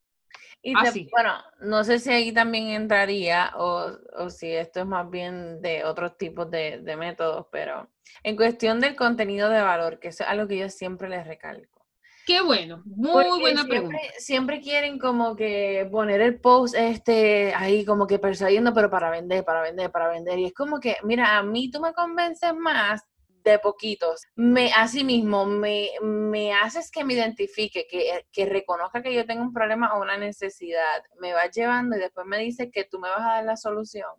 Y 0.62 0.74
bueno, 0.74 1.42
no 1.60 1.84
sé 1.84 1.98
si 1.98 2.10
ahí 2.10 2.32
también 2.32 2.68
entraría 2.68 3.52
o, 3.56 3.92
o, 4.18 4.28
si 4.28 4.52
esto 4.52 4.80
es 4.80 4.86
más 4.86 5.08
bien 5.08 5.62
de 5.62 5.84
otros 5.84 6.18
tipos 6.18 6.50
de, 6.50 6.80
de 6.82 6.96
métodos, 6.96 7.46
pero 7.50 7.90
en 8.22 8.36
cuestión 8.36 8.78
del 8.78 8.94
contenido 8.94 9.48
de 9.48 9.62
valor, 9.62 9.98
que 9.98 10.08
es 10.08 10.20
algo 10.20 10.46
que 10.46 10.58
yo 10.58 10.68
siempre 10.68 11.08
les 11.08 11.26
recalco 11.26 11.79
Qué 12.26 12.42
bueno, 12.42 12.82
muy 12.84 13.40
buena 13.40 13.64
pregunta. 13.64 13.98
Siempre 14.18 14.60
quieren 14.60 14.98
como 14.98 15.36
que 15.36 15.88
poner 15.90 16.20
el 16.20 16.40
post 16.40 16.74
este 16.76 17.54
ahí 17.54 17.84
como 17.84 18.06
que 18.06 18.18
persuadiendo, 18.18 18.72
pero 18.74 18.90
para 18.90 19.10
vender, 19.10 19.44
para 19.44 19.62
vender, 19.62 19.90
para 19.90 20.08
vender. 20.08 20.38
Y 20.38 20.46
es 20.46 20.54
como 20.54 20.80
que, 20.80 20.96
mira, 21.02 21.38
a 21.38 21.42
mí 21.42 21.70
tú 21.70 21.80
me 21.80 21.92
convences 21.92 22.54
más 22.54 23.02
de 23.42 23.58
poquitos. 23.58 24.22
Me, 24.36 24.72
así 24.72 25.02
mismo, 25.02 25.46
me, 25.46 25.90
me 26.02 26.52
haces 26.52 26.90
que 26.90 27.04
me 27.04 27.14
identifique, 27.14 27.86
que, 27.88 28.26
que 28.30 28.46
reconozca 28.46 29.02
que 29.02 29.14
yo 29.14 29.24
tengo 29.24 29.42
un 29.42 29.52
problema 29.52 29.94
o 29.94 30.02
una 30.02 30.16
necesidad. 30.16 31.02
Me 31.20 31.32
vas 31.32 31.50
llevando 31.54 31.96
y 31.96 32.00
después 32.00 32.26
me 32.26 32.38
dices 32.38 32.68
que 32.72 32.84
tú 32.84 32.98
me 32.98 33.08
vas 33.08 33.20
a 33.20 33.34
dar 33.36 33.44
la 33.44 33.56
solución 33.56 34.10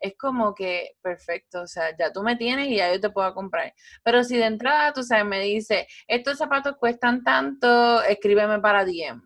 es 0.00 0.14
como 0.18 0.54
que 0.54 0.92
perfecto, 1.02 1.62
o 1.62 1.66
sea, 1.66 1.96
ya 1.98 2.12
tú 2.12 2.22
me 2.22 2.36
tienes 2.36 2.68
y 2.68 2.76
ya 2.76 2.92
yo 2.92 3.00
te 3.00 3.10
puedo 3.10 3.32
comprar. 3.34 3.74
Pero 4.02 4.24
si 4.24 4.36
de 4.36 4.46
entrada 4.46 4.92
tú 4.92 5.02
sabes, 5.02 5.24
me 5.24 5.40
dice, 5.40 5.86
estos 6.06 6.38
zapatos 6.38 6.76
cuestan 6.78 7.22
tanto, 7.24 8.02
escríbeme 8.02 8.60
para 8.60 8.84
DM. 8.84 9.22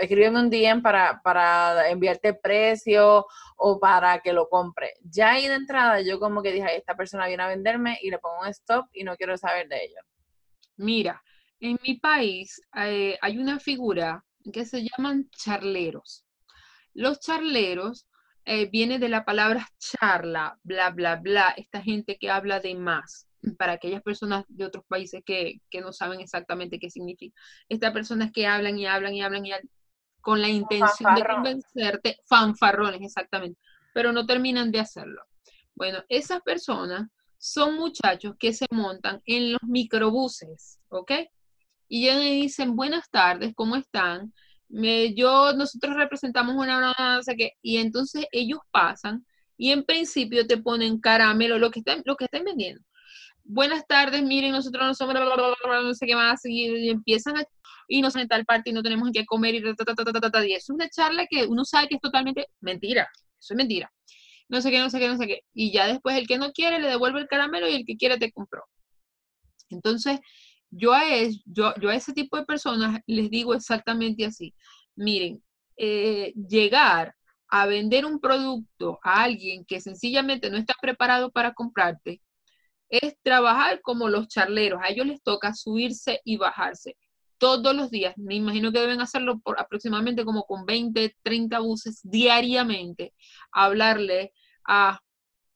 Escríbeme 0.00 0.40
un 0.40 0.50
DM 0.50 0.82
para, 0.82 1.20
para 1.22 1.88
enviarte 1.88 2.34
precio 2.34 3.24
o 3.56 3.78
para 3.78 4.18
que 4.20 4.32
lo 4.32 4.48
compre. 4.48 4.94
Ya 5.02 5.32
ahí 5.32 5.46
de 5.46 5.54
entrada 5.54 6.00
yo 6.00 6.18
como 6.18 6.42
que 6.42 6.52
dije, 6.52 6.76
esta 6.76 6.96
persona 6.96 7.28
viene 7.28 7.44
a 7.44 7.48
venderme 7.48 7.98
y 8.02 8.10
le 8.10 8.18
pongo 8.18 8.40
un 8.42 8.48
stop 8.48 8.86
y 8.92 9.04
no 9.04 9.16
quiero 9.16 9.38
saber 9.38 9.68
de 9.68 9.84
ello. 9.84 10.00
Mira, 10.76 11.22
en 11.60 11.78
mi 11.82 11.98
país 12.00 12.60
eh, 12.76 13.16
hay 13.20 13.38
una 13.38 13.60
figura 13.60 14.24
que 14.52 14.64
se 14.64 14.82
llaman 14.82 15.30
charleros. 15.30 16.26
Los 16.92 17.20
charleros 17.20 18.08
eh, 18.44 18.68
viene 18.70 18.98
de 18.98 19.08
la 19.08 19.24
palabra 19.24 19.66
charla, 19.78 20.58
bla, 20.62 20.90
bla, 20.90 21.16
bla, 21.16 21.54
esta 21.56 21.82
gente 21.82 22.18
que 22.18 22.30
habla 22.30 22.60
de 22.60 22.74
más, 22.74 23.26
para 23.58 23.72
aquellas 23.72 24.02
personas 24.02 24.44
de 24.48 24.64
otros 24.64 24.84
países 24.86 25.22
que, 25.24 25.60
no 25.80 25.92
saben 25.92 26.20
exactamente 26.20 26.78
qué 26.78 26.90
significa. 26.90 27.38
Estas 27.68 27.92
personas 27.92 28.32
que 28.32 28.46
hablan 28.46 28.78
y 28.78 28.86
hablan 28.86 29.14
y 29.14 29.22
hablan 29.22 29.46
y 29.46 29.52
con 30.20 30.40
la 30.40 30.48
intención 30.48 31.14
de 31.14 31.24
convencerte, 31.24 32.18
fanfarrones, 32.26 33.02
exactamente, 33.02 33.60
pero 33.92 34.12
no 34.12 34.26
terminan 34.26 34.70
de 34.70 34.80
hacerlo. 34.80 35.22
Bueno, 35.74 36.02
esas 36.08 36.40
personas 36.42 37.08
son 37.36 37.76
muchachos 37.76 38.34
que 38.38 38.52
se 38.52 38.66
montan 38.70 39.20
en 39.26 39.52
los 39.52 39.62
microbuses, 39.62 40.80
¿ok? 40.88 41.12
Y 41.88 42.06
ya 42.06 42.16
me 42.16 42.30
dicen, 42.30 42.74
buenas 42.74 43.10
tardes, 43.10 43.52
¿cómo 43.54 43.76
están? 43.76 44.32
Yo, 45.14 45.52
nosotros 45.54 45.94
representamos 45.96 46.54
una, 46.56 47.22
sé 47.22 47.36
qué, 47.36 47.52
y 47.62 47.78
entonces 47.78 48.26
ellos 48.32 48.58
pasan 48.70 49.24
y 49.56 49.70
en 49.70 49.84
principio 49.84 50.46
te 50.46 50.58
ponen 50.58 51.00
caramelo, 51.00 51.58
lo 51.58 51.70
que 51.70 51.80
están, 51.80 52.02
lo 52.04 52.16
que 52.16 52.24
están 52.24 52.44
vendiendo. 52.44 52.82
Buenas 53.44 53.86
tardes, 53.86 54.22
miren, 54.22 54.52
nosotros 54.52 54.84
no 54.84 54.94
somos, 54.94 55.14
no 55.14 55.94
sé 55.94 56.06
qué 56.06 56.16
más, 56.16 56.40
y, 56.44 56.88
empiezan 56.88 57.36
a, 57.36 57.44
y 57.88 58.02
nos 58.02 58.16
en 58.16 58.26
tal 58.28 58.44
parte 58.44 58.70
y 58.70 58.72
no 58.72 58.82
tenemos 58.82 59.10
que 59.12 59.24
comer, 59.26 59.54
y, 59.54 59.58
y 59.58 60.52
es 60.52 60.70
una 60.70 60.88
charla 60.88 61.26
que 61.28 61.46
uno 61.46 61.64
sabe 61.64 61.88
que 61.88 61.96
es 61.96 62.00
totalmente 62.00 62.48
mentira, 62.60 63.08
eso 63.38 63.54
es 63.54 63.56
mentira. 63.56 63.92
No 64.48 64.60
sé 64.60 64.70
qué, 64.70 64.78
no 64.78 64.90
sé 64.90 64.98
qué, 64.98 65.08
no 65.08 65.16
sé 65.16 65.26
qué. 65.26 65.40
Y 65.54 65.72
ya 65.72 65.86
después 65.86 66.16
el 66.16 66.26
que 66.26 66.38
no 66.38 66.52
quiere 66.52 66.78
le 66.78 66.88
devuelve 66.88 67.20
el 67.20 67.28
caramelo 67.28 67.68
y 67.68 67.74
el 67.74 67.84
que 67.86 67.96
quiere 67.96 68.18
te 68.18 68.30
compró. 68.30 68.64
Entonces, 69.70 70.20
yo 70.76 70.92
a, 70.92 71.04
ese 71.94 72.12
tipo 72.12 72.36
de 72.36 72.44
personas 72.44 73.00
les 73.06 73.30
digo 73.30 73.54
exactamente 73.54 74.24
así. 74.26 74.54
Miren, 74.96 75.42
eh, 75.76 76.32
llegar 76.34 77.14
a 77.48 77.66
vender 77.66 78.04
un 78.06 78.20
producto 78.20 78.98
a 79.02 79.22
alguien 79.24 79.64
que 79.64 79.80
sencillamente 79.80 80.50
no 80.50 80.56
está 80.56 80.74
preparado 80.80 81.30
para 81.30 81.54
comprarte 81.54 82.20
es 82.88 83.16
trabajar 83.22 83.80
como 83.82 84.08
los 84.08 84.28
charleros. 84.28 84.80
A 84.82 84.88
ellos 84.88 85.06
les 85.06 85.22
toca 85.22 85.54
subirse 85.54 86.20
y 86.24 86.36
bajarse 86.36 86.96
todos 87.38 87.74
los 87.74 87.90
días. 87.90 88.14
Me 88.16 88.34
imagino 88.36 88.72
que 88.72 88.80
deben 88.80 89.00
hacerlo 89.00 89.40
por 89.40 89.60
aproximadamente 89.60 90.24
como 90.24 90.44
con 90.44 90.64
20, 90.66 91.16
30 91.22 91.58
buses 91.60 92.00
diariamente. 92.04 93.14
Hablarle 93.52 94.32
a, 94.66 95.00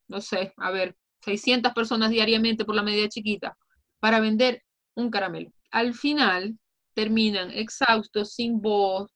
no 0.08 0.20
sé, 0.20 0.52
a 0.58 0.70
ver, 0.70 0.96
600 1.22 1.72
personas 1.74 2.10
diariamente 2.10 2.64
por 2.64 2.74
la 2.74 2.82
medida 2.82 3.08
chiquita 3.08 3.56
para 4.00 4.20
vender 4.20 4.62
un 4.98 5.10
caramelo. 5.10 5.50
Al 5.70 5.94
final 5.94 6.58
terminan 6.94 7.50
exhaustos, 7.50 8.34
sin 8.34 8.60
voz, 8.60 9.10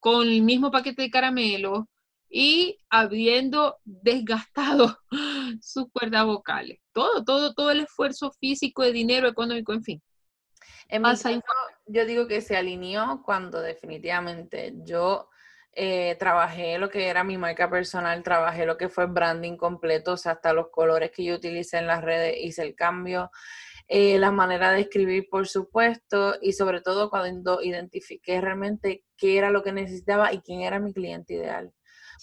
con 0.00 0.26
el 0.26 0.42
mismo 0.42 0.70
paquete 0.70 1.02
de 1.02 1.10
caramelo 1.10 1.88
y 2.28 2.78
habiendo 2.88 3.76
desgastado 3.84 4.98
sus 5.62 5.86
cuerdas 5.92 6.26
vocales. 6.26 6.80
Todo, 6.92 7.24
todo, 7.24 7.54
todo 7.54 7.70
el 7.70 7.80
esfuerzo 7.80 8.32
físico, 8.32 8.82
de 8.82 8.92
dinero, 8.92 9.28
económico, 9.28 9.72
en 9.72 9.84
fin. 9.84 10.02
En 10.88 11.02
mi 11.02 11.08
caso, 11.08 11.30
yo 11.86 12.04
digo 12.04 12.26
que 12.26 12.40
se 12.40 12.56
alineó 12.56 13.22
cuando 13.24 13.60
definitivamente 13.60 14.72
yo 14.84 15.28
eh, 15.72 16.16
trabajé 16.18 16.78
lo 16.78 16.90
que 16.90 17.06
era 17.06 17.22
mi 17.22 17.38
marca 17.38 17.70
personal, 17.70 18.24
trabajé 18.24 18.66
lo 18.66 18.76
que 18.76 18.88
fue 18.88 19.06
branding 19.06 19.56
completo, 19.56 20.14
o 20.14 20.16
sea, 20.16 20.32
hasta 20.32 20.52
los 20.52 20.68
colores 20.70 21.12
que 21.12 21.22
yo 21.22 21.36
utilicé 21.36 21.78
en 21.78 21.86
las 21.86 22.02
redes, 22.02 22.36
hice 22.40 22.62
el 22.62 22.74
cambio, 22.74 23.30
eh, 23.92 24.20
la 24.20 24.30
manera 24.30 24.70
de 24.70 24.82
escribir, 24.82 25.26
por 25.28 25.48
supuesto, 25.48 26.36
y 26.40 26.52
sobre 26.52 26.80
todo 26.80 27.10
cuando 27.10 27.60
identifiqué 27.60 28.40
realmente 28.40 29.02
qué 29.16 29.36
era 29.36 29.50
lo 29.50 29.64
que 29.64 29.72
necesitaba 29.72 30.32
y 30.32 30.42
quién 30.42 30.60
era 30.60 30.78
mi 30.78 30.92
cliente 30.92 31.34
ideal. 31.34 31.72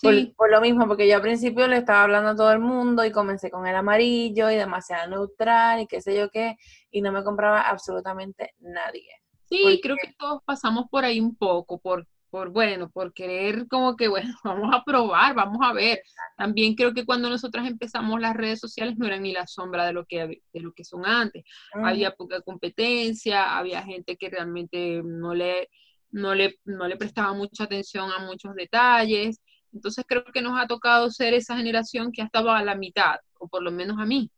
Por, 0.02 0.50
lo 0.50 0.62
mismo, 0.62 0.88
porque 0.88 1.10
yo 1.10 1.18
al 1.18 1.22
principio 1.22 1.68
le 1.68 1.76
estaba 1.76 2.04
hablando 2.04 2.30
a 2.30 2.36
todo 2.38 2.54
el 2.54 2.60
mundo 2.60 3.04
y 3.04 3.12
comencé 3.12 3.52
con 3.52 3.68
el 3.68 3.76
amarillo 3.76 4.50
y 4.50 4.56
demasiado 4.56 5.10
neutral 5.10 5.82
y 5.82 5.88
qué 5.88 6.00
sé 6.00 6.16
yo 6.16 6.30
qué, 6.30 6.56
y 6.90 7.02
no 7.02 7.12
me 7.12 7.22
compraba 7.22 7.64
absolutamente 7.64 8.54
nadie. 8.60 9.10
Sí, 9.50 9.82
creo 9.84 9.98
que 10.02 10.14
todos 10.18 10.42
pasamos 10.46 10.86
por 10.90 11.04
ahí 11.04 11.20
un 11.20 11.36
poco, 11.36 11.82
por, 11.82 12.08
por, 12.30 12.50
bueno, 12.50 12.90
por 12.90 13.14
querer 13.14 13.68
como 13.68 13.96
que, 13.96 14.08
bueno, 14.08 14.34
vamos 14.44 14.74
a 14.76 14.84
probar, 14.84 15.36
vamos 15.36 15.60
a 15.62 15.74
ver. 15.74 16.02
También 16.38 16.76
creo 16.76 16.94
que 16.94 17.06
cuando 17.06 17.30
nosotras 17.30 17.68
empezamos 17.68 18.20
las 18.20 18.36
redes 18.36 18.60
sociales 18.60 18.98
no 18.98 19.06
eran 19.06 19.24
ni 19.24 19.34
la 19.34 19.48
sombra 19.48 19.86
de 19.86 19.94
lo 19.94 20.06
que, 20.06 20.42
de 20.54 20.60
lo 20.60 20.74
que 20.74 20.84
son 20.84 21.06
antes. 21.06 21.44
Había 21.74 22.12
poca 22.12 22.42
competencia, 22.42 23.58
había 23.58 23.84
gente 23.84 24.18
que 24.18 24.30
realmente 24.30 25.02
no 25.04 25.34
le, 25.34 25.70
no 26.12 26.36
le, 26.36 26.60
no 26.66 26.88
le 26.88 26.98
prestaba 26.98 27.34
mucha 27.34 27.64
atención 27.66 28.12
a 28.12 28.20
muchos 28.20 28.56
detalles. 28.56 29.42
Entonces 29.74 30.06
creo 30.08 30.24
que 30.26 30.42
nos 30.42 30.60
ha 30.60 30.68
tocado 30.68 31.10
ser 31.12 31.34
esa 31.34 31.58
generación 31.58 32.12
que 32.12 32.22
ha 32.22 32.26
estado 32.26 32.52
a 32.52 32.64
la 32.64 32.76
mitad, 32.76 33.18
o 33.40 33.48
por 33.48 33.64
lo 33.64 33.72
menos 33.72 34.00
a 34.00 34.06
mí. 34.06 34.32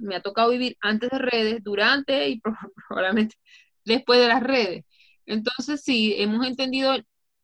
me 0.00 0.16
ha 0.16 0.22
tocado 0.22 0.50
vivir 0.50 0.76
antes 0.80 1.10
de 1.10 1.18
redes, 1.18 1.62
durante 1.64 2.28
y 2.28 2.40
probablemente 2.88 3.36
después 3.84 4.20
de 4.20 4.28
las 4.28 4.42
redes. 4.42 4.84
Entonces 5.26 5.82
sí, 5.82 6.14
hemos 6.18 6.46
entendido 6.46 6.96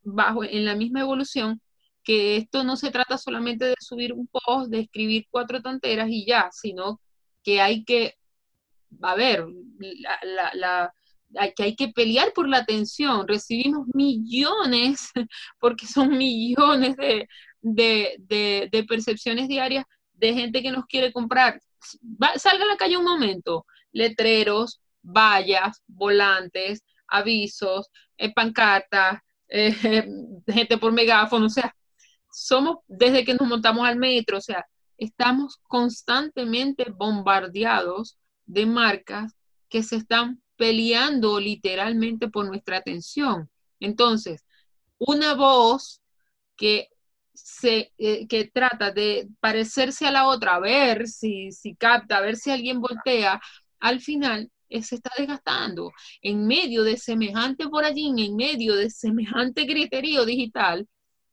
bajo 0.05 0.43
en 0.43 0.65
la 0.65 0.75
misma 0.75 1.01
evolución 1.01 1.61
que 2.05 2.37
esto 2.37 2.63
no 2.63 2.77
se 2.77 2.91
trata 2.91 3.17
solamente 3.17 3.65
de 3.65 3.75
subir 3.79 4.13
un 4.13 4.27
post, 4.27 4.69
de 4.69 4.81
escribir 4.81 5.25
cuatro 5.29 5.61
tonteras 5.61 6.07
y 6.09 6.25
ya, 6.25 6.49
sino 6.51 7.01
que 7.43 7.59
hay 7.59 7.83
que, 7.83 8.13
a 9.01 9.15
ver, 9.15 9.45
la, 10.23 10.93
que 11.55 11.63
hay 11.63 11.75
que 11.75 11.89
pelear 11.89 12.31
por 12.33 12.47
la 12.47 12.59
atención. 12.59 13.27
Recibimos 13.27 13.87
millones, 13.93 15.09
porque 15.59 15.87
son 15.87 16.17
millones 16.17 16.95
de, 16.95 17.27
de, 17.61 18.85
percepciones 18.87 19.47
diarias 19.47 19.85
de 20.13 20.33
gente 20.33 20.61
que 20.61 20.71
nos 20.71 20.85
quiere 20.85 21.11
comprar. 21.11 21.59
salga 22.37 22.63
a 22.65 22.67
la 22.67 22.77
calle 22.77 22.97
un 22.97 23.03
momento, 23.03 23.65
letreros, 23.91 24.79
vallas, 25.01 25.81
volantes, 25.87 26.83
avisos, 27.07 27.87
eh, 28.17 28.33
pancartas, 28.33 29.19
eh, 29.49 29.73
gente 30.47 30.77
por 30.77 30.91
megáfono, 30.91 31.45
o 31.47 31.49
sea, 31.49 31.75
somos 32.31 32.77
desde 32.87 33.23
que 33.23 33.33
nos 33.33 33.47
montamos 33.47 33.87
al 33.87 33.97
metro, 33.97 34.37
o 34.37 34.41
sea, 34.41 34.65
estamos 34.97 35.57
constantemente 35.63 36.91
bombardeados 36.91 38.17
de 38.45 38.65
marcas 38.65 39.33
que 39.69 39.83
se 39.83 39.97
están 39.97 40.41
peleando 40.57 41.39
literalmente 41.39 42.29
por 42.29 42.45
nuestra 42.45 42.77
atención. 42.77 43.49
Entonces, 43.79 44.43
una 44.97 45.33
voz 45.33 46.01
que 46.55 46.89
se 47.33 47.91
eh, 47.97 48.27
que 48.27 48.45
trata 48.45 48.91
de 48.91 49.27
parecerse 49.41 50.07
a 50.07 50.11
la 50.11 50.27
otra, 50.27 50.55
a 50.55 50.59
ver 50.59 51.07
si, 51.07 51.51
si 51.51 51.75
capta, 51.75 52.17
a 52.17 52.21
ver 52.21 52.37
si 52.37 52.51
alguien 52.51 52.79
voltea, 52.79 53.41
al 53.79 54.01
final 54.01 54.49
se 54.69 54.95
está 54.95 55.11
desgastando. 55.17 55.91
En 56.21 56.47
medio 56.47 56.83
de 56.83 56.97
semejante 56.97 57.67
por 57.67 57.85
allí, 57.85 58.07
en 58.17 58.35
medio 58.35 58.75
de 58.75 58.89
semejante 58.89 59.65
criterio 59.65 60.25
digital, 60.25 60.87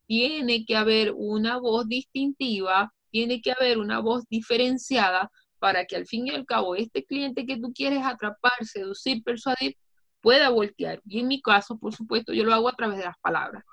tiene 0.07 0.65
que 0.65 0.77
haber 0.77 1.13
una 1.15 1.59
voz 1.59 1.89
distintiva, 1.89 2.93
tiene 3.11 3.41
que 3.41 3.53
haber 3.53 3.79
una 3.79 4.01
voz 4.01 4.25
diferenciada 4.29 5.31
para 5.59 5.85
que 5.87 5.97
al 5.97 6.07
fin 6.07 6.27
y 6.27 6.31
al 6.31 6.45
cabo 6.45 6.75
este 6.75 7.05
cliente 7.05 7.47
que 7.47 7.57
tú 7.57 7.73
quieres 7.73 8.05
atrapar, 8.05 8.53
seducir, 8.63 9.23
persuadir, 9.23 9.77
pueda 10.21 10.51
voltear. 10.51 11.01
Y 11.07 11.21
en 11.21 11.29
mi 11.29 11.41
caso, 11.41 11.79
por 11.79 11.95
supuesto, 11.95 12.33
yo 12.33 12.45
lo 12.45 12.53
hago 12.53 12.69
a 12.69 12.75
través 12.75 12.99
de 12.99 13.05
las 13.05 13.19
palabras. 13.21 13.65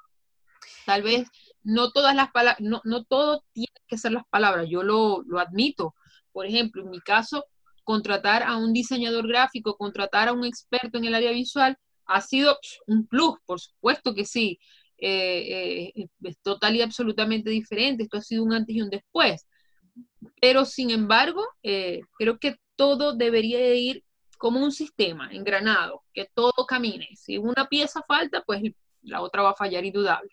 Tal 0.86 1.04
vez 1.04 1.28
no 1.64 1.92
todas 1.92 2.16
las 2.16 2.32
palabras, 2.32 2.62
no, 2.62 2.82
no 2.84 3.04
todo 3.04 3.44
tiene 3.54 3.74
que 3.88 3.98
ser 3.98 4.12
las 4.12 4.24
palabras, 4.30 4.68
yo 4.70 4.84
lo, 4.84 5.24
lo 5.24 5.40
admito. 5.40 5.96
Por 6.32 6.46
ejemplo, 6.46 6.84
en 6.84 6.90
mi 6.90 7.00
caso, 7.00 7.46
contratar 7.90 8.44
a 8.44 8.56
un 8.56 8.72
diseñador 8.72 9.28
gráfico, 9.28 9.76
contratar 9.76 10.28
a 10.28 10.34
un 10.34 10.46
experto 10.46 11.00
en 11.00 11.06
el 11.06 11.16
área 11.16 11.32
visual, 11.32 11.76
ha 12.06 12.22
sido 12.22 12.56
un 12.86 13.08
plus, 13.08 13.40
por 13.48 13.60
supuesto 13.60 14.14
que 14.14 14.26
sí. 14.26 14.60
Eh, 15.00 15.92
eh, 15.96 16.08
es 16.22 16.38
total 16.44 16.76
y 16.76 16.84
absolutamente 16.84 17.50
diferente. 17.50 18.04
Esto 18.04 18.18
ha 18.18 18.22
sido 18.22 18.44
un 18.44 18.54
antes 18.54 18.76
y 18.76 18.84
un 18.84 18.92
después. 18.92 19.48
Pero 20.40 20.66
sin 20.66 20.92
embargo, 20.92 21.44
eh, 21.64 22.02
creo 22.16 22.38
que 22.38 22.58
todo 22.76 23.16
debería 23.16 23.74
ir 23.74 24.04
como 24.38 24.64
un 24.64 24.72
sistema 24.72 25.32
engranado, 25.32 26.04
que 26.14 26.28
todo 26.32 26.68
camine. 26.68 27.08
Si 27.16 27.40
una 27.40 27.68
pieza 27.70 28.04
falta, 28.08 28.44
pues 28.46 28.62
la 29.02 29.24
otra 29.24 29.42
va 29.42 29.52
a 29.52 29.56
fallar 29.56 29.84
indudable. 29.84 30.30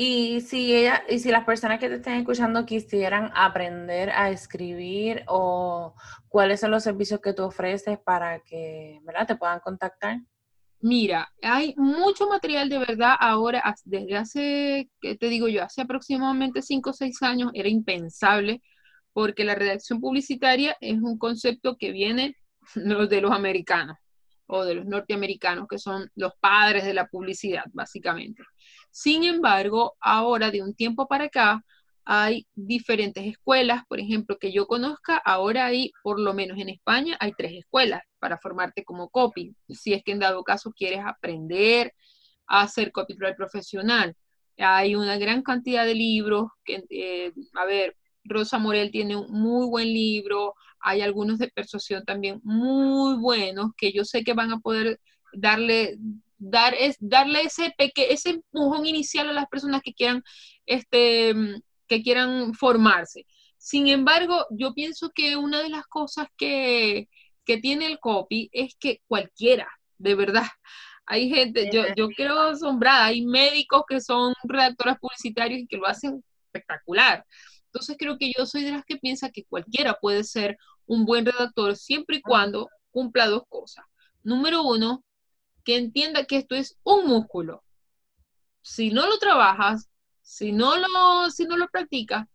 Y 0.00 0.42
si 0.42 0.76
ella, 0.76 1.02
y 1.08 1.18
si 1.18 1.32
las 1.32 1.44
personas 1.44 1.80
que 1.80 1.88
te 1.88 1.96
estén 1.96 2.20
escuchando 2.20 2.64
quisieran 2.64 3.32
aprender 3.34 4.10
a 4.10 4.30
escribir 4.30 5.24
o 5.26 5.92
cuáles 6.28 6.60
son 6.60 6.70
los 6.70 6.84
servicios 6.84 7.20
que 7.20 7.32
tú 7.32 7.42
ofreces 7.42 7.98
para 7.98 8.38
que 8.44 9.00
¿verdad? 9.02 9.26
te 9.26 9.34
puedan 9.34 9.58
contactar. 9.58 10.20
Mira, 10.78 11.28
hay 11.42 11.74
mucho 11.76 12.28
material 12.28 12.68
de 12.68 12.78
verdad 12.78 13.16
ahora, 13.18 13.74
desde 13.84 14.16
hace, 14.16 14.88
¿qué 15.00 15.16
te 15.16 15.26
digo 15.26 15.48
yo? 15.48 15.64
Hace 15.64 15.80
aproximadamente 15.82 16.62
5 16.62 16.90
o 16.90 16.92
6 16.92 17.20
años 17.24 17.50
era 17.52 17.68
impensable 17.68 18.62
porque 19.12 19.42
la 19.42 19.56
redacción 19.56 20.00
publicitaria 20.00 20.76
es 20.80 21.02
un 21.02 21.18
concepto 21.18 21.76
que 21.76 21.90
viene 21.90 22.36
de 22.76 23.20
los 23.20 23.32
americanos 23.32 23.96
o 24.48 24.64
de 24.64 24.74
los 24.74 24.86
norteamericanos, 24.86 25.68
que 25.68 25.78
son 25.78 26.10
los 26.16 26.32
padres 26.40 26.84
de 26.84 26.94
la 26.94 27.06
publicidad, 27.06 27.64
básicamente. 27.72 28.42
Sin 28.90 29.24
embargo, 29.24 29.96
ahora 30.00 30.50
de 30.50 30.62
un 30.62 30.74
tiempo 30.74 31.06
para 31.06 31.24
acá, 31.24 31.62
hay 32.10 32.46
diferentes 32.54 33.26
escuelas, 33.26 33.82
por 33.86 34.00
ejemplo, 34.00 34.38
que 34.38 34.50
yo 34.50 34.66
conozca, 34.66 35.18
ahora 35.18 35.66
hay, 35.66 35.92
por 36.02 36.18
lo 36.18 36.32
menos 36.32 36.58
en 36.58 36.70
España, 36.70 37.18
hay 37.20 37.32
tres 37.36 37.52
escuelas 37.52 38.00
para 38.18 38.38
formarte 38.38 38.82
como 38.82 39.10
copy, 39.10 39.54
si 39.68 39.92
es 39.92 40.02
que 40.02 40.12
en 40.12 40.18
dado 40.18 40.42
caso 40.42 40.72
quieres 40.72 41.00
aprender 41.04 41.92
a 42.46 42.62
hacer 42.62 42.92
copyright 42.92 43.36
profesional. 43.36 44.16
Hay 44.56 44.94
una 44.94 45.18
gran 45.18 45.42
cantidad 45.42 45.84
de 45.84 45.94
libros, 45.94 46.48
eh, 46.66 47.32
a 47.54 47.66
ver, 47.66 47.94
Rosa 48.24 48.58
Morel 48.58 48.90
tiene 48.90 49.14
un 49.14 49.30
muy 49.30 49.66
buen 49.68 49.88
libro, 49.88 50.54
hay 50.80 51.00
algunos 51.02 51.38
de 51.38 51.48
persuasión 51.48 52.04
también 52.04 52.40
muy 52.44 53.16
buenos 53.18 53.72
que 53.76 53.92
yo 53.92 54.04
sé 54.04 54.24
que 54.24 54.34
van 54.34 54.52
a 54.52 54.60
poder 54.60 55.00
darle 55.32 55.98
dar 56.38 56.74
es 56.74 56.96
darle 57.00 57.42
ese 57.42 57.74
peque, 57.76 58.12
ese 58.12 58.30
empujón 58.30 58.86
inicial 58.86 59.28
a 59.28 59.32
las 59.32 59.46
personas 59.48 59.82
que 59.82 59.92
quieran 59.92 60.22
este 60.66 61.34
que 61.88 62.02
quieran 62.02 62.54
formarse. 62.54 63.26
Sin 63.56 63.88
embargo, 63.88 64.46
yo 64.50 64.72
pienso 64.74 65.10
que 65.10 65.36
una 65.36 65.62
de 65.62 65.68
las 65.70 65.86
cosas 65.86 66.28
que, 66.36 67.08
tiene 67.62 67.86
el 67.86 67.98
copy 67.98 68.50
es 68.52 68.76
que 68.78 69.00
cualquiera, 69.08 69.66
de 69.96 70.14
verdad, 70.14 70.46
hay 71.06 71.30
gente, 71.30 71.70
yo, 71.72 71.82
yo 71.96 72.08
creo 72.10 72.38
asombrada, 72.40 73.06
hay 73.06 73.24
médicos 73.24 73.84
que 73.88 74.02
son 74.02 74.34
redactores 74.44 74.96
publicitarios 75.00 75.60
y 75.60 75.66
que 75.66 75.78
lo 75.78 75.86
hacen 75.86 76.22
espectacular. 76.46 77.24
Entonces 77.72 77.96
creo 77.98 78.18
que 78.18 78.32
yo 78.36 78.46
soy 78.46 78.64
de 78.64 78.72
las 78.72 78.84
que 78.84 78.96
piensa 78.96 79.30
que 79.30 79.44
cualquiera 79.44 79.98
puede 80.00 80.24
ser 80.24 80.56
un 80.86 81.04
buen 81.04 81.26
redactor 81.26 81.76
siempre 81.76 82.16
y 82.16 82.22
cuando 82.22 82.68
cumpla 82.90 83.26
dos 83.26 83.42
cosas. 83.48 83.84
Número 84.22 84.62
uno, 84.62 85.04
que 85.64 85.76
entienda 85.76 86.24
que 86.24 86.36
esto 86.38 86.54
es 86.54 86.78
un 86.82 87.06
músculo. 87.06 87.62
Si 88.62 88.90
no 88.90 89.06
lo 89.06 89.18
trabajas, 89.18 89.90
si 90.22 90.52
no 90.52 90.76
lo, 90.76 91.30
si 91.30 91.44
no 91.44 91.56
lo 91.56 91.68
practicas, 91.68 92.26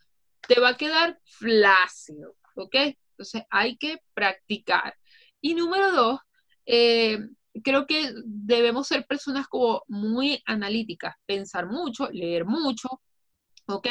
te 0.48 0.60
va 0.60 0.70
a 0.70 0.78
quedar 0.78 1.20
flácido, 1.26 2.36
¿ok? 2.56 2.76
Entonces 3.12 3.44
hay 3.50 3.78
que 3.78 4.00
practicar. 4.14 4.96
Y 5.42 5.56
número 5.56 5.92
dos, 5.92 6.20
eh, 6.66 7.20
creo 7.64 7.86
que 7.86 8.14
debemos 8.26 8.88
ser 8.88 9.06
personas 9.06 9.48
como 9.48 9.84
muy 9.88 10.42
analíticas, 10.46 11.16
pensar 11.26 11.68
mucho, 11.68 12.10
leer 12.12 12.46
mucho, 12.46 13.02
¿ok? 13.68 13.88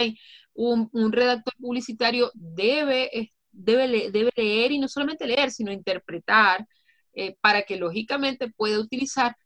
Un, 0.55 1.13
redactor 1.13 1.55
publicitario 1.59 2.31
debe, 2.35 3.33
debe, 3.51 4.11
debe, 4.11 4.31
leer 4.37 4.73
y 4.73 4.79
no 4.79 4.89
solamente 4.89 5.27
leer, 5.27 5.51
sino 5.51 5.73
interpretar 5.73 6.67
eh, 7.15 7.37
para 7.41 7.63
que 7.63 7.77
lógicamente 7.77 8.51
pueda 8.51 8.79
utilizar 8.79 9.37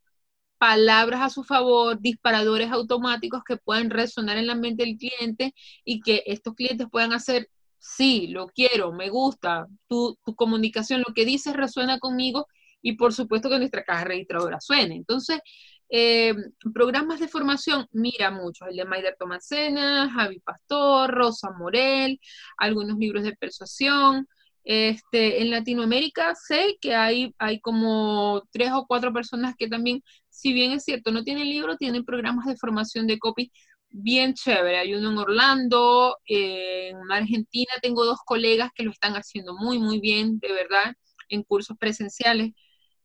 palabras 0.58 1.20
a 1.22 1.30
su 1.30 1.44
favor, 1.44 2.00
disparadores 2.00 2.72
automáticos 2.72 3.42
que 3.44 3.56
puedan 3.56 3.90
resonar 3.90 4.38
en 4.38 4.46
la 4.46 4.54
mente 4.54 4.84
del 4.84 4.96
cliente 4.96 5.54
y 5.84 6.00
que 6.00 6.22
estos 6.26 6.54
clientes 6.54 6.86
puedan 6.90 7.12
hacer, 7.12 7.50
sí, 7.78 8.28
lo 8.28 8.48
quiero, 8.48 8.92
me 8.92 9.10
gusta, 9.10 9.66
tu, 9.88 10.18
tu 10.24 10.34
comunicación, 10.34 11.02
lo 11.06 11.14
que 11.14 11.24
dices 11.24 11.54
resuena 11.54 11.98
conmigo 11.98 12.46
y 12.82 12.94
por 12.94 13.12
supuesto 13.12 13.50
que 13.50 13.58
nuestra 13.58 13.84
caja 13.84 14.04
registradora 14.04 14.60
suene. 14.60 14.96
Entonces, 14.96 15.40
eh, 15.88 16.34
programas 16.74 17.20
de 17.20 17.28
formación, 17.28 17.86
mira 17.92 18.30
muchos, 18.30 18.68
el 18.68 18.76
de 18.76 18.84
Maider 18.84 19.16
Tomasena, 19.18 20.10
Javi 20.10 20.40
Pastor, 20.40 21.10
Rosa 21.12 21.50
Morel, 21.58 22.20
algunos 22.58 22.98
libros 22.98 23.22
de 23.24 23.36
persuasión. 23.36 24.28
Este, 24.64 25.42
en 25.42 25.52
Latinoamérica 25.52 26.34
sé 26.34 26.76
que 26.80 26.94
hay, 26.96 27.32
hay 27.38 27.60
como 27.60 28.42
tres 28.50 28.72
o 28.72 28.84
cuatro 28.86 29.12
personas 29.12 29.54
que 29.56 29.68
también, 29.68 30.02
si 30.28 30.52
bien 30.52 30.72
es 30.72 30.82
cierto, 30.84 31.12
no 31.12 31.22
tienen 31.22 31.48
libro, 31.48 31.76
tienen 31.76 32.04
programas 32.04 32.46
de 32.46 32.56
formación 32.56 33.06
de 33.06 33.18
copy 33.18 33.52
bien 33.90 34.34
chévere. 34.34 34.78
Hay 34.78 34.94
uno 34.94 35.12
en 35.12 35.18
Orlando, 35.18 36.16
en 36.26 36.96
Argentina 37.12 37.72
tengo 37.80 38.04
dos 38.04 38.18
colegas 38.26 38.70
que 38.74 38.82
lo 38.82 38.90
están 38.90 39.14
haciendo 39.14 39.54
muy, 39.56 39.78
muy 39.78 40.00
bien, 40.00 40.40
de 40.40 40.52
verdad, 40.52 40.94
en 41.28 41.44
cursos 41.44 41.76
presenciales 41.78 42.52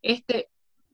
este, 0.01 0.49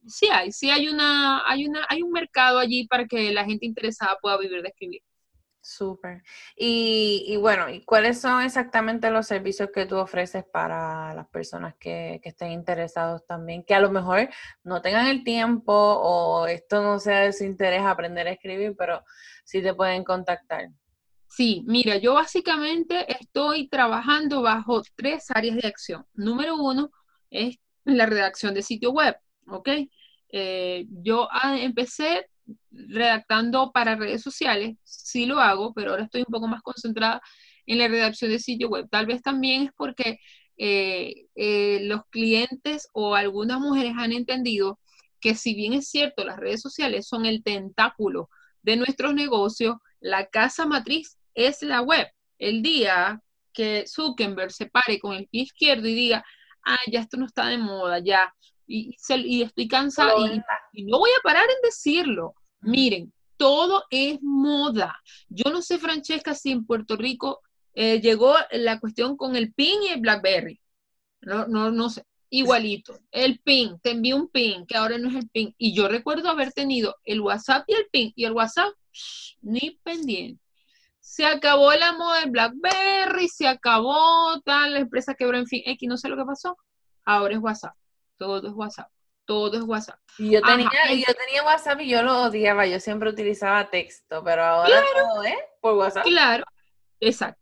sí 0.08 0.28
hay, 0.32 0.52
sí 0.52 0.70
hay 0.70 0.88
una, 0.88 1.48
hay 1.48 1.66
una, 1.66 1.86
hay 1.88 2.02
un 2.02 2.10
mercado 2.10 2.58
allí 2.58 2.86
para 2.86 3.06
que 3.06 3.32
la 3.32 3.44
gente 3.44 3.66
interesada 3.66 4.16
pueda 4.20 4.38
vivir 4.38 4.62
de 4.62 4.68
escribir. 4.68 5.02
Súper. 5.60 6.22
Y, 6.56 7.24
y, 7.26 7.36
bueno, 7.36 7.68
¿y 7.68 7.84
cuáles 7.84 8.20
son 8.20 8.42
exactamente 8.42 9.10
los 9.10 9.26
servicios 9.26 9.68
que 9.74 9.84
tú 9.84 9.96
ofreces 9.98 10.44
para 10.50 11.12
las 11.14 11.28
personas 11.28 11.74
que, 11.78 12.20
que, 12.22 12.30
estén 12.30 12.52
interesados 12.52 13.26
también? 13.26 13.62
Que 13.64 13.74
a 13.74 13.80
lo 13.80 13.90
mejor 13.90 14.30
no 14.64 14.80
tengan 14.80 15.08
el 15.08 15.24
tiempo 15.24 15.72
o 15.74 16.46
esto 16.46 16.82
no 16.82 16.98
sea 16.98 17.20
de 17.20 17.34
su 17.34 17.44
interés 17.44 17.82
aprender 17.82 18.26
a 18.26 18.32
escribir, 18.32 18.74
pero 18.78 19.04
sí 19.44 19.60
te 19.62 19.74
pueden 19.74 20.04
contactar. 20.04 20.70
Sí, 21.28 21.62
mira, 21.66 21.98
yo 21.98 22.14
básicamente 22.14 23.04
estoy 23.12 23.68
trabajando 23.68 24.42
bajo 24.42 24.82
tres 24.96 25.30
áreas 25.30 25.56
de 25.56 25.68
acción. 25.68 26.06
Número 26.14 26.56
uno 26.56 26.90
es 27.30 27.58
la 27.84 28.06
redacción 28.06 28.54
de 28.54 28.62
sitio 28.62 28.90
web, 28.92 29.16
¿ok? 29.46 29.68
Eh, 30.30 30.86
yo 30.88 31.28
ah, 31.32 31.58
empecé 31.58 32.26
redactando 32.70 33.72
para 33.72 33.96
redes 33.96 34.22
sociales, 34.22 34.76
sí 34.84 35.26
lo 35.26 35.40
hago, 35.40 35.72
pero 35.74 35.90
ahora 35.90 36.04
estoy 36.04 36.20
un 36.22 36.32
poco 36.32 36.48
más 36.48 36.62
concentrada 36.62 37.20
en 37.66 37.78
la 37.78 37.88
redacción 37.88 38.30
de 38.30 38.38
sitio 38.38 38.68
web. 38.68 38.88
Tal 38.90 39.06
vez 39.06 39.22
también 39.22 39.64
es 39.64 39.70
porque 39.76 40.18
eh, 40.56 41.26
eh, 41.36 41.80
los 41.84 42.02
clientes 42.10 42.88
o 42.92 43.14
algunas 43.14 43.60
mujeres 43.60 43.94
han 43.96 44.12
entendido 44.12 44.80
que 45.20 45.34
si 45.34 45.54
bien 45.54 45.72
es 45.72 45.88
cierto, 45.88 46.24
las 46.24 46.38
redes 46.38 46.60
sociales 46.60 47.06
son 47.06 47.26
el 47.26 47.42
tentáculo 47.42 48.30
de 48.62 48.76
nuestros 48.76 49.14
negocios, 49.14 49.76
la 50.00 50.26
casa 50.26 50.66
matriz 50.66 51.18
es 51.34 51.62
la 51.62 51.80
web. 51.82 52.08
El 52.38 52.62
día 52.62 53.20
que 53.52 53.84
Zuckerberg 53.86 54.52
se 54.52 54.66
pare 54.66 54.98
con 55.00 55.14
el 55.14 55.28
pie 55.28 55.42
izquierdo 55.42 55.88
y 55.88 55.94
diga, 55.94 56.24
ah, 56.64 56.76
ya 56.90 57.00
esto 57.00 57.16
no 57.16 57.26
está 57.26 57.46
de 57.46 57.58
moda, 57.58 57.98
ya, 57.98 58.32
y, 58.68 59.42
estoy 59.42 59.66
cansada 59.66 60.14
y, 60.72 60.84
no 60.84 60.98
voy 60.98 61.10
a 61.10 61.22
parar 61.22 61.44
en 61.44 61.62
decirlo. 61.62 62.34
Miren, 62.60 63.12
todo 63.36 63.84
es 63.90 64.18
moda. 64.22 64.96
Yo 65.28 65.50
no 65.50 65.62
sé, 65.62 65.78
Francesca, 65.78 66.34
si 66.34 66.50
en 66.50 66.66
Puerto 66.66 66.96
Rico 66.96 67.40
eh, 67.74 68.00
llegó 68.00 68.34
la 68.52 68.78
cuestión 68.78 69.16
con 69.16 69.36
el 69.36 69.52
PIN 69.52 69.82
y 69.84 69.88
el 69.88 70.00
BlackBerry. 70.00 70.60
No, 71.22 71.46
no, 71.46 71.70
no 71.70 71.90
sé. 71.90 72.04
Igualito. 72.30 72.98
El 73.10 73.40
PIN, 73.40 73.80
te 73.80 73.92
envío 73.92 74.16
un 74.16 74.28
PIN, 74.28 74.66
que 74.66 74.76
ahora 74.76 74.98
no 74.98 75.08
es 75.08 75.16
el 75.16 75.28
PIN. 75.28 75.54
Y 75.56 75.74
yo 75.74 75.88
recuerdo 75.88 76.28
haber 76.28 76.52
tenido 76.52 76.96
el 77.04 77.20
WhatsApp 77.20 77.64
y 77.66 77.74
el 77.74 77.86
PIN. 77.90 78.12
Y 78.14 78.24
el 78.24 78.32
WhatsApp, 78.32 78.72
ni 79.40 79.78
pendiente 79.82 80.42
se 81.08 81.24
acabó 81.24 81.72
la 81.72 81.94
moda 81.94 82.20
de 82.20 82.30
BlackBerry, 82.30 83.28
se 83.28 83.48
acabó 83.48 84.40
tal, 84.44 84.74
la 84.74 84.80
empresa 84.80 85.14
quebró, 85.14 85.38
en 85.38 85.46
fin, 85.46 85.62
X, 85.64 85.88
no 85.88 85.96
sé 85.96 86.10
lo 86.10 86.18
que 86.18 86.24
pasó. 86.24 86.58
Ahora 87.02 87.34
es 87.34 87.40
WhatsApp, 87.40 87.74
todo 88.18 88.46
es 88.46 88.54
WhatsApp, 88.54 88.90
todo 89.24 89.56
es 89.56 89.62
WhatsApp. 89.62 89.98
Y 90.18 90.32
yo 90.32 90.42
tenía, 90.42 90.68
yo 90.88 91.14
tenía 91.14 91.44
WhatsApp 91.44 91.80
y 91.80 91.88
yo 91.88 92.02
lo 92.02 92.24
odiaba, 92.24 92.66
yo 92.66 92.80
siempre 92.80 93.08
utilizaba 93.08 93.70
texto, 93.70 94.22
pero 94.24 94.44
ahora 94.44 94.82
todo 94.94 95.22
es 95.22 95.36
por 95.60 95.74
WhatsApp. 95.74 96.04
Claro, 96.04 96.44
exacto. 97.00 97.40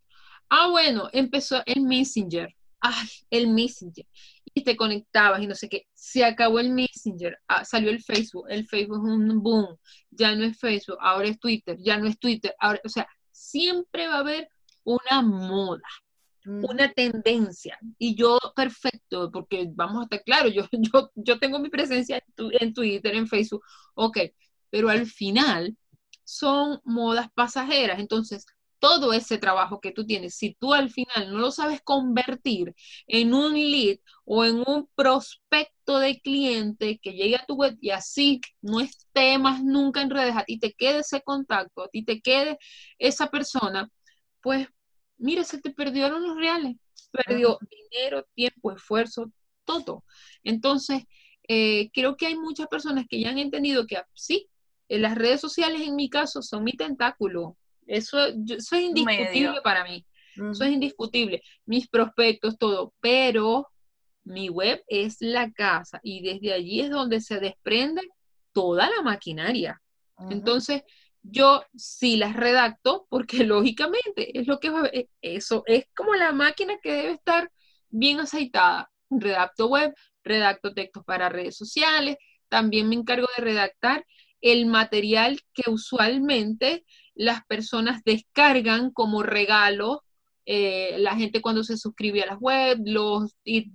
Ah, 0.48 0.68
bueno, 0.68 1.08
empezó 1.12 1.62
el 1.66 1.82
Messenger. 1.82 2.54
Ay, 2.80 3.08
el 3.30 3.48
Messenger. 3.48 4.06
Y 4.54 4.62
te 4.62 4.76
conectabas 4.76 5.42
y 5.42 5.46
no 5.46 5.54
sé 5.54 5.68
qué. 5.68 5.86
Se 5.92 6.24
acabó 6.24 6.60
el 6.60 6.70
Messenger. 6.70 7.38
Ah, 7.48 7.64
salió 7.64 7.90
el 7.90 8.02
Facebook. 8.02 8.46
El 8.48 8.66
Facebook 8.66 9.06
es 9.06 9.12
un 9.12 9.42
boom. 9.42 9.76
Ya 10.10 10.34
no 10.34 10.44
es 10.44 10.58
Facebook, 10.58 10.98
ahora 11.00 11.28
es 11.28 11.38
Twitter. 11.40 11.76
Ya 11.80 11.98
no 11.98 12.06
es 12.06 12.18
Twitter. 12.18 12.54
Ahora, 12.58 12.80
o 12.84 12.88
sea, 12.88 13.08
siempre 13.32 14.06
va 14.06 14.16
a 14.16 14.20
haber 14.20 14.48
una 14.84 15.20
moda, 15.20 15.82
una 16.46 16.92
tendencia. 16.92 17.78
Y 17.98 18.14
yo, 18.14 18.38
perfecto, 18.54 19.30
porque 19.32 19.68
vamos 19.74 20.00
a 20.00 20.02
estar 20.04 20.22
claros, 20.24 20.52
yo, 20.54 20.64
yo, 20.72 21.10
yo 21.14 21.38
tengo 21.38 21.58
mi 21.58 21.68
presencia 21.68 22.22
en, 22.36 22.74
Twitter, 22.74 23.14
en 23.14 23.26
Facebook, 23.28 23.62
ok, 23.94 24.18
pero 24.70 24.88
al 24.88 25.06
final 25.06 25.76
son 26.24 26.80
modas 26.84 27.28
pasajeras. 27.34 27.98
Entonces, 27.98 28.46
todo 28.78 29.12
ese 29.12 29.38
trabajo 29.38 29.80
que 29.80 29.92
tú 29.92 30.06
tienes, 30.06 30.34
si 30.36 30.54
tú 30.54 30.74
al 30.74 30.90
final 30.90 31.32
no 31.32 31.38
lo 31.38 31.50
sabes 31.50 31.80
convertir 31.82 32.74
en 33.06 33.34
un 33.34 33.54
lead 33.54 33.98
o 34.24 34.44
en 34.44 34.62
un 34.66 34.88
prospecto 34.94 35.98
de 35.98 36.20
cliente 36.20 36.98
que 37.02 37.12
llegue 37.12 37.36
a 37.36 37.46
tu 37.46 37.54
web 37.56 37.76
y 37.80 37.90
así 37.90 38.40
no 38.60 38.80
esté 38.80 39.38
más 39.38 39.64
nunca 39.64 40.02
en 40.02 40.10
redes, 40.10 40.36
a 40.36 40.44
ti 40.44 40.58
te 40.58 40.72
quede 40.74 41.00
ese 41.00 41.22
contacto, 41.22 41.84
a 41.84 41.88
ti 41.88 42.04
te 42.04 42.20
quede 42.20 42.58
esa 42.98 43.28
persona, 43.30 43.90
pues 44.40 44.68
mira, 45.18 45.44
se 45.44 45.60
te 45.60 45.70
perdieron 45.70 46.22
los 46.22 46.36
reales, 46.36 46.76
perdió 47.10 47.58
dinero, 47.70 48.26
tiempo, 48.34 48.72
esfuerzo, 48.72 49.30
todo. 49.64 50.04
Entonces, 50.44 51.04
eh, 51.48 51.90
creo 51.92 52.16
que 52.16 52.26
hay 52.26 52.36
muchas 52.36 52.66
personas 52.68 53.06
que 53.08 53.20
ya 53.20 53.30
han 53.30 53.38
entendido 53.38 53.86
que 53.86 54.00
sí, 54.14 54.48
las 54.88 55.16
redes 55.16 55.40
sociales 55.40 55.82
en 55.82 55.96
mi 55.96 56.08
caso 56.08 56.42
son 56.42 56.64
mi 56.64 56.72
tentáculo, 56.72 57.56
eso, 57.86 58.18
es 58.24 58.72
indiscutible 58.72 59.60
para 59.62 59.84
mí. 59.84 60.04
Eso 60.36 60.64
es 60.64 60.72
indiscutible. 60.72 61.42
Mis 61.64 61.88
prospectos, 61.88 62.58
todo. 62.58 62.92
Pero 63.00 63.68
mi 64.24 64.48
web 64.48 64.82
es 64.88 65.16
la 65.20 65.50
casa 65.50 66.00
y 66.02 66.22
desde 66.22 66.52
allí 66.52 66.80
es 66.80 66.90
donde 66.90 67.20
se 67.20 67.40
desprende 67.40 68.02
toda 68.52 68.90
la 68.90 69.02
maquinaria. 69.02 69.80
Entonces, 70.30 70.82
yo 71.30 71.64
sí 71.76 72.16
las 72.16 72.34
redacto 72.36 73.06
porque 73.08 73.38
lógicamente 73.44 74.38
es 74.38 74.46
lo 74.46 74.60
que 74.60 74.70
e, 74.92 75.08
eso 75.20 75.62
es 75.66 75.86
como 75.94 76.14
la 76.14 76.32
máquina 76.32 76.78
que 76.82 76.92
debe 76.92 77.12
estar 77.12 77.50
bien 77.88 78.20
aceitada. 78.20 78.90
Redacto 79.10 79.68
web, 79.68 79.94
redacto 80.24 80.74
textos 80.74 81.04
para 81.04 81.28
redes 81.28 81.56
sociales, 81.56 82.16
también 82.48 82.88
me 82.88 82.96
encargo 82.96 83.28
de 83.36 83.44
redactar 83.44 84.04
el 84.40 84.66
material 84.66 85.40
que 85.54 85.70
usualmente 85.70 86.84
las 87.14 87.44
personas 87.46 88.02
descargan 88.04 88.90
como 88.90 89.22
regalo, 89.22 90.02
eh, 90.44 90.96
la 90.98 91.16
gente 91.16 91.40
cuando 91.40 91.64
se 91.64 91.76
suscribe 91.76 92.22
a 92.22 92.26
las 92.26 92.40
web, 92.40 92.78
los, 92.84 93.34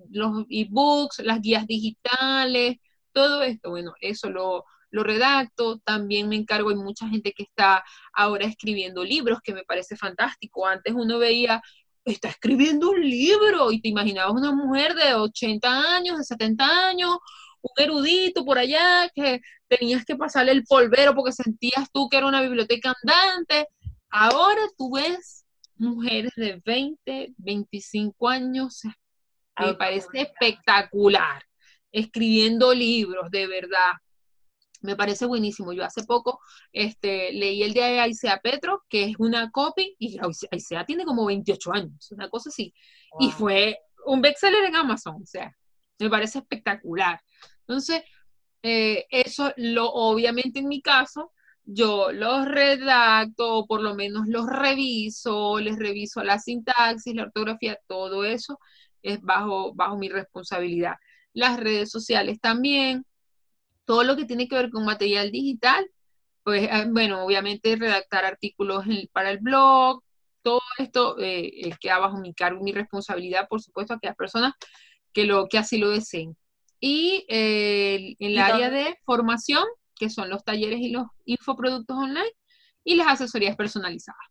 los 0.09 0.45
ebooks, 0.49 1.19
las 1.19 1.41
guías 1.41 1.65
digitales, 1.67 2.77
todo 3.13 3.43
esto, 3.43 3.71
bueno, 3.71 3.93
eso 3.99 4.29
lo, 4.29 4.65
lo 4.91 5.03
redacto, 5.03 5.79
también 5.79 6.29
me 6.29 6.35
encargo, 6.35 6.69
hay 6.69 6.75
mucha 6.75 7.07
gente 7.07 7.33
que 7.33 7.43
está 7.43 7.83
ahora 8.13 8.45
escribiendo 8.45 9.03
libros, 9.03 9.39
que 9.43 9.53
me 9.53 9.63
parece 9.63 9.95
fantástico. 9.95 10.67
Antes 10.67 10.93
uno 10.93 11.17
veía, 11.17 11.61
está 12.05 12.29
escribiendo 12.29 12.91
un 12.91 13.01
libro 13.01 13.71
y 13.71 13.81
te 13.81 13.89
imaginabas 13.89 14.33
una 14.33 14.53
mujer 14.53 14.93
de 14.95 15.13
80 15.13 15.95
años, 15.95 16.17
de 16.17 16.23
70 16.23 16.87
años, 16.89 17.17
un 17.61 17.83
erudito 17.83 18.43
por 18.43 18.57
allá 18.57 19.09
que 19.13 19.41
tenías 19.67 20.03
que 20.03 20.15
pasarle 20.15 20.51
el 20.51 20.63
polvero 20.65 21.15
porque 21.15 21.31
sentías 21.31 21.89
tú 21.91 22.09
que 22.09 22.17
era 22.17 22.27
una 22.27 22.41
biblioteca 22.41 22.93
andante. 23.01 23.67
Ahora 24.09 24.61
tú 24.77 24.93
ves 24.95 25.45
mujeres 25.77 26.31
de 26.35 26.61
20, 26.65 27.33
25 27.37 28.29
años, 28.29 28.81
me 29.57 29.73
parece 29.75 30.21
espectacular, 30.21 31.43
escribiendo 31.91 32.73
libros, 32.73 33.29
de 33.31 33.47
verdad. 33.47 33.93
Me 34.81 34.95
parece 34.95 35.25
buenísimo. 35.25 35.73
Yo 35.73 35.83
hace 35.83 36.03
poco 36.03 36.39
este, 36.71 37.31
leí 37.33 37.63
el 37.63 37.73
de 37.73 37.99
Aisea 37.99 38.39
Petro, 38.41 38.83
que 38.89 39.05
es 39.05 39.15
una 39.19 39.51
copy, 39.51 39.95
y 39.99 40.17
Aisea 40.51 40.85
tiene 40.85 41.05
como 41.05 41.25
28 41.25 41.73
años, 41.73 42.11
una 42.11 42.29
cosa 42.29 42.49
así. 42.49 42.73
Y 43.19 43.31
fue 43.31 43.77
un 44.05 44.21
bestseller 44.21 44.65
en 44.65 44.75
Amazon, 44.75 45.21
o 45.21 45.25
sea, 45.25 45.55
me 45.99 46.09
parece 46.09 46.39
espectacular. 46.39 47.21
Entonces, 47.61 48.01
eh, 48.63 49.05
eso 49.09 49.53
lo, 49.57 49.91
obviamente 49.91 50.59
en 50.59 50.67
mi 50.67 50.81
caso, 50.81 51.31
yo 51.63 52.11
los 52.11 52.47
redacto, 52.47 53.55
o 53.59 53.67
por 53.67 53.81
lo 53.81 53.95
menos 53.95 54.27
los 54.27 54.47
reviso, 54.47 55.59
les 55.59 55.77
reviso 55.77 56.23
la 56.23 56.39
sintaxis, 56.39 57.15
la 57.15 57.23
ortografía, 57.23 57.77
todo 57.87 58.25
eso 58.25 58.59
es 59.01 59.21
bajo, 59.21 59.73
bajo 59.73 59.97
mi 59.97 60.09
responsabilidad. 60.09 60.95
Las 61.33 61.59
redes 61.59 61.89
sociales 61.89 62.39
también, 62.41 63.05
todo 63.85 64.03
lo 64.03 64.15
que 64.15 64.25
tiene 64.25 64.47
que 64.47 64.55
ver 64.55 64.69
con 64.69 64.85
material 64.85 65.31
digital, 65.31 65.89
pues 66.43 66.67
ah, 66.71 66.85
bueno, 66.89 67.23
obviamente 67.23 67.75
redactar 67.75 68.25
artículos 68.25 68.85
para 69.11 69.31
el 69.31 69.39
blog, 69.39 70.03
todo 70.41 70.61
esto 70.77 71.15
eh, 71.19 71.71
queda 71.79 71.99
bajo 71.99 72.17
mi 72.17 72.33
cargo 72.33 72.59
y 72.61 72.63
mi 72.63 72.71
responsabilidad, 72.71 73.47
por 73.47 73.61
supuesto, 73.61 73.93
a 73.93 73.97
aquellas 73.97 74.15
personas 74.15 74.53
que, 75.13 75.25
lo, 75.25 75.47
que 75.47 75.57
así 75.57 75.77
lo 75.77 75.89
deseen. 75.89 76.35
Y 76.79 77.25
eh, 77.29 78.15
en 78.17 78.31
el 78.31 78.39
área 78.39 78.69
de 78.69 78.97
formación, 79.05 79.63
que 79.95 80.09
son 80.09 80.29
los 80.29 80.43
talleres 80.43 80.79
y 80.79 80.89
los 80.89 81.05
infoproductos 81.25 81.95
online, 81.95 82.31
y 82.83 82.95
las 82.95 83.07
asesorías 83.07 83.55
personalizadas. 83.55 84.30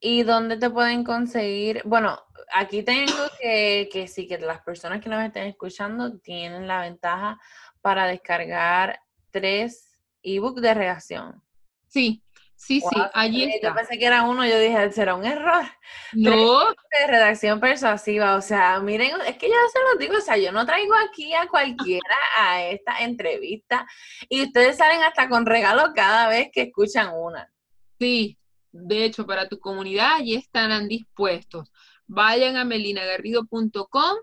¿Y 0.00 0.22
dónde 0.22 0.56
te 0.56 0.70
pueden 0.70 1.02
conseguir? 1.02 1.82
Bueno, 1.84 2.20
aquí 2.52 2.82
tengo 2.82 3.28
que, 3.40 3.88
que 3.92 4.06
sí, 4.06 4.26
que 4.28 4.38
las 4.38 4.60
personas 4.60 5.00
que 5.00 5.08
nos 5.08 5.24
estén 5.24 5.46
escuchando 5.46 6.18
tienen 6.18 6.68
la 6.68 6.82
ventaja 6.82 7.40
para 7.80 8.06
descargar 8.06 9.00
tres 9.30 10.00
ebooks 10.22 10.62
de 10.62 10.74
redacción. 10.74 11.42
Sí, 11.88 12.22
sí, 12.54 12.80
sí, 12.80 13.02
allí 13.14 13.44
está. 13.44 13.68
Yo 13.68 13.74
pensé 13.74 13.98
que 13.98 14.06
era 14.06 14.22
uno, 14.22 14.46
yo 14.46 14.58
dije, 14.58 14.92
será 14.92 15.14
un 15.14 15.24
error. 15.24 15.64
No. 16.12 16.70
De 16.70 17.06
redacción 17.06 17.60
persuasiva, 17.60 18.36
o 18.36 18.40
sea, 18.40 18.80
miren, 18.80 19.10
es 19.26 19.36
que 19.36 19.48
yo 19.48 19.54
se 19.70 19.78
los 19.90 19.98
digo, 19.98 20.16
o 20.16 20.20
sea, 20.22 20.38
yo 20.38 20.52
no 20.52 20.64
traigo 20.64 20.94
aquí 20.94 21.34
a 21.34 21.46
cualquiera 21.46 22.16
a 22.38 22.62
esta 22.62 23.00
entrevista 23.00 23.86
y 24.28 24.42
ustedes 24.42 24.78
salen 24.78 25.02
hasta 25.02 25.28
con 25.28 25.44
regalo 25.44 25.92
cada 25.94 26.28
vez 26.28 26.48
que 26.52 26.62
escuchan 26.62 27.10
una. 27.14 27.52
Sí, 27.98 28.38
de 28.86 29.04
hecho, 29.04 29.26
para 29.26 29.48
tu 29.48 29.58
comunidad 29.58 30.16
allí 30.16 30.34
estarán 30.34 30.88
dispuestos. 30.88 31.70
Vayan 32.06 32.56
a 32.56 32.64
melinagarrido.com 32.64 34.16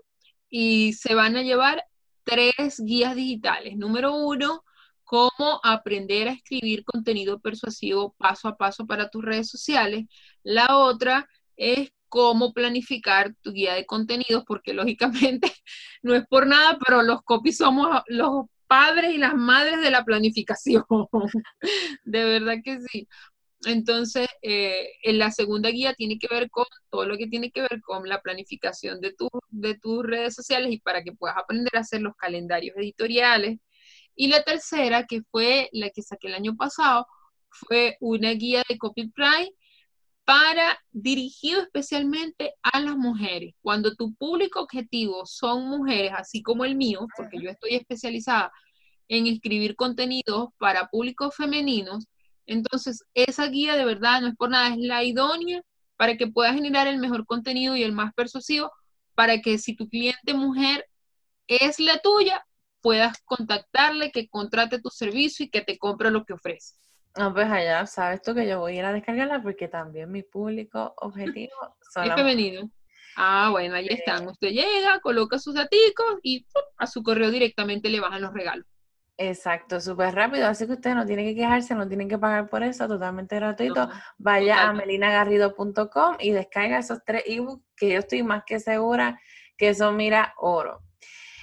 y 0.48 0.92
se 0.94 1.14
van 1.14 1.36
a 1.36 1.42
llevar 1.42 1.84
tres 2.24 2.80
guías 2.84 3.14
digitales. 3.14 3.76
Número 3.76 4.14
uno, 4.14 4.64
cómo 5.04 5.60
aprender 5.62 6.28
a 6.28 6.32
escribir 6.32 6.84
contenido 6.84 7.38
persuasivo 7.40 8.14
paso 8.18 8.48
a 8.48 8.56
paso 8.56 8.86
para 8.86 9.08
tus 9.08 9.24
redes 9.24 9.48
sociales. 9.48 10.06
La 10.42 10.78
otra 10.78 11.28
es 11.56 11.90
cómo 12.08 12.52
planificar 12.52 13.34
tu 13.42 13.52
guía 13.52 13.74
de 13.74 13.86
contenidos, 13.86 14.44
porque 14.46 14.74
lógicamente 14.74 15.52
no 16.02 16.14
es 16.14 16.26
por 16.26 16.46
nada, 16.46 16.78
pero 16.84 17.02
los 17.02 17.22
copies 17.22 17.58
somos 17.58 18.02
los 18.08 18.46
padres 18.66 19.14
y 19.14 19.18
las 19.18 19.34
madres 19.34 19.80
de 19.80 19.90
la 19.90 20.04
planificación. 20.04 20.84
de 22.04 22.24
verdad 22.24 22.56
que 22.64 22.80
sí. 22.80 23.08
Entonces, 23.64 24.28
eh, 24.42 24.90
en 25.02 25.18
la 25.18 25.30
segunda 25.30 25.70
guía 25.70 25.94
tiene 25.94 26.18
que 26.18 26.28
ver 26.28 26.50
con 26.50 26.66
todo 26.90 27.06
lo 27.06 27.16
que 27.16 27.26
tiene 27.26 27.50
que 27.50 27.62
ver 27.62 27.80
con 27.82 28.08
la 28.08 28.20
planificación 28.20 29.00
de, 29.00 29.14
de 29.48 29.78
tus 29.78 30.04
redes 30.04 30.34
sociales 30.34 30.72
y 30.72 30.80
para 30.80 31.02
que 31.02 31.12
puedas 31.12 31.36
aprender 31.38 31.74
a 31.76 31.80
hacer 31.80 32.02
los 32.02 32.14
calendarios 32.16 32.76
editoriales. 32.76 33.58
Y 34.14 34.28
la 34.28 34.42
tercera, 34.42 35.06
que 35.06 35.22
fue 35.30 35.68
la 35.72 35.90
que 35.90 36.02
saqué 36.02 36.28
el 36.28 36.34
año 36.34 36.56
pasado, 36.56 37.06
fue 37.50 37.96
una 38.00 38.32
guía 38.32 38.62
de 38.68 38.78
copyright 38.78 39.52
para 40.24 40.78
dirigido 40.90 41.62
especialmente 41.62 42.54
a 42.62 42.80
las 42.80 42.96
mujeres. 42.96 43.54
Cuando 43.62 43.94
tu 43.94 44.14
público 44.16 44.60
objetivo 44.60 45.24
son 45.24 45.68
mujeres, 45.68 46.12
así 46.14 46.42
como 46.42 46.64
el 46.64 46.74
mío, 46.74 47.06
porque 47.16 47.40
yo 47.40 47.48
estoy 47.50 47.76
especializada 47.76 48.52
en 49.08 49.28
escribir 49.28 49.76
contenidos 49.76 50.48
para 50.58 50.88
públicos 50.88 51.34
femeninos, 51.36 52.06
entonces, 52.46 53.04
esa 53.14 53.46
guía 53.48 53.76
de 53.76 53.84
verdad 53.84 54.20
no 54.20 54.28
es 54.28 54.36
por 54.36 54.50
nada, 54.50 54.68
es 54.68 54.78
la 54.78 55.02
idónea 55.02 55.62
para 55.96 56.16
que 56.16 56.26
puedas 56.26 56.54
generar 56.54 56.86
el 56.86 56.98
mejor 56.98 57.26
contenido 57.26 57.76
y 57.76 57.82
el 57.82 57.92
más 57.92 58.12
persuasivo 58.14 58.70
para 59.14 59.40
que 59.40 59.58
si 59.58 59.74
tu 59.74 59.88
cliente 59.88 60.34
mujer 60.34 60.86
es 61.48 61.80
la 61.80 61.98
tuya, 61.98 62.44
puedas 62.80 63.20
contactarle, 63.24 64.12
que 64.12 64.28
contrate 64.28 64.80
tu 64.80 64.90
servicio 64.90 65.46
y 65.46 65.50
que 65.50 65.62
te 65.62 65.78
compre 65.78 66.10
lo 66.10 66.24
que 66.24 66.34
ofrece. 66.34 66.74
No, 67.16 67.32
pues 67.32 67.50
allá 67.50 67.86
sabes 67.86 68.20
tú 68.20 68.34
que 68.34 68.46
yo 68.46 68.60
voy 68.60 68.72
a 68.72 68.78
ir 68.78 68.84
a 68.84 68.92
descargarla 68.92 69.42
porque 69.42 69.68
también 69.68 70.12
mi 70.12 70.22
público 70.22 70.94
objetivo 70.98 71.54
son 71.92 72.04
es 72.10 72.14
femenino. 72.14 72.70
Ah, 73.16 73.48
bueno, 73.50 73.74
ahí 73.74 73.86
están. 73.88 74.28
Usted 74.28 74.50
llega, 74.50 75.00
coloca 75.00 75.38
sus 75.38 75.54
datos 75.54 75.78
y 76.22 76.46
a 76.76 76.86
su 76.86 77.02
correo 77.02 77.30
directamente 77.30 77.88
le 77.88 78.00
bajan 78.00 78.20
los 78.20 78.34
regalos. 78.34 78.66
Exacto, 79.18 79.80
súper 79.80 80.14
rápido, 80.14 80.46
así 80.46 80.66
que 80.66 80.74
usted 80.74 80.94
no 80.94 81.06
tiene 81.06 81.24
que 81.24 81.34
quejarse, 81.34 81.74
no 81.74 81.88
tienen 81.88 82.08
que 82.08 82.18
pagar 82.18 82.50
por 82.50 82.62
eso, 82.62 82.86
totalmente 82.86 83.36
gratuito. 83.36 83.88
Vaya 84.18 84.68
a 84.68 84.72
melinagarrido.com 84.74 86.16
y 86.20 86.32
descarga 86.32 86.78
esos 86.78 86.98
tres 87.04 87.22
ebooks 87.24 87.64
que 87.76 87.88
yo 87.92 87.98
estoy 88.00 88.22
más 88.22 88.42
que 88.44 88.60
segura 88.60 89.18
que 89.56 89.74
son, 89.74 89.96
mira, 89.96 90.34
oro. 90.36 90.82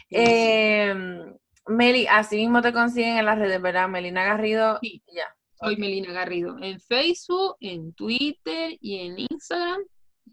Em, 0.10 1.36
Meli, 1.68 2.06
así 2.08 2.38
mismo 2.38 2.62
te 2.62 2.72
consiguen 2.72 3.18
en 3.18 3.26
las 3.26 3.40
redes, 3.40 3.62
¿verdad? 3.62 3.88
Melina 3.88 4.24
Garrido. 4.24 4.78
Sí, 4.82 5.02
ya. 5.08 5.36
Soy 5.56 5.78
Melina 5.78 6.12
Garrido. 6.12 6.58
En 6.62 6.80
Facebook, 6.80 7.56
en 7.60 7.94
Twitter 7.94 8.78
y 8.80 9.00
en 9.00 9.18
Instagram, 9.18 9.82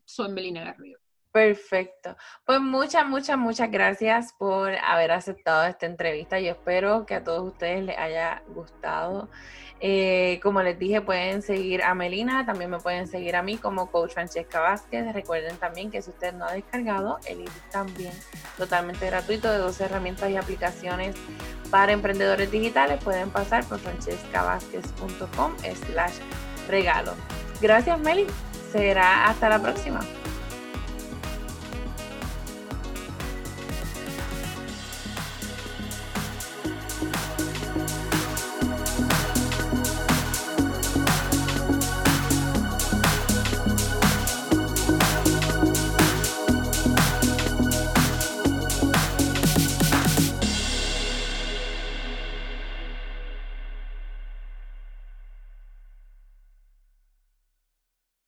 soy 0.04 0.30
Melina 0.32 0.64
Garrido. 0.64 0.99
Perfecto. 1.32 2.16
Pues 2.44 2.60
muchas, 2.60 3.06
muchas, 3.06 3.38
muchas 3.38 3.70
gracias 3.70 4.32
por 4.36 4.74
haber 4.74 5.12
aceptado 5.12 5.64
esta 5.64 5.86
entrevista. 5.86 6.40
Yo 6.40 6.50
espero 6.52 7.06
que 7.06 7.14
a 7.14 7.22
todos 7.22 7.52
ustedes 7.52 7.84
les 7.84 7.96
haya 7.96 8.42
gustado. 8.48 9.28
Eh, 9.78 10.40
como 10.42 10.60
les 10.62 10.78
dije, 10.78 11.00
pueden 11.00 11.40
seguir 11.40 11.82
a 11.84 11.94
Melina, 11.94 12.44
también 12.44 12.70
me 12.70 12.78
pueden 12.78 13.06
seguir 13.06 13.36
a 13.36 13.42
mí 13.42 13.56
como 13.56 13.90
Coach 13.90 14.12
Francesca 14.12 14.60
Vázquez. 14.60 15.12
Recuerden 15.14 15.56
también 15.56 15.90
que 15.90 16.02
si 16.02 16.10
usted 16.10 16.34
no 16.34 16.46
ha 16.46 16.52
descargado, 16.52 17.18
el 17.26 17.40
ebook 17.40 17.70
también 17.70 18.12
totalmente 18.58 19.06
gratuito 19.06 19.50
de 19.50 19.58
12 19.58 19.84
herramientas 19.84 20.30
y 20.30 20.36
aplicaciones 20.36 21.14
para 21.70 21.92
emprendedores 21.92 22.50
digitales, 22.50 23.02
pueden 23.02 23.30
pasar 23.30 23.64
por 23.64 23.78
francescavázquez.com 23.78 25.56
slash 25.58 26.14
regalo. 26.68 27.14
Gracias 27.60 27.98
Meli, 28.00 28.26
será 28.72 29.26
hasta 29.26 29.48
la 29.48 29.62
próxima. 29.62 30.00